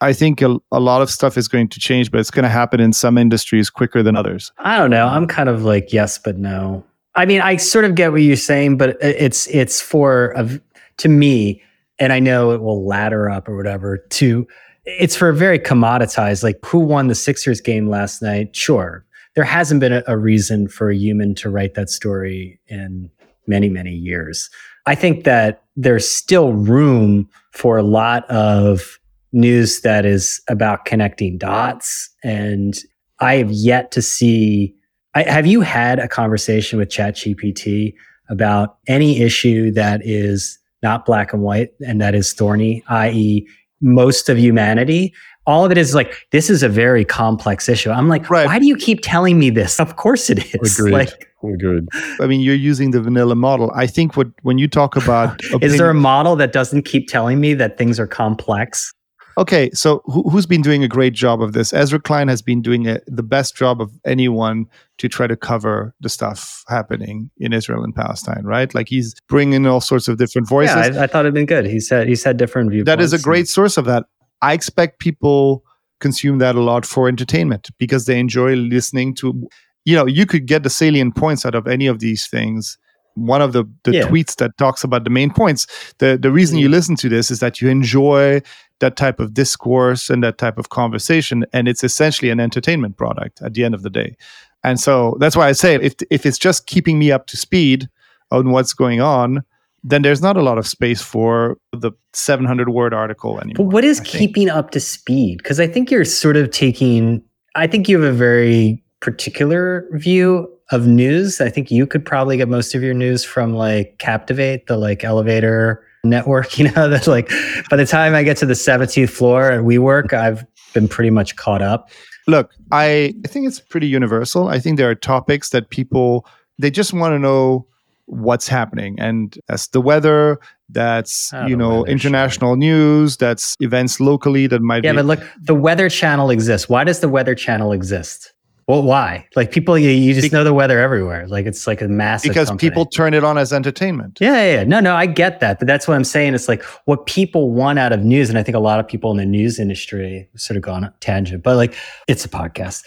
I 0.00 0.12
think 0.12 0.42
a, 0.42 0.58
a 0.72 0.80
lot 0.80 1.00
of 1.00 1.10
stuff 1.10 1.38
is 1.38 1.48
going 1.48 1.68
to 1.68 1.80
change, 1.80 2.10
but 2.10 2.20
it's 2.20 2.30
going 2.30 2.42
to 2.42 2.48
happen 2.48 2.80
in 2.80 2.92
some 2.92 3.16
industries 3.16 3.70
quicker 3.70 4.02
than 4.02 4.16
others. 4.16 4.52
I 4.58 4.78
don't 4.78 4.90
know. 4.90 5.06
I'm 5.06 5.26
kind 5.26 5.48
of 5.48 5.64
like 5.64 5.92
yes, 5.92 6.18
but 6.18 6.36
no. 6.36 6.84
I 7.14 7.24
mean, 7.24 7.40
I 7.40 7.56
sort 7.56 7.86
of 7.86 7.94
get 7.94 8.12
what 8.12 8.20
you're 8.20 8.36
saying, 8.36 8.76
but 8.76 8.98
it's 9.00 9.46
it's 9.48 9.80
for 9.80 10.34
a 10.36 10.60
to 10.98 11.08
me, 11.08 11.62
and 11.98 12.12
I 12.12 12.20
know 12.20 12.50
it 12.50 12.60
will 12.60 12.86
ladder 12.86 13.30
up 13.30 13.48
or 13.48 13.56
whatever. 13.56 13.98
To 13.98 14.46
it's 14.84 15.16
for 15.16 15.30
a 15.30 15.34
very 15.34 15.58
commoditized. 15.58 16.42
Like 16.42 16.62
who 16.64 16.78
won 16.80 17.08
the 17.08 17.14
Sixers 17.14 17.62
game 17.62 17.88
last 17.88 18.20
night? 18.20 18.54
Sure, 18.54 19.04
there 19.34 19.44
hasn't 19.44 19.80
been 19.80 19.94
a, 19.94 20.02
a 20.06 20.18
reason 20.18 20.68
for 20.68 20.90
a 20.90 20.96
human 20.96 21.34
to 21.36 21.48
write 21.48 21.74
that 21.74 21.88
story 21.88 22.60
in 22.68 23.10
many 23.46 23.70
many 23.70 23.92
years. 23.92 24.50
I 24.84 24.94
think 24.94 25.24
that 25.24 25.64
there's 25.74 26.08
still 26.08 26.52
room 26.52 27.28
for 27.52 27.78
a 27.78 27.82
lot 27.82 28.28
of 28.30 28.98
news 29.36 29.82
that 29.82 30.04
is 30.06 30.40
about 30.48 30.86
connecting 30.86 31.38
dots 31.38 32.08
and 32.24 32.74
I 33.20 33.36
have 33.36 33.50
yet 33.50 33.92
to 33.92 34.02
see. 34.02 34.74
I, 35.14 35.22
have 35.22 35.46
you 35.46 35.60
had 35.60 35.98
a 35.98 36.08
conversation 36.08 36.78
with 36.78 36.88
ChatGPT 36.88 37.94
about 38.28 38.78
any 38.88 39.20
issue 39.20 39.70
that 39.72 40.00
is 40.04 40.58
not 40.82 41.06
black 41.06 41.32
and 41.32 41.42
white 41.42 41.70
and 41.86 42.00
that 42.00 42.14
is 42.14 42.32
thorny, 42.32 42.82
i.e., 42.88 43.46
most 43.80 44.28
of 44.28 44.38
humanity? 44.38 45.14
All 45.46 45.64
of 45.64 45.70
it 45.70 45.78
is 45.78 45.94
like 45.94 46.26
this 46.32 46.50
is 46.50 46.62
a 46.62 46.68
very 46.68 47.04
complex 47.04 47.68
issue. 47.68 47.90
I'm 47.90 48.08
like, 48.08 48.28
Right. 48.28 48.46
why 48.46 48.58
do 48.58 48.66
you 48.66 48.76
keep 48.76 49.00
telling 49.02 49.38
me 49.38 49.48
this? 49.48 49.78
Of 49.78 49.96
course 49.96 50.28
it 50.28 50.44
is. 50.54 50.78
Agreed. 50.78 50.92
Like, 50.92 51.32
Agreed. 51.44 51.84
I 52.20 52.26
mean, 52.26 52.40
you're 52.40 52.54
using 52.54 52.90
the 52.90 53.00
vanilla 53.00 53.36
model. 53.36 53.70
I 53.74 53.86
think 53.86 54.16
what 54.16 54.26
when 54.42 54.58
you 54.58 54.66
talk 54.66 54.96
about 54.96 55.40
is 55.62 55.78
there 55.78 55.90
a 55.90 55.94
model 55.94 56.34
that 56.36 56.52
doesn't 56.52 56.82
keep 56.82 57.08
telling 57.08 57.40
me 57.40 57.54
that 57.54 57.78
things 57.78 58.00
are 58.00 58.06
complex? 58.08 58.92
Okay, 59.38 59.70
so 59.72 60.00
who, 60.06 60.22
who's 60.30 60.46
been 60.46 60.62
doing 60.62 60.82
a 60.82 60.88
great 60.88 61.12
job 61.12 61.42
of 61.42 61.52
this? 61.52 61.74
Ezra 61.74 62.00
Klein 62.00 62.28
has 62.28 62.40
been 62.40 62.62
doing 62.62 62.88
a, 62.88 63.00
the 63.06 63.22
best 63.22 63.54
job 63.54 63.82
of 63.82 63.92
anyone 64.06 64.66
to 64.96 65.08
try 65.08 65.26
to 65.26 65.36
cover 65.36 65.94
the 66.00 66.08
stuff 66.08 66.64
happening 66.68 67.30
in 67.36 67.52
Israel 67.52 67.84
and 67.84 67.94
Palestine, 67.94 68.44
right? 68.44 68.74
Like 68.74 68.88
he's 68.88 69.14
bringing 69.28 69.66
all 69.66 69.82
sorts 69.82 70.08
of 70.08 70.16
different 70.16 70.48
voices. 70.48 70.74
Yeah, 70.74 71.00
I, 71.00 71.04
I 71.04 71.06
thought 71.06 71.26
it'd 71.26 71.34
been 71.34 71.44
good. 71.44 71.66
He 71.66 71.80
said 71.80 72.08
he 72.08 72.14
said 72.14 72.38
different 72.38 72.70
viewpoints. 72.70 72.86
That 72.86 73.00
is 73.00 73.12
a 73.12 73.18
great 73.18 73.46
source 73.46 73.76
of 73.76 73.84
that. 73.84 74.06
I 74.40 74.54
expect 74.54 75.00
people 75.00 75.64
consume 76.00 76.38
that 76.38 76.54
a 76.54 76.60
lot 76.60 76.86
for 76.86 77.06
entertainment 77.06 77.68
because 77.78 78.06
they 78.06 78.18
enjoy 78.18 78.54
listening 78.54 79.14
to. 79.16 79.48
You 79.84 79.94
know, 79.94 80.06
you 80.06 80.26
could 80.26 80.46
get 80.46 80.62
the 80.62 80.70
salient 80.70 81.14
points 81.14 81.46
out 81.46 81.54
of 81.54 81.68
any 81.68 81.86
of 81.86 82.00
these 82.00 82.26
things 82.26 82.76
one 83.16 83.42
of 83.42 83.52
the, 83.52 83.64
the 83.82 83.92
Yeah. 83.92 84.08
tweets 84.08 84.36
that 84.36 84.56
talks 84.58 84.84
about 84.84 85.04
the 85.04 85.10
main 85.10 85.30
points. 85.32 85.66
The 85.98 86.16
the 86.20 86.30
reason 86.30 86.58
you 86.58 86.68
mm. 86.68 86.72
listen 86.72 86.96
to 86.96 87.08
this 87.08 87.30
is 87.30 87.40
that 87.40 87.60
you 87.60 87.68
enjoy 87.68 88.40
that 88.80 88.96
type 88.96 89.20
of 89.20 89.32
discourse 89.32 90.10
and 90.10 90.22
that 90.22 90.38
type 90.38 90.58
of 90.58 90.68
conversation, 90.68 91.44
and 91.52 91.66
it's 91.66 91.82
essentially 91.82 92.30
an 92.30 92.40
entertainment 92.40 92.96
product 92.96 93.40
at 93.42 93.54
the 93.54 93.64
end 93.64 93.74
of 93.74 93.82
the 93.82 93.90
day. 93.90 94.16
And 94.62 94.78
so 94.78 95.16
that's 95.18 95.36
why 95.36 95.48
I 95.48 95.52
say 95.52 95.74
if 95.76 95.94
if 96.10 96.26
it's 96.26 96.38
just 96.38 96.66
keeping 96.66 96.98
me 96.98 97.10
up 97.10 97.26
to 97.28 97.36
speed 97.36 97.88
on 98.30 98.50
what's 98.50 98.74
going 98.74 99.00
on, 99.00 99.42
then 99.82 100.02
there's 100.02 100.20
not 100.20 100.36
a 100.36 100.42
lot 100.42 100.58
of 100.58 100.66
space 100.66 101.00
for 101.00 101.58
the 101.72 101.92
700 102.12 102.68
word 102.68 102.92
article 102.92 103.38
anymore. 103.38 103.66
But 103.66 103.72
what 103.72 103.84
is 103.84 104.00
keeping 104.00 104.50
up 104.50 104.72
to 104.72 104.80
speed? 104.80 105.38
Because 105.38 105.60
I 105.60 105.66
think 105.66 105.90
you're 105.90 106.04
sort 106.04 106.36
of 106.36 106.50
taking. 106.50 107.22
I 107.54 107.66
think 107.66 107.88
you 107.88 108.00
have 108.00 108.14
a 108.14 108.16
very 108.16 108.82
particular 109.00 109.86
view 109.92 110.48
of 110.70 110.86
news. 110.86 111.40
I 111.40 111.48
think 111.48 111.70
you 111.70 111.86
could 111.86 112.04
probably 112.04 112.36
get 112.36 112.48
most 112.48 112.74
of 112.74 112.82
your 112.82 112.94
news 112.94 113.24
from 113.24 113.54
like 113.54 113.96
Captivate, 113.98 114.66
the 114.66 114.76
like 114.76 115.04
elevator 115.04 115.84
network. 116.04 116.58
You 116.58 116.70
know, 116.72 116.88
that's 116.88 117.06
like 117.06 117.30
by 117.70 117.76
the 117.76 117.86
time 117.86 118.14
I 118.14 118.22
get 118.22 118.36
to 118.38 118.46
the 118.46 118.54
17th 118.54 119.10
floor 119.10 119.50
at 119.52 119.60
WeWork, 119.60 120.12
I've 120.12 120.44
been 120.74 120.88
pretty 120.88 121.10
much 121.10 121.36
caught 121.36 121.62
up. 121.62 121.90
Look, 122.26 122.50
I, 122.72 123.14
I 123.24 123.28
think 123.28 123.46
it's 123.46 123.60
pretty 123.60 123.86
universal. 123.86 124.48
I 124.48 124.58
think 124.58 124.78
there 124.78 124.90
are 124.90 124.94
topics 124.96 125.50
that 125.50 125.70
people 125.70 126.26
they 126.58 126.70
just 126.70 126.92
want 126.92 127.12
to 127.12 127.18
know 127.18 127.66
what's 128.06 128.48
happening, 128.48 128.96
and 128.98 129.36
that's 129.46 129.68
the 129.68 129.80
weather. 129.80 130.38
That's 130.68 131.30
Oh, 131.34 131.46
you 131.46 131.56
know 131.56 131.84
international 131.86 132.56
news. 132.56 133.16
That's 133.18 133.54
events 133.60 134.00
locally 134.00 134.46
that 134.48 134.62
might 134.62 134.82
Yeah, 134.84 134.92
be. 134.92 134.96
but 134.96 135.04
look, 135.06 135.20
the 135.40 135.54
Weather 135.54 135.88
Channel 135.88 136.30
exists. 136.30 136.68
Why 136.68 136.82
does 136.82 137.00
the 137.00 137.08
Weather 137.08 137.34
Channel 137.36 137.70
exist? 137.72 138.32
Well, 138.68 138.82
why? 138.82 139.28
Like 139.36 139.52
people, 139.52 139.78
you, 139.78 139.90
you 139.90 140.12
just 140.12 140.32
know 140.32 140.42
the 140.42 140.52
weather 140.52 140.80
everywhere. 140.80 141.28
Like 141.28 141.46
it's 141.46 141.68
like 141.68 141.80
a 141.80 141.86
massive 141.86 142.30
because 142.30 142.48
company. 142.48 142.68
people 142.68 142.86
turn 142.86 143.14
it 143.14 143.22
on 143.22 143.38
as 143.38 143.52
entertainment. 143.52 144.18
Yeah, 144.20 144.34
yeah, 144.34 144.52
yeah. 144.54 144.64
No, 144.64 144.80
no, 144.80 144.96
I 144.96 145.06
get 145.06 145.38
that. 145.38 145.60
But 145.60 145.68
that's 145.68 145.86
what 145.86 145.94
I'm 145.94 146.04
saying. 146.04 146.34
It's 146.34 146.48
like 146.48 146.64
what 146.84 147.06
people 147.06 147.52
want 147.52 147.78
out 147.78 147.92
of 147.92 148.02
news. 148.02 148.28
And 148.28 148.38
I 148.38 148.42
think 148.42 148.56
a 148.56 148.60
lot 148.60 148.80
of 148.80 148.88
people 148.88 149.12
in 149.12 149.18
the 149.18 149.24
news 149.24 149.60
industry 149.60 150.28
sort 150.34 150.56
of 150.56 150.64
gone 150.64 150.92
tangent, 150.98 151.44
but 151.44 151.56
like 151.56 151.76
it's 152.08 152.24
a 152.24 152.28
podcast. 152.28 152.84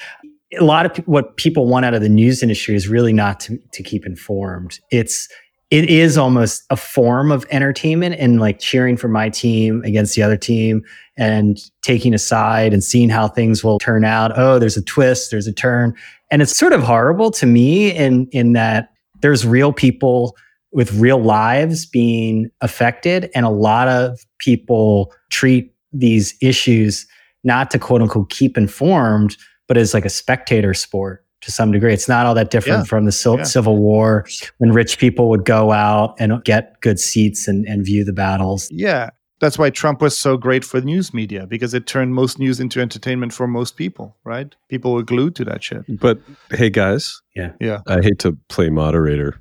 A 0.59 0.63
lot 0.63 0.85
of 0.85 1.05
what 1.07 1.37
people 1.37 1.65
want 1.65 1.85
out 1.85 1.93
of 1.93 2.01
the 2.01 2.09
news 2.09 2.43
industry 2.43 2.75
is 2.75 2.89
really 2.89 3.13
not 3.13 3.39
to, 3.41 3.57
to 3.71 3.83
keep 3.83 4.05
informed. 4.05 4.79
It's, 4.91 5.29
it 5.71 5.87
is 5.87 6.17
almost 6.17 6.63
a 6.71 6.75
form 6.75 7.31
of 7.31 7.45
entertainment 7.51 8.15
and 8.17 8.39
like 8.39 8.59
cheering 8.59 8.97
for 8.97 9.07
my 9.07 9.29
team 9.29 9.83
against 9.83 10.15
the 10.15 10.23
other 10.23 10.37
team 10.37 10.83
and 11.15 11.59
taking 11.83 12.13
a 12.13 12.17
side 12.17 12.73
and 12.73 12.83
seeing 12.83 13.09
how 13.09 13.27
things 13.27 13.63
will 13.63 13.77
turn 13.77 14.03
out. 14.03 14.31
Oh, 14.37 14.57
there's 14.57 14.77
a 14.77 14.83
twist, 14.83 15.29
there's 15.29 15.45
a 15.45 15.53
turn. 15.53 15.95
And 16.31 16.41
it's 16.41 16.57
sort 16.57 16.73
of 16.73 16.81
horrible 16.81 17.29
to 17.31 17.45
me 17.45 17.91
in, 17.91 18.27
in 18.31 18.53
that 18.53 18.89
there's 19.21 19.45
real 19.45 19.71
people 19.71 20.35
with 20.71 20.93
real 20.93 21.21
lives 21.21 21.85
being 21.85 22.49
affected 22.61 23.29
and 23.35 23.45
a 23.45 23.49
lot 23.49 23.87
of 23.87 24.25
people 24.39 25.13
treat 25.29 25.73
these 25.91 26.35
issues 26.41 27.07
not 27.43 27.71
to 27.71 27.79
quote 27.79 28.01
unquote 28.01 28.29
keep 28.29 28.57
informed 28.57 29.35
but 29.67 29.77
as 29.77 29.93
like 29.93 30.05
a 30.05 30.09
spectator 30.09 30.75
sport 30.75 31.25
to 31.41 31.51
some 31.51 31.71
degree 31.71 31.93
it's 31.93 32.07
not 32.09 32.25
all 32.25 32.35
that 32.35 32.51
different 32.51 32.79
Yeah. 32.79 32.83
from 32.85 33.05
the 33.05 33.11
Sil- 33.15 33.37
Yeah. 33.37 33.43
civil 33.43 33.77
war 33.77 34.25
when 34.57 34.71
rich 34.71 34.97
people 34.97 35.29
would 35.29 35.45
go 35.45 35.71
out 35.71 36.15
and 36.19 36.43
get 36.43 36.79
good 36.81 36.99
seats 36.99 37.47
and, 37.47 37.65
and 37.67 37.85
view 37.85 38.03
the 38.03 38.13
battles 38.13 38.67
Yeah, 38.71 39.09
that's 39.39 39.57
why 39.57 39.69
Trump 39.69 40.01
was 40.01 40.17
so 40.17 40.35
great 40.35 40.65
for 40.65 40.81
news 40.81 41.13
media 41.13 41.47
because 41.47 41.73
it 41.73 41.85
turned 41.87 42.13
most 42.13 42.39
news 42.39 42.59
into 42.59 42.81
entertainment 42.81 43.31
for 43.33 43.47
most 43.47 43.77
people. 43.77 44.17
Right? 44.25 44.53
People 44.67 44.91
were 44.93 45.03
glued 45.03 45.33
to 45.35 45.45
that 45.45 45.63
shit. 45.63 45.83
But 45.87 46.19
hey, 46.51 46.69
guys, 46.69 47.21
Yeah. 47.37 47.53
Yeah. 47.61 47.79
I 47.87 48.01
hate 48.01 48.19
to 48.19 48.37
play 48.49 48.69
moderator. 48.69 49.39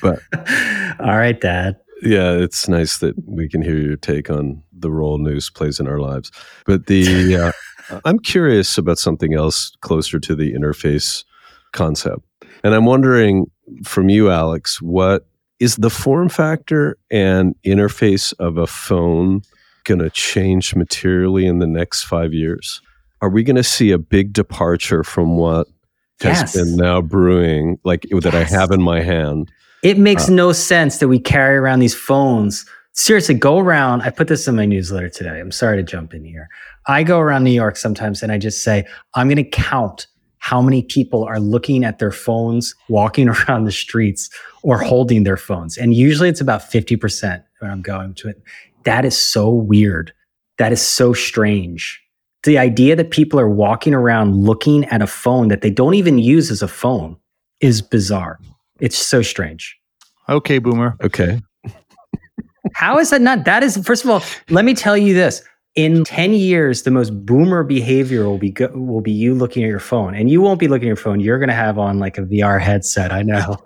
But. 0.00 0.20
all 1.00 1.16
right 1.18 1.38
dad 1.40 1.76
Yeah, 2.04 2.32
it's 2.32 2.68
nice 2.68 2.98
that 2.98 3.14
we 3.26 3.48
can 3.48 3.62
hear 3.62 3.76
your 3.78 3.96
take 3.96 4.30
on 4.30 4.62
the 4.72 4.90
role 4.90 5.18
news 5.18 5.50
plays 5.50 5.80
in 5.80 5.88
our 5.88 5.98
lives. 5.98 6.30
But 6.66 6.86
the 6.86 7.36
uh, 7.36 8.00
I'm 8.04 8.18
curious 8.18 8.76
about 8.78 8.98
something 8.98 9.34
else 9.34 9.72
closer 9.80 10.20
to 10.20 10.34
the 10.34 10.52
interface 10.52 11.24
concept, 11.72 12.20
and 12.62 12.74
I'm 12.74 12.84
wondering 12.84 13.46
from 13.84 14.08
you, 14.10 14.30
Alex, 14.30 14.82
what 14.82 15.26
is 15.60 15.76
the 15.76 15.90
form 15.90 16.28
factor 16.28 16.98
and 17.10 17.54
interface 17.64 18.34
of 18.38 18.58
a 18.58 18.66
phone 18.66 19.40
going 19.84 20.00
to 20.00 20.10
change 20.10 20.74
materially 20.74 21.46
in 21.46 21.58
the 21.58 21.66
next 21.66 22.04
five 22.04 22.34
years? 22.34 22.82
Are 23.22 23.30
we 23.30 23.42
going 23.42 23.56
to 23.56 23.64
see 23.64 23.90
a 23.90 23.98
big 23.98 24.34
departure 24.34 25.02
from 25.02 25.38
what 25.38 25.68
has 26.20 26.40
Yes. 26.40 26.56
been 26.56 26.76
now 26.76 27.00
brewing, 27.00 27.78
like 27.84 28.02
that 28.20 28.34
I 28.34 28.44
have 28.44 28.70
in 28.70 28.82
my 28.82 29.00
hand? 29.00 29.50
It 29.84 29.98
makes 29.98 30.30
no 30.30 30.52
sense 30.52 30.96
that 30.96 31.08
we 31.08 31.18
carry 31.18 31.58
around 31.58 31.80
these 31.80 31.94
phones. 31.94 32.64
Seriously, 32.94 33.34
go 33.34 33.58
around. 33.58 34.00
I 34.00 34.08
put 34.08 34.28
this 34.28 34.48
in 34.48 34.56
my 34.56 34.64
newsletter 34.64 35.10
today. 35.10 35.38
I'm 35.38 35.52
sorry 35.52 35.76
to 35.76 35.82
jump 35.82 36.14
in 36.14 36.24
here. 36.24 36.48
I 36.86 37.02
go 37.02 37.20
around 37.20 37.44
New 37.44 37.50
York 37.50 37.76
sometimes 37.76 38.22
and 38.22 38.32
I 38.32 38.38
just 38.38 38.62
say, 38.62 38.86
I'm 39.12 39.28
going 39.28 39.36
to 39.36 39.44
count 39.44 40.06
how 40.38 40.62
many 40.62 40.84
people 40.84 41.22
are 41.24 41.38
looking 41.38 41.84
at 41.84 41.98
their 41.98 42.10
phones, 42.10 42.74
walking 42.88 43.28
around 43.48 43.64
the 43.64 43.72
streets, 43.72 44.30
or 44.62 44.78
holding 44.78 45.24
their 45.24 45.36
phones. 45.36 45.76
And 45.76 45.92
usually 45.92 46.30
it's 46.30 46.40
about 46.40 46.62
50% 46.62 47.44
when 47.58 47.70
I'm 47.70 47.82
going 47.82 48.14
to 48.14 48.28
it. 48.28 48.42
That 48.84 49.04
is 49.04 49.18
so 49.18 49.50
weird. 49.50 50.14
That 50.56 50.72
is 50.72 50.80
so 50.80 51.12
strange. 51.12 52.00
The 52.44 52.56
idea 52.56 52.96
that 52.96 53.10
people 53.10 53.38
are 53.38 53.50
walking 53.50 53.92
around 53.92 54.34
looking 54.34 54.86
at 54.86 55.02
a 55.02 55.06
phone 55.06 55.48
that 55.48 55.60
they 55.60 55.70
don't 55.70 55.94
even 55.94 56.18
use 56.18 56.50
as 56.50 56.62
a 56.62 56.68
phone 56.68 57.18
is 57.60 57.82
bizarre. 57.82 58.38
It's 58.80 58.98
so 58.98 59.22
strange. 59.22 59.76
Okay, 60.28 60.58
boomer. 60.58 60.96
Okay, 61.02 61.40
How 62.74 62.98
is 62.98 63.10
that 63.10 63.20
not? 63.20 63.44
That 63.44 63.62
is, 63.62 63.76
first 63.76 64.04
of 64.04 64.10
all, 64.10 64.22
let 64.50 64.64
me 64.64 64.74
tell 64.74 64.96
you 64.96 65.14
this. 65.14 65.42
In 65.74 66.04
10 66.04 66.34
years, 66.34 66.82
the 66.82 66.90
most 66.90 67.10
boomer 67.26 67.64
behavior 67.64 68.24
will 68.24 68.38
be 68.38 68.50
go, 68.50 68.68
will 68.68 69.00
be 69.00 69.10
you 69.10 69.34
looking 69.34 69.64
at 69.64 69.68
your 69.68 69.80
phone. 69.80 70.14
And 70.14 70.30
you 70.30 70.40
won't 70.40 70.60
be 70.60 70.68
looking 70.68 70.86
at 70.86 70.90
your 70.90 70.96
phone. 70.96 71.18
You're 71.18 71.38
going 71.38 71.48
to 71.48 71.54
have 71.54 71.78
on 71.78 71.98
like 71.98 72.16
a 72.16 72.22
VR 72.22 72.60
headset. 72.60 73.12
I 73.12 73.22
know. 73.22 73.56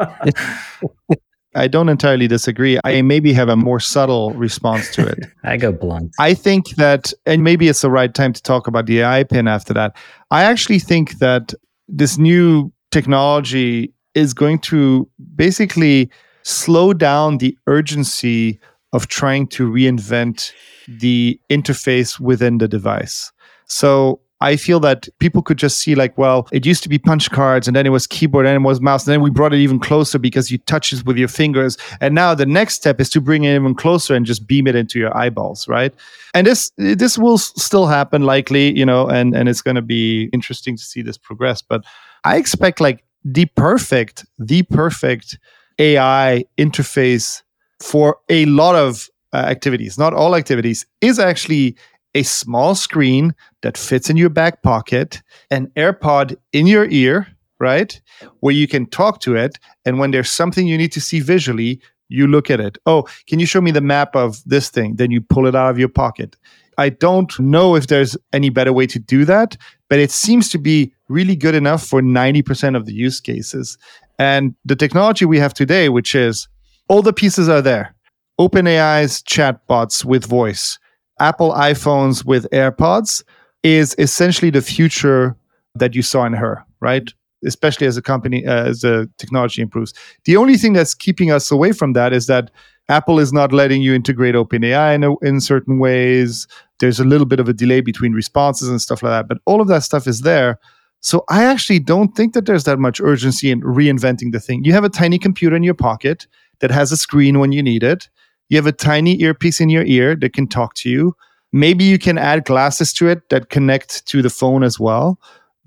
I 1.54 1.68
don't 1.68 1.88
entirely 1.88 2.28
disagree. 2.28 2.78
I 2.84 3.02
maybe 3.02 3.32
have 3.32 3.48
a 3.48 3.56
more 3.56 3.80
subtle 3.80 4.32
response 4.32 4.90
to 4.94 5.06
it. 5.06 5.18
I 5.44 5.56
go 5.56 5.72
blunt. 5.72 6.14
I 6.18 6.32
think 6.32 6.70
that, 6.76 7.12
and 7.26 7.42
maybe 7.42 7.68
it's 7.68 7.82
the 7.82 7.90
right 7.90 8.12
time 8.12 8.32
to 8.32 8.42
talk 8.42 8.66
about 8.66 8.86
the 8.86 9.00
AI 9.00 9.24
pin 9.24 9.48
after 9.48 9.74
that. 9.74 9.96
I 10.30 10.44
actually 10.44 10.78
think 10.78 11.18
that 11.18 11.52
this 11.88 12.16
new 12.16 12.72
technology 12.90 13.92
is 14.19 14.35
going 14.35 14.59
to 14.59 15.09
basically 15.37 16.11
slow 16.43 16.93
down 16.93 17.39
the 17.39 17.57
urgency 17.66 18.59
of 18.93 19.09
trying 19.09 19.47
to 19.47 19.71
reinvent 19.71 20.53
the 20.89 21.39
interface 21.51 22.19
within 22.19 22.59
the 22.59 22.69
device. 22.69 23.31
So 23.66 24.21
I 24.41 24.57
feel 24.57 24.79
that 24.81 25.09
people 25.19 25.43
could 25.43 25.59
just 25.59 25.79
see 25.79 25.95
like, 25.95 26.16
well, 26.16 26.49
it 26.53 26.64
used 26.64 26.83
to 26.85 26.89
be 26.89 26.99
punch 26.99 27.31
cards 27.31 27.66
and 27.66 27.77
then 27.77 27.87
it 27.87 27.91
was 27.91 28.07
keyboard 28.07 28.47
and 28.47 28.55
it 28.55 28.66
was 28.66 28.81
mouse. 28.81 29.05
And 29.07 29.12
then 29.12 29.21
we 29.21 29.31
brought 29.31 29.53
it 29.53 29.59
even 29.59 29.81
closer 29.81 30.19
because 30.19 30.51
you 30.51 30.59
touch 30.59 30.93
it 30.93 31.05
with 31.05 31.19
your 31.19 31.29
fingers. 31.29 31.77
And 32.01 32.14
now 32.14 32.35
the 32.35 32.47
next 32.47 32.75
step 32.75 33.01
is 33.01 33.11
to 33.11 33.21
bring 33.21 33.45
it 33.45 33.55
even 33.55 33.75
closer 33.75 34.14
and 34.14 34.25
just 34.25 34.47
beam 34.47 34.66
it 34.69 34.77
into 34.77 34.99
your 34.99 35.14
eyeballs, 35.16 35.66
right? 35.66 35.93
And 36.35 36.47
this 36.47 36.71
this 36.77 37.19
will 37.19 37.39
still 37.39 37.87
happen 37.87 38.23
likely, 38.23 38.77
you 38.79 38.87
know, 38.87 39.09
and, 39.09 39.35
and 39.35 39.49
it's 39.49 39.61
gonna 39.61 39.83
be 39.83 40.31
interesting 40.33 40.77
to 40.77 40.83
see 40.83 41.03
this 41.03 41.19
progress. 41.19 41.61
But 41.61 41.85
I 42.25 42.37
expect 42.37 42.81
like 42.81 43.05
the 43.25 43.47
perfect, 43.57 44.25
the 44.39 44.62
perfect 44.64 45.39
AI 45.79 46.45
interface 46.59 47.43
for 47.81 48.16
a 48.29 48.45
lot 48.47 48.75
of 48.75 49.09
uh, 49.33 49.37
activities, 49.37 49.99
not 49.99 50.14
all 50.14 50.35
activities, 50.35 50.87
is 51.01 51.19
actually 51.19 51.77
a 52.14 52.23
small 52.23 52.75
screen 52.75 53.35
that 53.62 53.77
fits 53.77 54.09
in 54.11 54.16
your 54.16 54.31
back 54.31 54.62
pocket, 54.62 55.23
an 55.51 55.71
AirPod 55.77 56.37
in 56.53 56.66
your 56.66 56.89
ear, 56.91 57.29
right? 57.61 58.01
Where 58.41 58.55
you 58.55 58.66
can 58.66 58.87
talk 58.87 59.21
to 59.21 59.37
it. 59.37 59.59
And 59.85 59.99
when 59.99 60.11
there's 60.11 60.31
something 60.31 60.66
you 60.66 60.79
need 60.79 60.93
to 60.93 61.01
see 61.01 61.21
visually, 61.21 61.81
you 62.09 62.27
look 62.27 62.51
at 62.51 62.61
it. 62.61 62.79
Oh, 62.87 63.07
can 63.27 63.39
you 63.39 63.47
show 63.47 63.61
me 63.61 63.71
the 63.71 63.83
map 63.83 64.16
of 64.16 64.43
this 64.47 64.71
thing? 64.71 64.97
Then 64.97 65.11
you 65.11 65.21
pull 65.21 65.47
it 65.47 65.55
out 65.55 65.71
of 65.71 65.79
your 65.79 65.89
pocket. 65.91 66.37
I 66.79 66.89
don't 66.89 67.39
know 67.41 67.74
if 67.74 67.89
there's 67.89 68.16
any 68.33 68.51
better 68.51 68.72
way 68.72 68.87
to 68.87 68.99
do 68.99 69.24
that, 69.24 69.57
but 69.91 69.99
it 69.99 70.11
seems 70.11 70.49
to 70.51 70.59
be 70.59 70.93
really 71.09 71.35
good 71.35 71.55
enough 71.55 71.85
for 71.85 72.01
90% 72.01 72.76
of 72.76 72.87
the 72.87 72.95
use 72.95 73.20
cases. 73.20 73.76
And 74.18 74.55
the 74.64 74.76
technology 74.76 75.24
we 75.24 75.39
have 75.39 75.53
today, 75.53 75.89
which 75.89 76.14
is 76.14 76.49
all 76.89 77.03
the 77.03 77.12
pieces 77.12 77.49
are 77.49 77.62
there 77.62 77.95
OpenAI's 78.41 79.22
chatbots 79.22 80.05
with 80.05 80.24
voice, 80.24 80.79
Apple 81.20 81.53
iPhones 81.53 82.24
with 82.24 82.49
AirPods 82.53 83.24
is 83.64 83.95
essentially 83.99 84.51
the 84.51 84.62
future 84.62 85.37
that 85.74 85.95
you 85.95 86.03
saw 86.03 86.24
in 86.24 86.33
her, 86.33 86.64
right? 86.81 87.12
Especially 87.45 87.87
as 87.87 87.97
a 87.97 88.03
company, 88.03 88.47
uh, 88.47 88.66
as 88.66 88.81
the 88.81 89.11
technology 89.18 89.61
improves. 89.61 89.93
The 90.24 90.37
only 90.37 90.57
thing 90.57 90.72
that's 90.72 90.95
keeping 90.95 91.33
us 91.33 91.51
away 91.51 91.72
from 91.72 91.93
that 91.95 92.12
is 92.12 92.26
that 92.29 92.51
Apple 92.89 93.18
is 93.18 93.33
not 93.33 93.53
letting 93.53 93.83
you 93.83 93.95
integrate 93.95 94.35
OpenAI 94.35 94.95
in, 94.95 95.16
in 95.26 95.41
certain 95.41 95.79
ways. 95.79 96.47
There's 96.81 97.01
a 97.01 97.05
little 97.05 97.26
bit 97.26 97.41
of 97.41 97.49
a 97.49 97.53
delay 97.53 97.81
between 97.81 98.12
responses 98.12 98.68
and 98.68 98.81
stuff 98.81 99.03
like 99.03 99.11
that, 99.11 99.29
but 99.29 99.39
all 99.47 99.61
of 99.61 99.68
that 99.68 99.83
stuff 99.83 100.07
is 100.07 100.22
there. 100.22 100.59
So 101.01 101.24
I 101.29 101.45
actually 101.45 101.79
don't 101.79 102.16
think 102.16 102.35
that 102.35 102.47
there's 102.47 102.64
that 102.64 102.79
much 102.79 103.01
urgency 103.01 103.51
in 103.51 103.61
reinventing 103.61 104.33
the 104.33 104.41
thing. 104.41 104.64
You 104.64 104.72
have 104.72 104.85
a 104.85 104.89
tiny 104.89 105.18
computer 105.18 105.55
in 105.55 105.62
your 105.62 105.74
pocket 105.74 106.26
that 106.61 106.70
has 106.70 106.91
a 106.91 106.97
screen 106.97 107.39
when 107.39 107.53
you 107.53 107.62
need 107.62 107.83
it. 107.83 108.09
You 108.49 108.57
have 108.57 108.66
a 108.66 108.72
tiny 108.72 109.20
earpiece 109.22 109.61
in 109.61 109.68
your 109.68 109.85
ear 109.85 110.16
that 110.16 110.33
can 110.33 110.49
talk 110.49 110.74
to 110.74 110.89
you. 110.89 111.14
Maybe 111.53 111.85
you 111.85 111.99
can 111.99 112.18
add 112.18 112.45
glasses 112.45 112.93
to 112.95 113.09
it 113.09 113.29
that 113.31 113.51
connect 113.51 114.07
to 114.07 114.22
the 114.22 114.31
phone 114.31 114.64
as 114.64 114.81
well. 114.81 115.20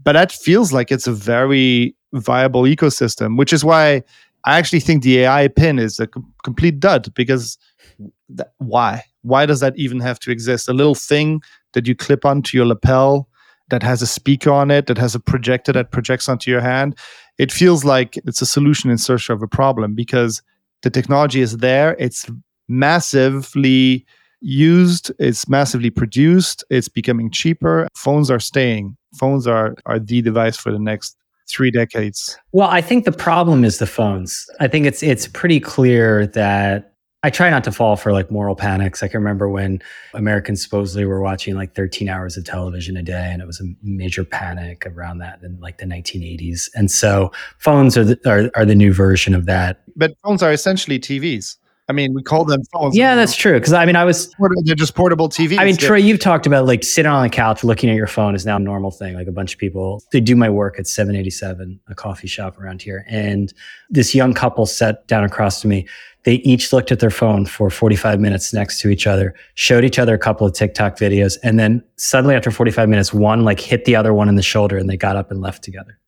But 0.03 0.14
that 0.14 0.32
feels 0.32 0.74
like 0.74 0.91
it's 0.91 1.07
a 1.07 1.14
very 1.14 1.95
viable 2.14 2.64
ecosystem, 2.64 3.38
which 3.38 3.53
is 3.53 3.64
why 3.64 4.03
I 4.45 4.57
actually 4.57 4.80
think 4.80 5.03
the 5.03 5.20
AI 5.20 5.47
pin 5.47 5.80
is 5.80 5.99
a 5.99 6.07
complete 6.43 6.80
dud 6.80 7.14
because 7.14 7.57
th- 8.38 8.49
why? 8.57 9.03
Why 9.21 9.45
does 9.45 9.59
that 9.59 9.77
even 9.77 9.99
have 9.99 10.19
to 10.19 10.32
exist? 10.32 10.67
A 10.67 10.73
little 10.73 10.95
thing 10.95 11.41
that 11.73 11.88
you 11.88 11.95
clip 11.95 12.25
onto 12.25 12.57
your 12.57 12.65
lapel 12.65 13.27
that 13.69 13.84
has 13.84 14.01
a 14.01 14.07
speaker 14.07 14.51
on 14.51 14.69
it, 14.69 14.88
that 14.88 14.97
has 14.97 15.15
a 15.15 15.19
projector 15.19 15.71
that 15.71 15.91
projects 15.91 16.27
onto 16.27 16.51
your 16.51 16.61
hand. 16.61 16.97
It 17.38 17.51
feels 17.51 17.86
like 17.86 18.17
it's 18.17 18.41
a 18.41 18.45
solution 18.45 18.91
in 18.91 18.97
search 18.97 19.29
of 19.29 19.41
a 19.41 19.47
problem 19.47 19.95
because 19.95 20.41
the 20.84 20.89
technology 20.89 21.41
is 21.41 21.57
there. 21.57 21.95
It's 21.97 22.29
massively 22.67 24.05
used, 24.41 25.11
it's 25.19 25.47
massively 25.47 25.89
produced, 25.89 26.63
it's 26.69 26.89
becoming 26.89 27.32
cheaper. 27.32 27.88
Phones 27.95 28.29
are 28.29 28.39
staying. 28.39 28.97
Phones 29.15 29.47
are 29.47 29.75
are 29.86 29.99
the 29.99 30.21
device 30.21 30.57
for 30.57 30.71
the 30.71 30.79
next 30.79 31.15
three 31.49 31.71
decades. 31.71 32.38
Well, 32.51 32.69
I 32.69 32.82
think 32.82 33.05
the 33.05 33.11
problem 33.11 33.63
is 33.63 33.77
the 33.77 33.88
phones. 33.88 34.45
I 34.59 34.67
think 34.67 34.86
it's 34.86 35.03
it's 35.03 35.27
pretty 35.27 35.59
clear 35.59 36.27
that 36.27 36.90
I 37.24 37.30
try 37.30 37.51
not 37.51 37.63
to 37.65 37.72
fall 37.72 37.97
for 37.97 38.11
like 38.11 38.32
moral 38.32 38.55
panics. 38.55 39.03
I 39.03 39.07
can 39.07 39.19
remember 39.19 39.47
when 39.47 39.82
Americans 40.15 40.63
supposedly 40.63 41.05
were 41.05 41.22
watching 41.22 41.55
like 41.55 41.76
13 41.76 42.09
hours 42.09 42.36
of 42.36 42.45
television 42.45 42.97
a 42.97 43.03
day, 43.03 43.30
and 43.32 43.43
it 43.43 43.45
was 43.45 43.61
a 43.61 43.65
major 43.84 44.24
panic 44.24 44.88
around 44.88 45.19
that 45.19 45.39
in 45.43 45.59
like 45.59 45.78
the 45.78 45.86
1980s. 45.86 46.69
And 46.74 46.89
so 46.89 47.32
phones 47.59 47.95
are 47.95 48.03
the, 48.03 48.19
are, 48.28 48.49
are 48.59 48.65
the 48.65 48.74
new 48.74 48.91
version 48.91 49.36
of 49.36 49.45
that. 49.45 49.84
But 49.95 50.13
phones 50.24 50.41
are 50.41 50.51
essentially 50.51 50.99
TVs. 50.99 51.57
I 51.91 51.93
mean, 51.93 52.13
we 52.13 52.23
call 52.23 52.45
them 52.45 52.63
phones. 52.71 52.95
Yeah, 52.95 53.15
that's 53.15 53.35
true. 53.35 53.59
Because 53.59 53.73
I 53.73 53.85
mean, 53.85 53.97
I 53.97 54.05
was 54.05 54.33
they're 54.63 54.75
just 54.75 54.95
portable 54.95 55.27
TVs. 55.27 55.59
I 55.59 55.65
mean, 55.65 55.75
Troy, 55.75 55.97
you've 55.97 56.21
talked 56.21 56.47
about 56.47 56.65
like 56.65 56.85
sitting 56.85 57.11
on 57.11 57.21
the 57.21 57.29
couch 57.29 57.65
looking 57.65 57.89
at 57.89 57.97
your 57.97 58.07
phone 58.07 58.33
is 58.33 58.45
now 58.45 58.55
a 58.55 58.59
normal 58.59 58.91
thing. 58.91 59.13
Like 59.13 59.27
a 59.27 59.31
bunch 59.33 59.51
of 59.51 59.59
people, 59.59 60.01
they 60.13 60.21
do 60.21 60.37
my 60.37 60.49
work 60.49 60.79
at 60.79 60.87
787, 60.87 61.81
a 61.89 61.95
coffee 61.95 62.29
shop 62.29 62.57
around 62.57 62.81
here, 62.81 63.03
and 63.09 63.53
this 63.89 64.15
young 64.15 64.33
couple 64.33 64.65
sat 64.65 65.05
down 65.07 65.25
across 65.25 65.59
to 65.61 65.67
me. 65.67 65.85
They 66.23 66.35
each 66.35 66.71
looked 66.71 66.93
at 66.93 66.99
their 66.99 67.09
phone 67.09 67.45
for 67.45 67.69
45 67.69 68.21
minutes 68.21 68.53
next 68.53 68.79
to 68.81 68.89
each 68.89 69.05
other, 69.05 69.35
showed 69.55 69.83
each 69.83 69.99
other 69.99 70.13
a 70.13 70.19
couple 70.19 70.47
of 70.47 70.53
TikTok 70.53 70.95
videos, 70.95 71.37
and 71.43 71.59
then 71.59 71.83
suddenly 71.97 72.35
after 72.35 72.51
45 72.51 72.87
minutes, 72.87 73.13
one 73.13 73.43
like 73.43 73.59
hit 73.59 73.83
the 73.83 73.97
other 73.97 74.13
one 74.13 74.29
in 74.29 74.35
the 74.35 74.41
shoulder, 74.41 74.77
and 74.77 74.89
they 74.89 74.95
got 74.95 75.17
up 75.17 75.29
and 75.29 75.41
left 75.41 75.61
together. 75.61 75.99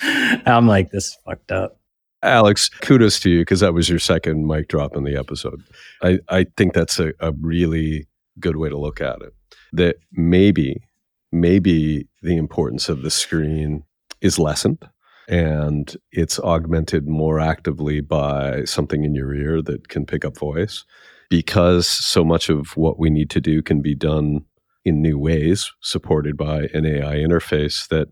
I'm 0.46 0.66
like, 0.66 0.90
this 0.90 1.14
fucked 1.26 1.52
up. 1.52 1.77
Alex, 2.22 2.68
kudos 2.68 3.20
to 3.20 3.30
you 3.30 3.40
because 3.40 3.60
that 3.60 3.74
was 3.74 3.88
your 3.88 3.98
second 3.98 4.46
mic 4.46 4.68
drop 4.68 4.96
in 4.96 5.04
the 5.04 5.16
episode. 5.16 5.62
I, 6.02 6.18
I 6.28 6.46
think 6.56 6.74
that's 6.74 6.98
a, 6.98 7.12
a 7.20 7.32
really 7.40 8.08
good 8.40 8.56
way 8.56 8.68
to 8.68 8.78
look 8.78 9.00
at 9.00 9.22
it. 9.22 9.32
That 9.72 9.96
maybe, 10.12 10.82
maybe 11.30 12.08
the 12.22 12.36
importance 12.36 12.88
of 12.88 13.02
the 13.02 13.10
screen 13.10 13.84
is 14.20 14.38
lessened 14.38 14.88
and 15.28 15.94
it's 16.10 16.40
augmented 16.40 17.06
more 17.06 17.38
actively 17.38 18.00
by 18.00 18.64
something 18.64 19.04
in 19.04 19.14
your 19.14 19.34
ear 19.34 19.62
that 19.62 19.88
can 19.88 20.06
pick 20.06 20.24
up 20.24 20.38
voice 20.38 20.84
because 21.28 21.86
so 21.86 22.24
much 22.24 22.48
of 22.48 22.76
what 22.76 22.98
we 22.98 23.10
need 23.10 23.28
to 23.30 23.40
do 23.40 23.62
can 23.62 23.82
be 23.82 23.94
done 23.94 24.44
in 24.84 25.02
new 25.02 25.18
ways 25.18 25.70
supported 25.82 26.36
by 26.36 26.62
an 26.72 26.86
AI 26.86 27.16
interface 27.16 27.86
that 27.88 28.08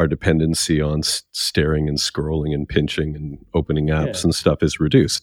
our 0.00 0.08
dependency 0.08 0.80
on 0.80 1.02
staring 1.02 1.86
and 1.86 1.98
scrolling 1.98 2.54
and 2.54 2.66
pinching 2.66 3.14
and 3.14 3.38
opening 3.52 3.88
apps 3.88 4.14
yeah. 4.14 4.20
and 4.24 4.34
stuff 4.34 4.62
is 4.62 4.80
reduced. 4.80 5.22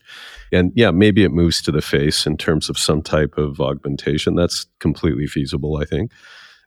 And 0.51 0.71
yeah, 0.75 0.91
maybe 0.91 1.23
it 1.23 1.31
moves 1.31 1.63
to 1.63 1.71
the 1.71 1.81
face 1.81 2.27
in 2.27 2.37
terms 2.37 2.69
of 2.69 2.77
some 2.77 3.01
type 3.01 3.39
of 3.39 3.59
augmentation. 3.59 4.35
That's 4.35 4.67
completely 4.79 5.25
feasible, 5.25 5.77
I 5.77 5.85
think. 5.85 6.11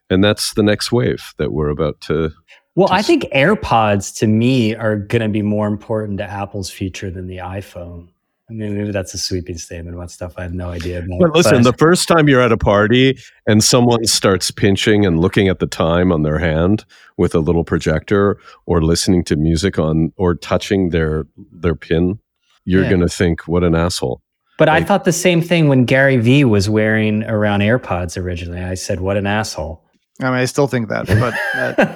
And 0.09 0.21
that's 0.21 0.53
the 0.55 0.61
next 0.61 0.91
wave 0.91 1.23
that 1.37 1.53
we're 1.53 1.69
about 1.69 2.01
to. 2.01 2.33
Well, 2.75 2.89
to 2.89 2.93
I 2.93 3.01
think 3.01 3.23
AirPods 3.33 4.13
to 4.17 4.27
me 4.27 4.75
are 4.75 4.97
going 4.97 5.21
to 5.21 5.29
be 5.29 5.41
more 5.41 5.67
important 5.67 6.17
to 6.17 6.25
Apple's 6.25 6.69
future 6.69 7.09
than 7.09 7.27
the 7.27 7.37
iPhone. 7.37 8.09
I 8.51 8.53
mean, 8.53 8.77
maybe 8.77 8.91
that's 8.91 9.13
a 9.13 9.17
sweeping 9.17 9.57
statement 9.57 9.95
about 9.95 10.11
stuff 10.11 10.33
I 10.35 10.43
have 10.43 10.53
no 10.53 10.67
idea 10.67 10.99
about. 10.99 11.19
But 11.21 11.33
listen, 11.33 11.63
but, 11.63 11.71
the 11.71 11.77
first 11.77 12.09
time 12.09 12.27
you're 12.27 12.41
at 12.41 12.51
a 12.51 12.57
party 12.57 13.17
and 13.47 13.63
someone 13.63 14.03
starts 14.03 14.51
pinching 14.51 15.05
and 15.05 15.21
looking 15.21 15.47
at 15.47 15.59
the 15.59 15.67
time 15.67 16.11
on 16.11 16.23
their 16.23 16.37
hand 16.37 16.83
with 17.15 17.33
a 17.33 17.39
little 17.39 17.63
projector 17.63 18.37
or 18.65 18.81
listening 18.81 19.23
to 19.23 19.37
music 19.37 19.79
on 19.79 20.11
or 20.17 20.35
touching 20.35 20.89
their 20.89 21.25
their 21.53 21.75
pin, 21.75 22.19
you're 22.65 22.83
yeah. 22.83 22.89
going 22.89 22.99
to 22.99 23.07
think, 23.07 23.47
what 23.47 23.63
an 23.63 23.73
asshole. 23.73 24.21
But 24.57 24.67
like, 24.67 24.83
I 24.83 24.85
thought 24.85 25.05
the 25.05 25.13
same 25.13 25.41
thing 25.41 25.69
when 25.69 25.85
Gary 25.85 26.17
Vee 26.17 26.43
was 26.43 26.69
wearing 26.69 27.23
around 27.23 27.61
AirPods 27.61 28.21
originally. 28.21 28.61
I 28.61 28.73
said, 28.73 28.99
what 28.99 29.15
an 29.15 29.27
asshole. 29.27 29.81
I 30.19 30.25
mean, 30.25 30.33
I 30.33 30.45
still 30.45 30.67
think 30.67 30.89
that, 30.89 31.07
but. 31.07 31.33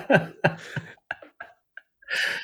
Uh, 0.10 0.56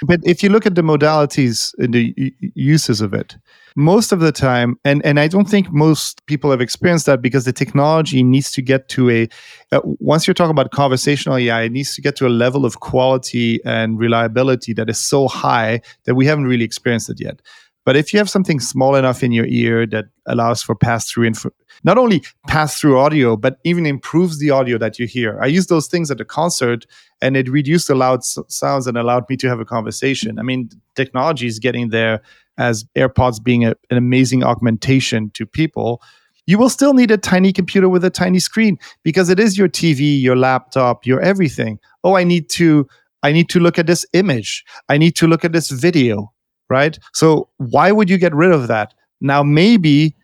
but 0.06 0.20
if 0.24 0.44
you 0.44 0.50
look 0.50 0.66
at 0.66 0.76
the 0.76 0.82
modalities 0.82 1.74
and 1.78 1.94
the 1.94 2.34
uses 2.56 3.00
of 3.00 3.14
it, 3.14 3.38
most 3.76 4.12
of 4.12 4.20
the 4.20 4.32
time 4.32 4.78
and 4.84 5.04
and 5.06 5.20
i 5.20 5.28
don't 5.28 5.50
think 5.50 5.72
most 5.72 6.26
people 6.26 6.52
have 6.52 6.62
experienced 6.62 7.06
that 7.06 7.22
because 7.22 7.46
the 7.46 7.54
technology 7.54 8.24
needs 8.24 8.52
to 8.52 8.62
get 8.62 8.88
to 8.90 9.10
a 9.10 9.28
uh, 9.72 9.82
once 9.84 10.28
you're 10.28 10.34
talking 10.34 10.52
about 10.52 10.72
conversational 10.72 11.38
ai 11.38 11.64
it 11.64 11.72
needs 11.72 11.96
to 11.96 12.02
get 12.02 12.16
to 12.16 12.28
a 12.28 12.30
level 12.30 12.66
of 12.66 12.80
quality 12.80 13.60
and 13.66 14.00
reliability 14.00 14.74
that 14.74 14.90
is 14.90 15.00
so 15.00 15.28
high 15.28 15.82
that 16.06 16.16
we 16.16 16.26
haven't 16.26 16.46
really 16.46 16.66
experienced 16.66 17.10
it 17.10 17.20
yet 17.20 17.42
but 17.84 17.96
if 17.96 18.14
you 18.14 18.20
have 18.20 18.30
something 18.30 18.60
small 18.60 18.96
enough 18.96 19.24
in 19.24 19.32
your 19.32 19.48
ear 19.48 19.88
that 19.88 20.06
allows 20.28 20.62
for 20.62 20.76
pass 20.76 21.10
through 21.10 21.26
info, 21.26 21.50
not 21.84 21.98
only 21.98 22.24
pass 22.48 22.80
through 22.80 23.00
audio, 23.00 23.36
but 23.36 23.58
even 23.64 23.88
improves 23.88 24.38
the 24.38 24.52
audio 24.52 24.78
that 24.78 25.00
you 25.00 25.08
hear. 25.08 25.40
I 25.42 25.48
used 25.48 25.70
those 25.70 25.88
things 25.88 26.12
at 26.12 26.22
a 26.22 26.26
concert 26.26 26.86
and 27.22 27.36
it 27.36 27.50
reduced 27.50 27.88
the 27.88 27.96
loud 27.96 28.24
sounds 28.24 28.86
and 28.86 28.98
allowed 28.98 29.28
me 29.30 29.38
to 29.38 29.50
have 29.50 29.60
a 29.60 29.66
conversation. 29.66 30.38
I 30.38 30.44
mean, 30.44 30.70
technology 30.96 31.48
is 31.48 31.58
getting 31.58 31.90
there 31.90 32.22
as 32.58 32.86
AirPods 32.96 33.44
being 33.44 33.66
a, 33.66 33.76
an 33.90 33.98
amazing 33.98 34.44
augmentation 34.44 35.30
to 35.32 35.46
people, 35.46 36.02
you 36.48 36.58
will 36.58 36.70
still 36.70 36.94
need 36.94 37.12
a 37.12 37.18
tiny 37.18 37.54
computer 37.54 37.88
with 37.88 38.04
a 38.04 38.10
tiny 38.10 38.40
screen 38.40 38.78
because 39.04 39.30
it 39.30 39.40
is 39.40 39.58
your 39.58 39.70
TV, 39.70 40.22
your 40.22 40.36
laptop, 40.36 41.06
your 41.06 41.22
everything. 41.22 41.80
Oh, 42.04 42.16
I 42.16 42.24
need 42.24 42.50
to 42.52 42.88
I 43.24 43.32
need 43.32 43.50
to 43.50 43.60
look 43.60 43.78
at 43.78 43.86
this 43.88 44.06
image. 44.14 44.66
I 44.90 44.98
need 44.98 45.16
to 45.18 45.28
look 45.28 45.46
at 45.46 45.54
this 45.54 45.70
video, 45.70 46.32
right? 46.70 46.98
So 47.14 47.50
why 47.58 47.92
would 47.92 48.10
you 48.10 48.18
get 48.18 48.34
rid 48.34 48.52
of 48.52 48.68
that? 48.68 48.94
Now 49.22 49.44
maybe 49.44 50.16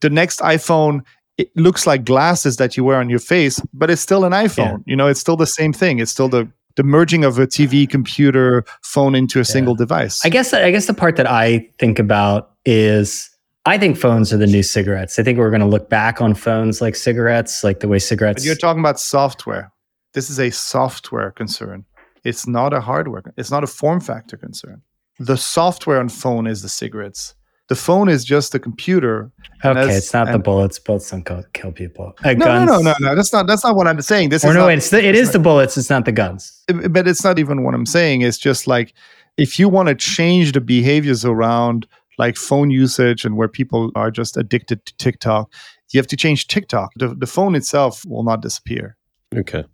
the 0.00 0.10
next 0.10 0.40
iPhone 0.40 1.02
it 1.38 1.54
looks 1.54 1.86
like 1.86 2.04
glasses 2.04 2.56
that 2.56 2.76
you 2.76 2.84
wear 2.84 2.98
on 2.98 3.10
your 3.10 3.18
face, 3.18 3.60
but 3.74 3.90
it's 3.90 4.00
still 4.00 4.24
an 4.24 4.32
iPhone. 4.32 4.78
Yeah. 4.78 4.84
You 4.86 4.96
know, 4.96 5.06
it's 5.06 5.20
still 5.20 5.36
the 5.36 5.46
same 5.46 5.72
thing. 5.72 5.98
It's 5.98 6.10
still 6.10 6.28
the 6.28 6.50
the 6.76 6.82
merging 6.82 7.24
of 7.24 7.38
a 7.38 7.46
TV, 7.46 7.88
computer, 7.88 8.64
phone 8.82 9.14
into 9.14 9.38
a 9.38 9.40
yeah. 9.40 9.44
single 9.44 9.74
device. 9.74 10.24
I 10.24 10.28
guess 10.28 10.52
I 10.52 10.70
guess 10.70 10.86
the 10.86 10.94
part 10.94 11.16
that 11.16 11.28
I 11.28 11.68
think 11.78 11.98
about 11.98 12.52
is 12.64 13.30
I 13.64 13.78
think 13.78 13.96
phones 13.96 14.32
are 14.32 14.36
the 14.36 14.46
new 14.46 14.62
cigarettes. 14.62 15.18
I 15.18 15.22
think 15.22 15.38
we're 15.38 15.50
going 15.50 15.60
to 15.60 15.66
look 15.66 15.90
back 15.90 16.20
on 16.20 16.34
phones 16.34 16.80
like 16.80 16.94
cigarettes, 16.94 17.64
like 17.64 17.80
the 17.80 17.88
way 17.88 17.98
cigarettes. 17.98 18.42
But 18.42 18.46
you're 18.46 18.54
talking 18.54 18.80
about 18.80 19.00
software. 19.00 19.72
This 20.14 20.30
is 20.30 20.38
a 20.38 20.50
software 20.50 21.32
concern. 21.32 21.84
It's 22.24 22.46
not 22.46 22.72
a 22.72 22.80
hardware. 22.80 23.22
It's 23.36 23.50
not 23.50 23.64
a 23.64 23.66
form 23.66 24.00
factor 24.00 24.36
concern. 24.36 24.82
The 25.18 25.36
software 25.36 25.98
on 25.98 26.08
phone 26.08 26.46
is 26.46 26.62
the 26.62 26.68
cigarettes 26.68 27.34
the 27.68 27.74
phone 27.74 28.08
is 28.08 28.24
just 28.24 28.54
a 28.54 28.58
computer. 28.58 29.30
Okay, 29.64 29.80
as, 29.80 29.96
it's 29.96 30.12
not 30.12 30.30
the 30.30 30.38
bullets. 30.38 30.78
Bullets 30.78 31.10
don't 31.10 31.52
kill 31.52 31.72
people. 31.72 32.14
Uh, 32.24 32.34
no, 32.34 32.64
no, 32.64 32.64
no, 32.64 32.80
no, 32.80 32.94
no. 33.00 33.14
That's 33.14 33.32
not. 33.32 33.46
That's 33.46 33.64
not 33.64 33.74
what 33.74 33.88
I'm 33.88 34.00
saying. 34.00 34.28
This 34.28 34.44
or 34.44 34.50
is 34.50 34.54
no, 34.54 34.62
not, 34.62 34.72
it's 34.72 34.90
the, 34.90 35.04
it 35.04 35.14
is 35.14 35.32
the 35.32 35.38
bullets. 35.38 35.76
It's 35.76 35.90
not 35.90 36.04
the 36.04 36.12
guns. 36.12 36.62
But 36.90 37.08
it's 37.08 37.24
not 37.24 37.38
even 37.38 37.64
what 37.64 37.74
I'm 37.74 37.86
saying. 37.86 38.22
It's 38.22 38.38
just 38.38 38.66
like 38.66 38.94
if 39.36 39.58
you 39.58 39.68
want 39.68 39.88
to 39.88 39.94
change 39.94 40.52
the 40.52 40.60
behaviors 40.60 41.24
around 41.24 41.86
like 42.18 42.36
phone 42.36 42.70
usage 42.70 43.24
and 43.24 43.36
where 43.36 43.48
people 43.48 43.90
are 43.94 44.10
just 44.10 44.36
addicted 44.36 44.84
to 44.86 44.96
TikTok, 44.96 45.52
you 45.92 45.98
have 45.98 46.06
to 46.06 46.16
change 46.16 46.46
TikTok. 46.46 46.90
The, 46.96 47.08
the 47.08 47.26
phone 47.26 47.54
itself 47.54 48.04
will 48.06 48.22
not 48.22 48.42
disappear. 48.42 48.96
Okay, 49.34 49.64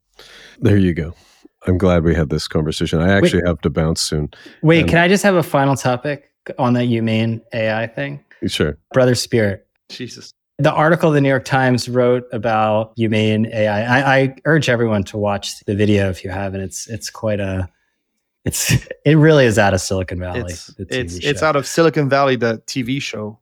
there 0.61 0.76
you 0.76 0.95
go. 0.95 1.14
I'm 1.66 1.78
glad 1.78 2.03
we 2.03 2.14
had 2.14 2.30
this 2.30 2.49
conversation. 2.49 3.01
I 3.01 3.12
actually 3.12 3.43
Wait. 3.43 3.49
have 3.49 3.61
to 3.61 3.70
bounce 3.70 4.01
soon. 4.01 4.30
Wait, 4.62 4.80
and, 4.80 4.88
can 4.88 4.99
I 4.99 5.07
just 5.07 5.22
have 5.22 5.36
a 5.36 5.45
final 5.45 5.76
topic? 5.76 6.32
On 6.59 6.74
that 6.74 6.84
humane 6.84 7.43
AI 7.53 7.86
thing? 7.86 8.24
Sure. 8.47 8.78
Brother 8.93 9.14
Spirit. 9.14 9.66
Jesus. 9.88 10.32
The 10.59 10.72
article 10.72 11.11
the 11.11 11.20
New 11.20 11.28
York 11.28 11.45
Times 11.45 11.88
wrote 11.88 12.24
about 12.32 12.93
humane 12.97 13.47
AI. 13.53 13.82
I, 13.82 14.16
I 14.20 14.36
urge 14.45 14.68
everyone 14.68 15.05
to 15.05 15.18
watch 15.18 15.61
the 15.64 15.74
video 15.74 16.09
if 16.09 16.22
you 16.24 16.30
haven't. 16.30 16.61
It's 16.61 16.88
it's 16.88 17.11
quite 17.11 17.40
a 17.40 17.68
it's 18.45 18.72
it 19.05 19.14
really 19.14 19.45
is 19.45 19.59
out 19.59 19.74
of 19.74 19.80
Silicon 19.80 20.18
Valley. 20.20 20.40
It's 20.40 20.66
the 20.68 20.84
TV 20.84 20.93
it's, 20.93 21.20
show. 21.20 21.28
it's 21.28 21.43
out 21.43 21.57
of 21.57 21.66
Silicon 21.66 22.09
Valley, 22.09 22.36
the 22.36 22.62
TV 22.66 23.01
show. 23.01 23.38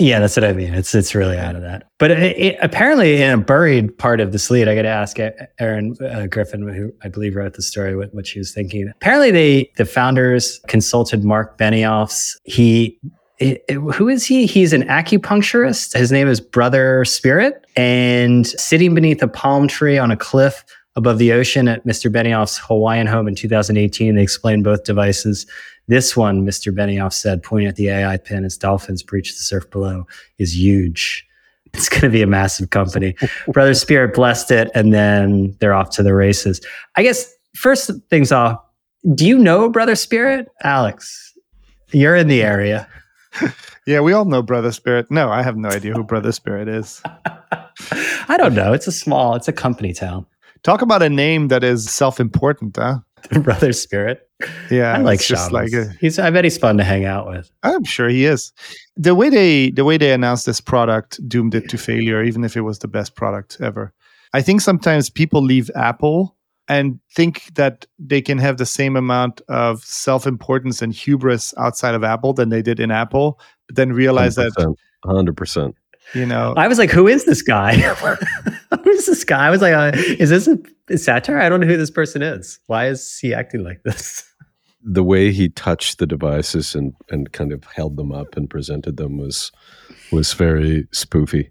Yeah, 0.00 0.18
that's 0.18 0.34
what 0.34 0.44
I 0.44 0.54
mean. 0.54 0.72
It's 0.72 0.94
it's 0.94 1.14
really 1.14 1.36
out 1.36 1.54
of 1.54 1.62
that. 1.62 1.86
But 1.98 2.10
it, 2.10 2.38
it, 2.38 2.58
apparently, 2.62 3.20
in 3.20 3.30
a 3.30 3.38
buried 3.38 3.96
part 3.98 4.20
of 4.20 4.32
this 4.32 4.50
lead, 4.50 4.66
I 4.66 4.74
got 4.74 4.82
to 4.82 4.88
ask 4.88 5.18
Erin 5.58 5.94
uh, 6.00 6.26
Griffith, 6.26 6.60
who 6.60 6.92
I 7.04 7.08
believe 7.08 7.36
wrote 7.36 7.54
the 7.54 7.62
story, 7.62 7.94
what, 7.94 8.14
what 8.14 8.26
she 8.26 8.38
was 8.38 8.52
thinking. 8.52 8.88
Apparently, 8.88 9.30
they 9.30 9.70
the 9.76 9.84
founders 9.84 10.58
consulted 10.68 11.22
Marc 11.22 11.58
Benioff's. 11.58 12.40
He 12.44 12.98
it, 13.40 13.64
it, 13.68 13.74
who 13.74 14.08
is 14.08 14.26
he? 14.26 14.46
He's 14.46 14.72
an 14.72 14.82
acupuncturist. 14.82 15.96
His 15.96 16.12
name 16.12 16.28
is 16.28 16.40
Brother 16.40 17.04
Spirit. 17.04 17.66
And 17.76 18.46
sitting 18.46 18.94
beneath 18.94 19.22
a 19.22 19.28
palm 19.28 19.66
tree 19.66 19.96
on 19.96 20.10
a 20.10 20.16
cliff 20.16 20.64
above 20.96 21.18
the 21.18 21.32
ocean 21.32 21.68
at 21.68 21.86
Mr. 21.86 22.12
Benioff's 22.12 22.58
Hawaiian 22.58 23.06
home 23.06 23.28
in 23.28 23.34
2018, 23.34 24.14
they 24.14 24.22
explained 24.22 24.64
both 24.64 24.84
devices. 24.84 25.46
This 25.88 26.16
one, 26.16 26.46
Mr. 26.46 26.72
Benioff 26.74 27.12
said, 27.12 27.42
pointing 27.42 27.68
at 27.68 27.76
the 27.76 27.88
AI 27.88 28.16
pin 28.16 28.44
as 28.44 28.56
dolphins 28.56 29.02
breach 29.02 29.32
the 29.32 29.42
surf 29.42 29.70
below, 29.70 30.06
is 30.38 30.56
huge. 30.56 31.26
It's 31.72 31.88
going 31.88 32.00
to 32.00 32.10
be 32.10 32.20
a 32.20 32.26
massive 32.26 32.70
company. 32.70 33.14
Brother 33.52 33.74
Spirit 33.74 34.12
blessed 34.12 34.50
it, 34.50 34.72
and 34.74 34.92
then 34.92 35.56
they're 35.60 35.72
off 35.72 35.90
to 35.90 36.02
the 36.02 36.12
races. 36.12 36.60
I 36.96 37.04
guess 37.04 37.32
first 37.54 37.92
things 38.10 38.32
off, 38.32 38.60
do 39.14 39.24
you 39.24 39.38
know 39.38 39.68
Brother 39.68 39.94
Spirit, 39.94 40.48
Alex? 40.64 41.32
You're 41.92 42.16
in 42.16 42.26
the 42.26 42.42
area. 42.42 42.88
yeah, 43.86 44.00
we 44.00 44.12
all 44.12 44.24
know 44.24 44.42
Brother 44.42 44.72
Spirit. 44.72 45.12
No, 45.12 45.30
I 45.30 45.42
have 45.42 45.56
no 45.56 45.68
idea 45.68 45.92
who 45.92 46.02
Brother 46.02 46.32
Spirit 46.32 46.66
is. 46.66 47.00
I 47.04 48.36
don't 48.36 48.54
know. 48.54 48.72
It's 48.72 48.88
a 48.88 48.92
small, 48.92 49.36
it's 49.36 49.46
a 49.46 49.52
company 49.52 49.92
town. 49.92 50.26
Talk 50.62 50.82
about 50.82 51.02
a 51.02 51.08
name 51.08 51.48
that 51.48 51.64
is 51.64 51.88
self-important, 51.90 52.76
huh? 52.76 52.98
Brother 53.42 53.72
Spirit. 53.72 54.28
Yeah, 54.70 54.94
I 54.94 54.98
like 54.98 55.20
just 55.20 55.52
like 55.52 55.72
a, 55.72 55.90
he's. 56.00 56.18
I 56.18 56.30
bet 56.30 56.44
he's 56.44 56.56
fun 56.56 56.78
to 56.78 56.84
hang 56.84 57.04
out 57.04 57.26
with. 57.28 57.50
I'm 57.62 57.84
sure 57.84 58.08
he 58.08 58.24
is. 58.24 58.52
The 58.96 59.14
way 59.14 59.28
they 59.28 59.70
the 59.70 59.84
way 59.84 59.98
they 59.98 60.12
announced 60.12 60.46
this 60.46 60.60
product 60.60 61.26
doomed 61.28 61.54
it 61.54 61.68
to 61.68 61.78
failure, 61.78 62.22
even 62.22 62.44
if 62.44 62.56
it 62.56 62.62
was 62.62 62.78
the 62.78 62.88
best 62.88 63.14
product 63.14 63.58
ever. 63.60 63.92
I 64.32 64.40
think 64.40 64.62
sometimes 64.62 65.10
people 65.10 65.42
leave 65.42 65.70
Apple 65.74 66.36
and 66.68 67.00
think 67.14 67.52
that 67.56 67.84
they 67.98 68.22
can 68.22 68.38
have 68.38 68.56
the 68.56 68.64
same 68.64 68.96
amount 68.96 69.42
of 69.48 69.82
self-importance 69.82 70.80
and 70.80 70.94
hubris 70.94 71.52
outside 71.58 71.96
of 71.96 72.04
Apple 72.04 72.32
than 72.32 72.48
they 72.48 72.62
did 72.62 72.78
in 72.78 72.92
Apple, 72.92 73.40
but 73.66 73.74
then 73.74 73.92
realize 73.92 74.36
100%, 74.36 74.54
that 74.54 74.76
hundred 75.04 75.36
percent. 75.36 75.74
You 76.14 76.26
know, 76.26 76.54
I 76.56 76.68
was 76.68 76.78
like, 76.78 76.90
"Who 76.90 77.06
is 77.06 77.24
this 77.24 77.42
guy? 77.42 77.74
who 78.84 78.90
is 78.90 79.06
this 79.06 79.24
guy?" 79.24 79.46
I 79.46 79.50
was 79.50 79.62
like, 79.62 79.74
uh, 79.74 79.92
"Is 79.94 80.30
this 80.30 80.48
a, 80.48 80.58
a 80.88 80.98
satire? 80.98 81.38
I 81.38 81.48
don't 81.48 81.60
know 81.60 81.66
who 81.66 81.76
this 81.76 81.90
person 81.90 82.22
is. 82.22 82.58
Why 82.66 82.88
is 82.88 83.18
he 83.18 83.34
acting 83.34 83.64
like 83.64 83.82
this?" 83.84 84.24
The 84.82 85.04
way 85.04 85.30
he 85.30 85.50
touched 85.50 85.98
the 85.98 86.06
devices 86.06 86.74
and 86.74 86.94
and 87.10 87.30
kind 87.32 87.52
of 87.52 87.64
held 87.64 87.98
them 87.98 88.12
up 88.12 88.34
and 88.34 88.48
presented 88.48 88.96
them 88.96 89.18
was 89.18 89.52
was 90.10 90.32
very 90.32 90.84
spoofy. 90.84 91.50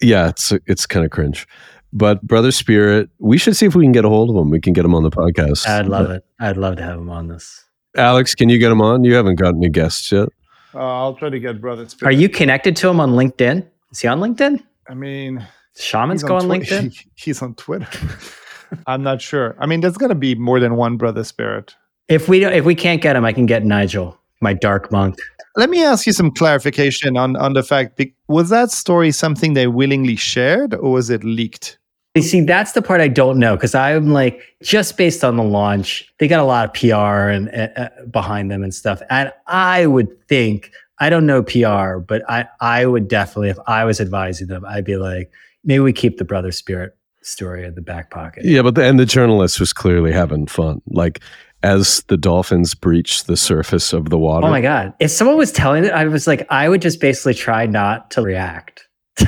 Yeah, 0.00 0.28
it's 0.28 0.52
it's 0.66 0.86
kind 0.86 1.04
of 1.04 1.10
cringe. 1.10 1.48
But 1.92 2.22
Brother 2.22 2.52
Spirit, 2.52 3.10
we 3.18 3.36
should 3.36 3.56
see 3.56 3.66
if 3.66 3.74
we 3.74 3.84
can 3.84 3.90
get 3.90 4.04
a 4.04 4.08
hold 4.08 4.30
of 4.30 4.36
him. 4.36 4.50
We 4.50 4.60
can 4.60 4.74
get 4.74 4.84
him 4.84 4.94
on 4.94 5.02
the 5.02 5.10
podcast. 5.10 5.66
I'd 5.66 5.86
love 5.86 6.10
it. 6.10 6.24
I'd 6.38 6.56
love 6.56 6.76
to 6.76 6.84
have 6.84 6.98
him 6.98 7.10
on 7.10 7.26
this. 7.26 7.64
Alex, 7.96 8.34
can 8.34 8.48
you 8.48 8.58
get 8.58 8.70
him 8.70 8.80
on? 8.80 9.02
You 9.02 9.14
haven't 9.14 9.36
got 9.36 9.54
any 9.54 9.70
guests 9.70 10.12
yet. 10.12 10.28
Uh, 10.74 10.78
I'll 10.78 11.14
try 11.14 11.30
to 11.30 11.40
get 11.40 11.60
Brother 11.60 11.88
Spirit. 11.88 12.10
Are 12.10 12.16
you 12.16 12.28
connected 12.28 12.76
to 12.76 12.88
him 12.88 13.00
on 13.00 13.12
LinkedIn? 13.12 13.66
Is 13.92 14.00
he 14.00 14.08
on 14.08 14.20
LinkedIn? 14.20 14.62
I 14.88 14.94
mean, 14.94 15.46
shamans 15.76 16.22
go 16.22 16.36
on, 16.36 16.42
LinkedIn. 16.42 16.94
He, 16.98 17.10
he's 17.16 17.42
on 17.42 17.54
Twitter. 17.54 17.88
I'm 18.86 19.02
not 19.02 19.22
sure. 19.22 19.56
I 19.58 19.66
mean, 19.66 19.80
there's 19.80 19.96
going 19.96 20.10
to 20.10 20.14
be 20.14 20.34
more 20.34 20.60
than 20.60 20.76
one 20.76 20.96
Brother 20.96 21.24
Spirit. 21.24 21.74
If 22.08 22.28
we 22.28 22.40
don't, 22.40 22.52
if 22.52 22.64
we 22.64 22.74
can't 22.74 23.00
get 23.00 23.16
him, 23.16 23.24
I 23.24 23.32
can 23.32 23.46
get 23.46 23.64
Nigel, 23.64 24.18
my 24.40 24.52
dark 24.52 24.90
monk. 24.90 25.16
Let 25.56 25.70
me 25.70 25.82
ask 25.84 26.06
you 26.06 26.12
some 26.12 26.30
clarification 26.30 27.16
on 27.16 27.36
on 27.36 27.54
the 27.54 27.62
fact: 27.62 28.00
was 28.28 28.50
that 28.50 28.70
story 28.70 29.10
something 29.10 29.54
they 29.54 29.66
willingly 29.66 30.16
shared, 30.16 30.74
or 30.74 30.92
was 30.92 31.10
it 31.10 31.24
leaked? 31.24 31.78
You 32.14 32.22
see, 32.22 32.40
that's 32.40 32.72
the 32.72 32.82
part 32.82 33.00
I 33.00 33.08
don't 33.08 33.38
know 33.38 33.54
because 33.54 33.74
I'm 33.74 34.12
like, 34.12 34.42
just 34.62 34.96
based 34.96 35.22
on 35.22 35.36
the 35.36 35.42
launch, 35.42 36.12
they 36.18 36.26
got 36.26 36.40
a 36.40 36.44
lot 36.44 36.64
of 36.64 36.74
PR 36.74 37.28
and 37.28 37.48
uh, 37.54 37.90
behind 38.10 38.50
them 38.50 38.62
and 38.62 38.74
stuff. 38.74 39.00
And 39.08 39.32
I 39.46 39.86
would 39.86 40.08
think, 40.26 40.72
I 41.00 41.10
don't 41.10 41.26
know 41.26 41.42
PR, 41.42 41.98
but 41.98 42.28
I, 42.28 42.46
I 42.60 42.86
would 42.86 43.08
definitely, 43.08 43.50
if 43.50 43.58
I 43.66 43.84
was 43.84 44.00
advising 44.00 44.48
them, 44.48 44.64
I'd 44.64 44.84
be 44.84 44.96
like, 44.96 45.30
maybe 45.64 45.80
we 45.80 45.92
keep 45.92 46.18
the 46.18 46.24
brother 46.24 46.52
spirit 46.52 46.96
story 47.22 47.64
in 47.64 47.74
the 47.74 47.82
back 47.82 48.10
pocket. 48.10 48.44
Yeah, 48.44 48.62
but 48.62 48.74
the, 48.74 48.84
and 48.84 48.98
the 48.98 49.06
journalist 49.06 49.60
was 49.60 49.72
clearly 49.72 50.12
having 50.12 50.46
fun. 50.46 50.82
Like 50.88 51.20
as 51.62 52.02
the 52.08 52.16
dolphins 52.16 52.74
breached 52.74 53.26
the 53.26 53.36
surface 53.36 53.92
of 53.92 54.10
the 54.10 54.18
water. 54.18 54.46
Oh 54.46 54.50
my 54.50 54.60
god! 54.60 54.94
If 55.00 55.10
someone 55.10 55.36
was 55.36 55.50
telling 55.50 55.84
it, 55.84 55.92
I 55.92 56.04
was 56.04 56.26
like, 56.26 56.46
I 56.50 56.68
would 56.68 56.82
just 56.82 57.00
basically 57.00 57.34
try 57.34 57.66
not 57.66 58.10
to 58.12 58.22
react. 58.22 58.86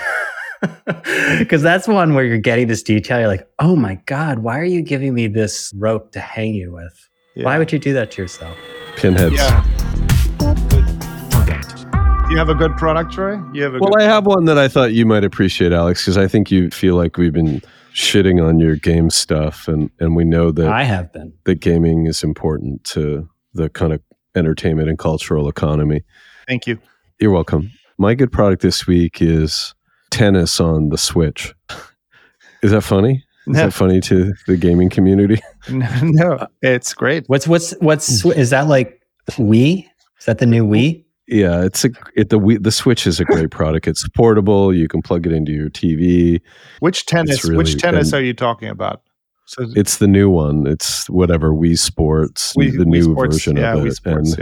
Because 1.38 1.62
that's 1.62 1.88
one 1.88 2.14
where 2.14 2.24
you're 2.24 2.36
getting 2.36 2.68
this 2.68 2.82
detail. 2.82 3.20
You're 3.20 3.28
like, 3.28 3.48
oh 3.60 3.76
my 3.76 3.94
God, 4.06 4.40
why 4.40 4.58
are 4.58 4.64
you 4.64 4.82
giving 4.82 5.14
me 5.14 5.26
this 5.26 5.72
rope 5.74 6.12
to 6.12 6.20
hang 6.20 6.54
you 6.54 6.72
with? 6.72 7.08
Yeah. 7.34 7.44
Why 7.44 7.58
would 7.58 7.72
you 7.72 7.78
do 7.78 7.94
that 7.94 8.10
to 8.12 8.22
yourself? 8.22 8.56
Pinheads. 8.96 9.36
Yeah. 9.36 10.66
Do 12.30 12.34
you 12.34 12.38
have 12.38 12.48
a 12.48 12.54
good 12.54 12.76
product, 12.76 13.12
Troy? 13.12 13.42
You 13.52 13.64
have 13.64 13.74
a 13.74 13.78
well, 13.80 13.98
I 13.98 14.04
have 14.04 14.24
one 14.24 14.44
that 14.44 14.56
I 14.56 14.68
thought 14.68 14.92
you 14.92 15.04
might 15.04 15.24
appreciate, 15.24 15.72
Alex, 15.72 16.04
because 16.04 16.16
I 16.16 16.28
think 16.28 16.48
you 16.48 16.70
feel 16.70 16.94
like 16.94 17.16
we've 17.16 17.32
been 17.32 17.60
shitting 17.92 18.40
on 18.40 18.60
your 18.60 18.76
game 18.76 19.10
stuff, 19.10 19.66
and 19.66 19.90
and 19.98 20.14
we 20.14 20.22
know 20.22 20.52
that 20.52 20.68
I 20.68 20.84
have 20.84 21.12
been 21.12 21.32
that 21.42 21.56
gaming 21.56 22.06
is 22.06 22.22
important 22.22 22.84
to 22.84 23.28
the 23.54 23.68
kind 23.68 23.92
of 23.92 24.00
entertainment 24.36 24.88
and 24.88 24.96
cultural 24.96 25.48
economy. 25.48 26.04
Thank 26.46 26.68
you. 26.68 26.78
You're 27.18 27.32
welcome. 27.32 27.72
My 27.98 28.14
good 28.14 28.30
product 28.30 28.62
this 28.62 28.86
week 28.86 29.20
is 29.20 29.74
tennis 30.12 30.60
on 30.60 30.90
the 30.90 30.98
Switch. 30.98 31.52
Is 32.62 32.70
that 32.70 32.82
funny? 32.82 33.24
Is 33.48 33.56
no. 33.56 33.64
that 33.64 33.72
funny 33.72 34.00
to 34.02 34.34
the 34.46 34.56
gaming 34.56 34.88
community? 34.88 35.42
no, 35.68 36.46
it's 36.62 36.94
great. 36.94 37.24
What's 37.26 37.48
what's 37.48 37.72
what's 37.80 38.24
is 38.24 38.50
that 38.50 38.68
like 38.68 39.02
Wii? 39.30 39.88
Is 40.20 40.26
that 40.26 40.38
the 40.38 40.46
new 40.46 40.64
Wii? 40.64 41.04
Yeah, 41.30 41.64
it's 41.64 41.84
a 41.84 41.90
it, 42.16 42.30
the 42.30 42.40
Wii, 42.40 42.62
the 42.62 42.72
Switch 42.72 43.06
is 43.06 43.20
a 43.20 43.24
great 43.24 43.50
product. 43.52 43.86
It's 43.86 44.06
portable. 44.10 44.74
You 44.74 44.88
can 44.88 45.00
plug 45.00 45.26
it 45.26 45.32
into 45.32 45.52
your 45.52 45.70
TV. 45.70 46.40
Which 46.80 47.06
tennis? 47.06 47.44
Really, 47.44 47.56
which 47.56 47.78
tennis 47.78 48.12
are 48.12 48.22
you 48.22 48.34
talking 48.34 48.68
about? 48.68 49.02
So 49.46 49.66
it's 49.74 49.98
the 49.98 50.08
new 50.08 50.28
one. 50.28 50.66
It's 50.66 51.08
whatever 51.08 51.50
Wii 51.50 51.78
Sports, 51.78 52.54
Wii, 52.54 52.72
the 52.72 52.84
Wii 52.84 52.86
new 52.86 53.02
Sports, 53.02 53.36
version 53.36 53.56
yeah, 53.56 53.74
of 53.74 53.86
it. 53.86 53.92
Sports, 53.94 54.34
and 54.34 54.38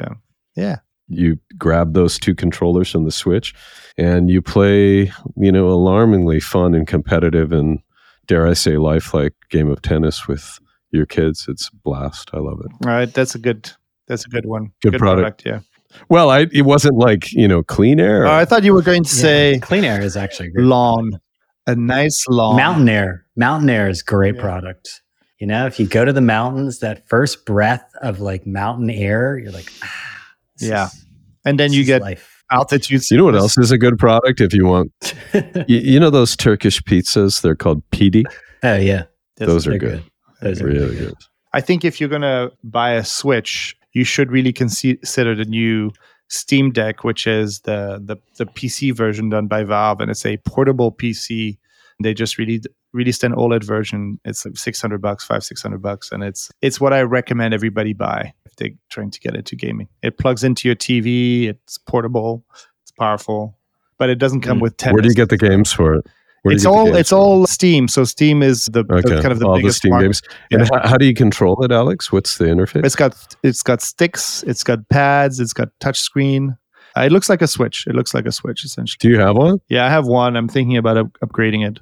yeah, 0.57 0.63
yeah. 0.63 0.77
You 1.09 1.39
grab 1.57 1.95
those 1.95 2.19
two 2.19 2.35
controllers 2.35 2.91
from 2.91 3.05
the 3.05 3.11
Switch, 3.11 3.55
and 3.97 4.31
you 4.31 4.43
play, 4.43 5.13
you 5.37 5.53
know, 5.53 5.69
alarmingly 5.69 6.41
fun 6.41 6.75
and 6.75 6.87
competitive 6.87 7.53
and 7.53 7.81
dare 8.27 8.47
I 8.47 8.53
say 8.53 8.77
lifelike 8.77 9.35
game 9.51 9.71
of 9.71 9.83
tennis 9.83 10.29
with 10.29 10.59
your 10.91 11.07
kids. 11.07 11.47
It's 11.49 11.71
blast. 11.71 12.31
I 12.33 12.39
love 12.39 12.61
it. 12.61 12.87
All 12.87 12.93
right, 12.93 13.13
that's 13.13 13.35
a 13.35 13.39
good 13.39 13.71
that's 14.07 14.25
a 14.25 14.29
good 14.29 14.47
one. 14.47 14.73
Good, 14.83 14.93
good 14.93 14.99
product. 14.99 15.43
product. 15.43 15.47
Yeah. 15.47 15.78
Well, 16.09 16.31
I 16.31 16.47
it 16.53 16.63
wasn't 16.63 16.97
like 16.97 17.33
you 17.33 17.49
know 17.49 17.63
clean 17.63 18.01
air. 18.01 18.27
Oh, 18.27 18.33
I 18.33 18.45
thought 18.45 18.65
you 18.65 18.75
were 18.75 18.83
going 18.83 19.05
to 19.05 19.11
say 19.11 19.53
yeah, 19.53 19.59
clean 19.59 19.85
air 19.85 20.01
is 20.01 20.17
actually 20.17 20.51
great. 20.51 20.65
lawn, 20.65 21.21
a 21.67 21.75
nice 21.75 22.27
lawn. 22.29 22.57
Mountain 22.57 22.89
air, 22.89 23.25
mountain 23.37 23.71
air 23.71 23.89
is 23.89 24.03
great 24.03 24.35
yeah. 24.37 24.41
product. 24.41 25.03
You 25.39 25.47
know, 25.47 25.67
if 25.67 25.79
you 25.79 25.87
go 25.87 26.05
to 26.05 26.13
the 26.13 26.21
mountains, 26.21 26.81
that 26.81 27.09
first 27.09 27.47
breath 27.47 27.89
of 28.03 28.21
like 28.21 28.47
mountain 28.47 28.91
air, 28.91 29.39
you're 29.39 29.53
like, 29.53 29.71
ah, 29.83 30.35
yeah, 30.59 30.87
is, 30.87 31.07
and 31.45 31.61
then 31.61 31.73
you 31.73 31.85
get 31.85 32.03
life. 32.03 32.43
altitude. 32.51 33.09
You 33.11 33.19
know 33.19 33.25
what 33.25 33.37
else 33.37 33.57
is 33.57 33.71
a 33.71 33.79
good 33.79 33.99
product 33.99 34.41
if 34.41 34.53
you 34.53 34.67
want? 34.67 34.93
you, 35.69 35.79
you, 35.79 36.01
know 36.01 36.11
those 36.11 36.37
Turkish 36.37 36.83
pizzas? 36.83 37.41
They're 37.41 37.55
called 37.55 37.89
pide. 37.93 38.25
Oh 38.63 38.77
yeah, 38.77 39.05
those 39.37 39.67
are 39.67 39.79
good. 39.79 39.81
good. 39.81 40.05
Those 40.43 40.61
really 40.61 40.77
are 40.77 40.81
really 40.81 40.97
good. 40.97 41.09
good. 41.09 41.17
I 41.53 41.61
think 41.61 41.85
if 41.85 42.01
you're 42.01 42.11
gonna 42.11 42.51
buy 42.65 42.93
a 42.93 43.05
Switch, 43.05 43.77
you 43.99 44.05
should 44.05 44.31
really 44.31 44.53
consider 44.53 45.35
the 45.35 45.45
new 45.45 45.91
Steam 46.29 46.71
Deck, 46.71 47.03
which 47.03 47.27
is 47.27 47.61
the 47.61 48.01
the, 48.03 48.17
the 48.37 48.47
PC 48.47 48.95
version 48.95 49.29
done 49.29 49.49
by 49.49 49.65
Valve, 49.65 50.01
and 50.01 50.11
it's 50.11 50.25
a 50.25 50.37
portable 50.39 50.93
PC. 50.93 51.59
They 52.01 52.15
just 52.15 52.39
really 52.39 52.61
released 52.93 53.25
an 53.25 53.33
OLED 53.33 53.65
version. 53.65 54.21
It's 54.25 54.45
like 54.45 54.57
six 54.57 54.81
hundred 54.81 55.03
bucks, 55.03 55.25
five 55.25 55.43
six 55.43 55.61
hundred 55.61 55.83
bucks, 55.83 56.13
and 56.13 56.23
it's 56.23 56.49
it's 56.63 56.81
what 56.81 56.93
I 56.93 57.03
recommend 57.03 57.55
everybody 57.55 57.93
buy 57.93 58.33
if 58.47 58.55
they're 58.55 58.71
trying 58.89 59.11
to 59.11 59.21
get 59.21 59.35
into 59.35 59.57
gaming. 59.57 59.89
It 60.03 60.17
plugs 60.17 60.45
into 60.45 60.69
your 60.69 60.77
TV. 60.77 61.49
It's 61.49 61.77
portable. 61.77 62.45
It's 62.83 62.93
powerful, 62.93 63.59
but 63.99 64.11
it 64.11 64.19
doesn't 64.21 64.43
come 64.43 64.59
mm. 64.59 64.63
with 64.63 64.77
tennis. 64.77 64.95
Where 64.95 65.03
do 65.03 65.09
you 65.09 65.15
get 65.15 65.31
the 65.31 65.39
games 65.39 65.73
for 65.73 65.95
it? 65.95 66.07
It's 66.45 66.65
all 66.65 66.95
it's 66.95 67.13
all 67.13 67.47
Steam. 67.47 67.89
So 67.89 68.05
Steam 68.05 68.43
is 68.43 68.67
the, 68.67 68.81
okay. 68.91 69.17
the 69.17 69.23
kind 69.23 69.33
of 69.33 69.39
the 69.39 69.47
all 69.47 69.57
biggest 69.57 69.83
the 69.83 69.89
Steam 69.89 70.01
games. 70.01 70.23
And 70.51 70.69
how, 70.69 70.89
how, 70.89 70.97
do 70.97 71.07
you 71.07 71.15
control 71.15 71.63
it, 71.65 71.73
Alex? 71.73 72.13
What's 72.13 72.39
the 72.39 72.45
interface? 72.45 72.85
It's 72.85 72.97
got 72.97 73.37
it's 73.43 73.63
got 73.63 73.83
sticks, 73.83 74.43
it's 74.45 74.65
got 74.65 74.89
pads, 74.89 75.41
it's 75.41 75.53
got 75.53 75.69
touch 75.81 75.99
screen. 75.99 76.57
Uh, 76.97 77.03
it 77.03 77.13
looks 77.13 77.29
like 77.29 77.43
a 77.43 77.47
Switch. 77.47 77.87
It 77.87 77.95
looks 77.95 78.15
like 78.15 78.27
a 78.27 78.33
Switch 78.33 78.65
essentially. 78.65 78.99
Do 79.01 79.09
you 79.09 79.21
have 79.21 79.37
one? 79.37 79.61
Yeah, 79.69 79.87
I 79.87 79.91
have 79.91 80.07
one. 80.07 80.37
I'm 80.37 80.49
thinking 80.49 80.77
about 80.77 80.97
up- 80.97 81.19
upgrading 81.25 81.69
it. 81.69 81.81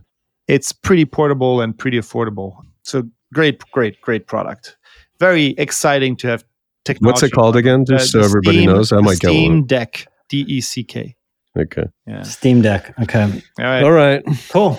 It's 0.48 0.72
pretty 0.72 1.04
portable 1.04 1.60
and 1.60 1.76
pretty 1.76 1.98
affordable. 1.98 2.56
So 2.82 3.04
great, 3.32 3.62
great, 3.72 4.00
great 4.00 4.26
product. 4.26 4.76
Very 5.18 5.48
exciting 5.58 6.16
to 6.16 6.28
have 6.28 6.44
technology. 6.84 7.12
What's 7.12 7.22
it 7.22 7.32
called 7.32 7.56
again? 7.56 7.82
Uh, 7.82 7.96
Just 7.96 8.12
so 8.12 8.18
the 8.18 8.24
everybody 8.24 8.66
knows. 8.66 8.92
I 8.92 9.00
might 9.00 9.18
get 9.18 9.28
Steam 9.28 9.52
one. 9.52 9.66
Deck. 9.66 10.06
D 10.28 10.44
E 10.48 10.60
C 10.60 10.82
K. 10.82 11.15
Okay. 11.56 11.84
Yeah. 12.06 12.22
Steam 12.22 12.62
Deck. 12.62 12.92
Okay. 13.02 13.22
All 13.58 13.64
right. 13.64 13.82
All 13.84 13.92
right. 13.92 14.22
Cool. 14.50 14.78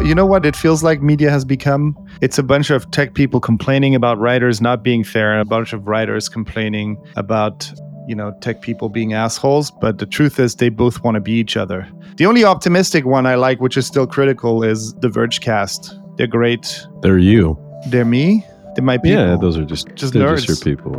You 0.00 0.14
know 0.14 0.26
what 0.26 0.44
it 0.44 0.56
feels 0.56 0.82
like 0.82 1.02
media 1.02 1.30
has 1.30 1.44
become? 1.44 1.94
It's 2.20 2.36
a 2.38 2.42
bunch 2.42 2.70
of 2.70 2.90
tech 2.90 3.14
people 3.14 3.40
complaining 3.40 3.94
about 3.94 4.18
writers 4.18 4.60
not 4.60 4.82
being 4.82 5.04
fair 5.04 5.32
and 5.32 5.40
a 5.40 5.44
bunch 5.44 5.72
of 5.72 5.86
writers 5.86 6.28
complaining 6.28 6.96
about, 7.16 7.70
you 8.08 8.14
know, 8.16 8.32
tech 8.40 8.60
people 8.60 8.88
being 8.88 9.12
assholes. 9.12 9.70
But 9.70 9.98
the 9.98 10.06
truth 10.06 10.40
is 10.40 10.56
they 10.56 10.68
both 10.68 11.04
want 11.04 11.14
to 11.14 11.20
be 11.20 11.32
each 11.32 11.56
other. 11.56 11.86
The 12.16 12.26
only 12.26 12.44
optimistic 12.44 13.04
one 13.04 13.24
I 13.26 13.36
like, 13.36 13.60
which 13.60 13.76
is 13.76 13.86
still 13.86 14.06
critical, 14.06 14.64
is 14.64 14.94
the 14.94 15.08
Vergecast. 15.08 16.16
They're 16.16 16.26
great. 16.26 16.86
They're 17.02 17.18
you. 17.18 17.56
They're 17.88 18.04
me. 18.04 18.44
They're 18.74 18.84
my 18.84 18.98
people. 18.98 19.10
Yeah, 19.12 19.36
those 19.40 19.56
are 19.56 19.64
just 19.64 19.94
Just 19.94 20.12
they're 20.12 20.34
just 20.34 20.66
your 20.66 20.76
people. 20.76 20.92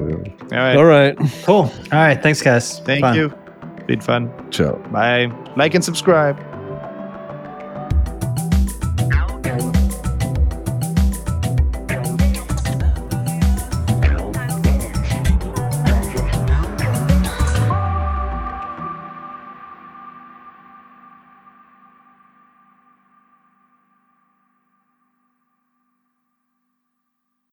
yeah. 0.51 0.57
All 0.57 0.63
right. 0.63 0.77
All 0.77 0.85
right. 0.85 1.17
Cool. 1.43 1.55
All 1.55 1.71
right. 1.91 2.21
Thanks, 2.23 2.41
guys. 2.41 2.79
Thank 2.79 3.01
Fun. 3.01 3.15
you. 3.15 3.33
Been 3.87 4.01
fun. 4.01 4.31
Ciao. 4.51 4.75
Bye. 4.91 5.31
Like 5.55 5.75
and 5.75 5.83
subscribe. 5.83 6.37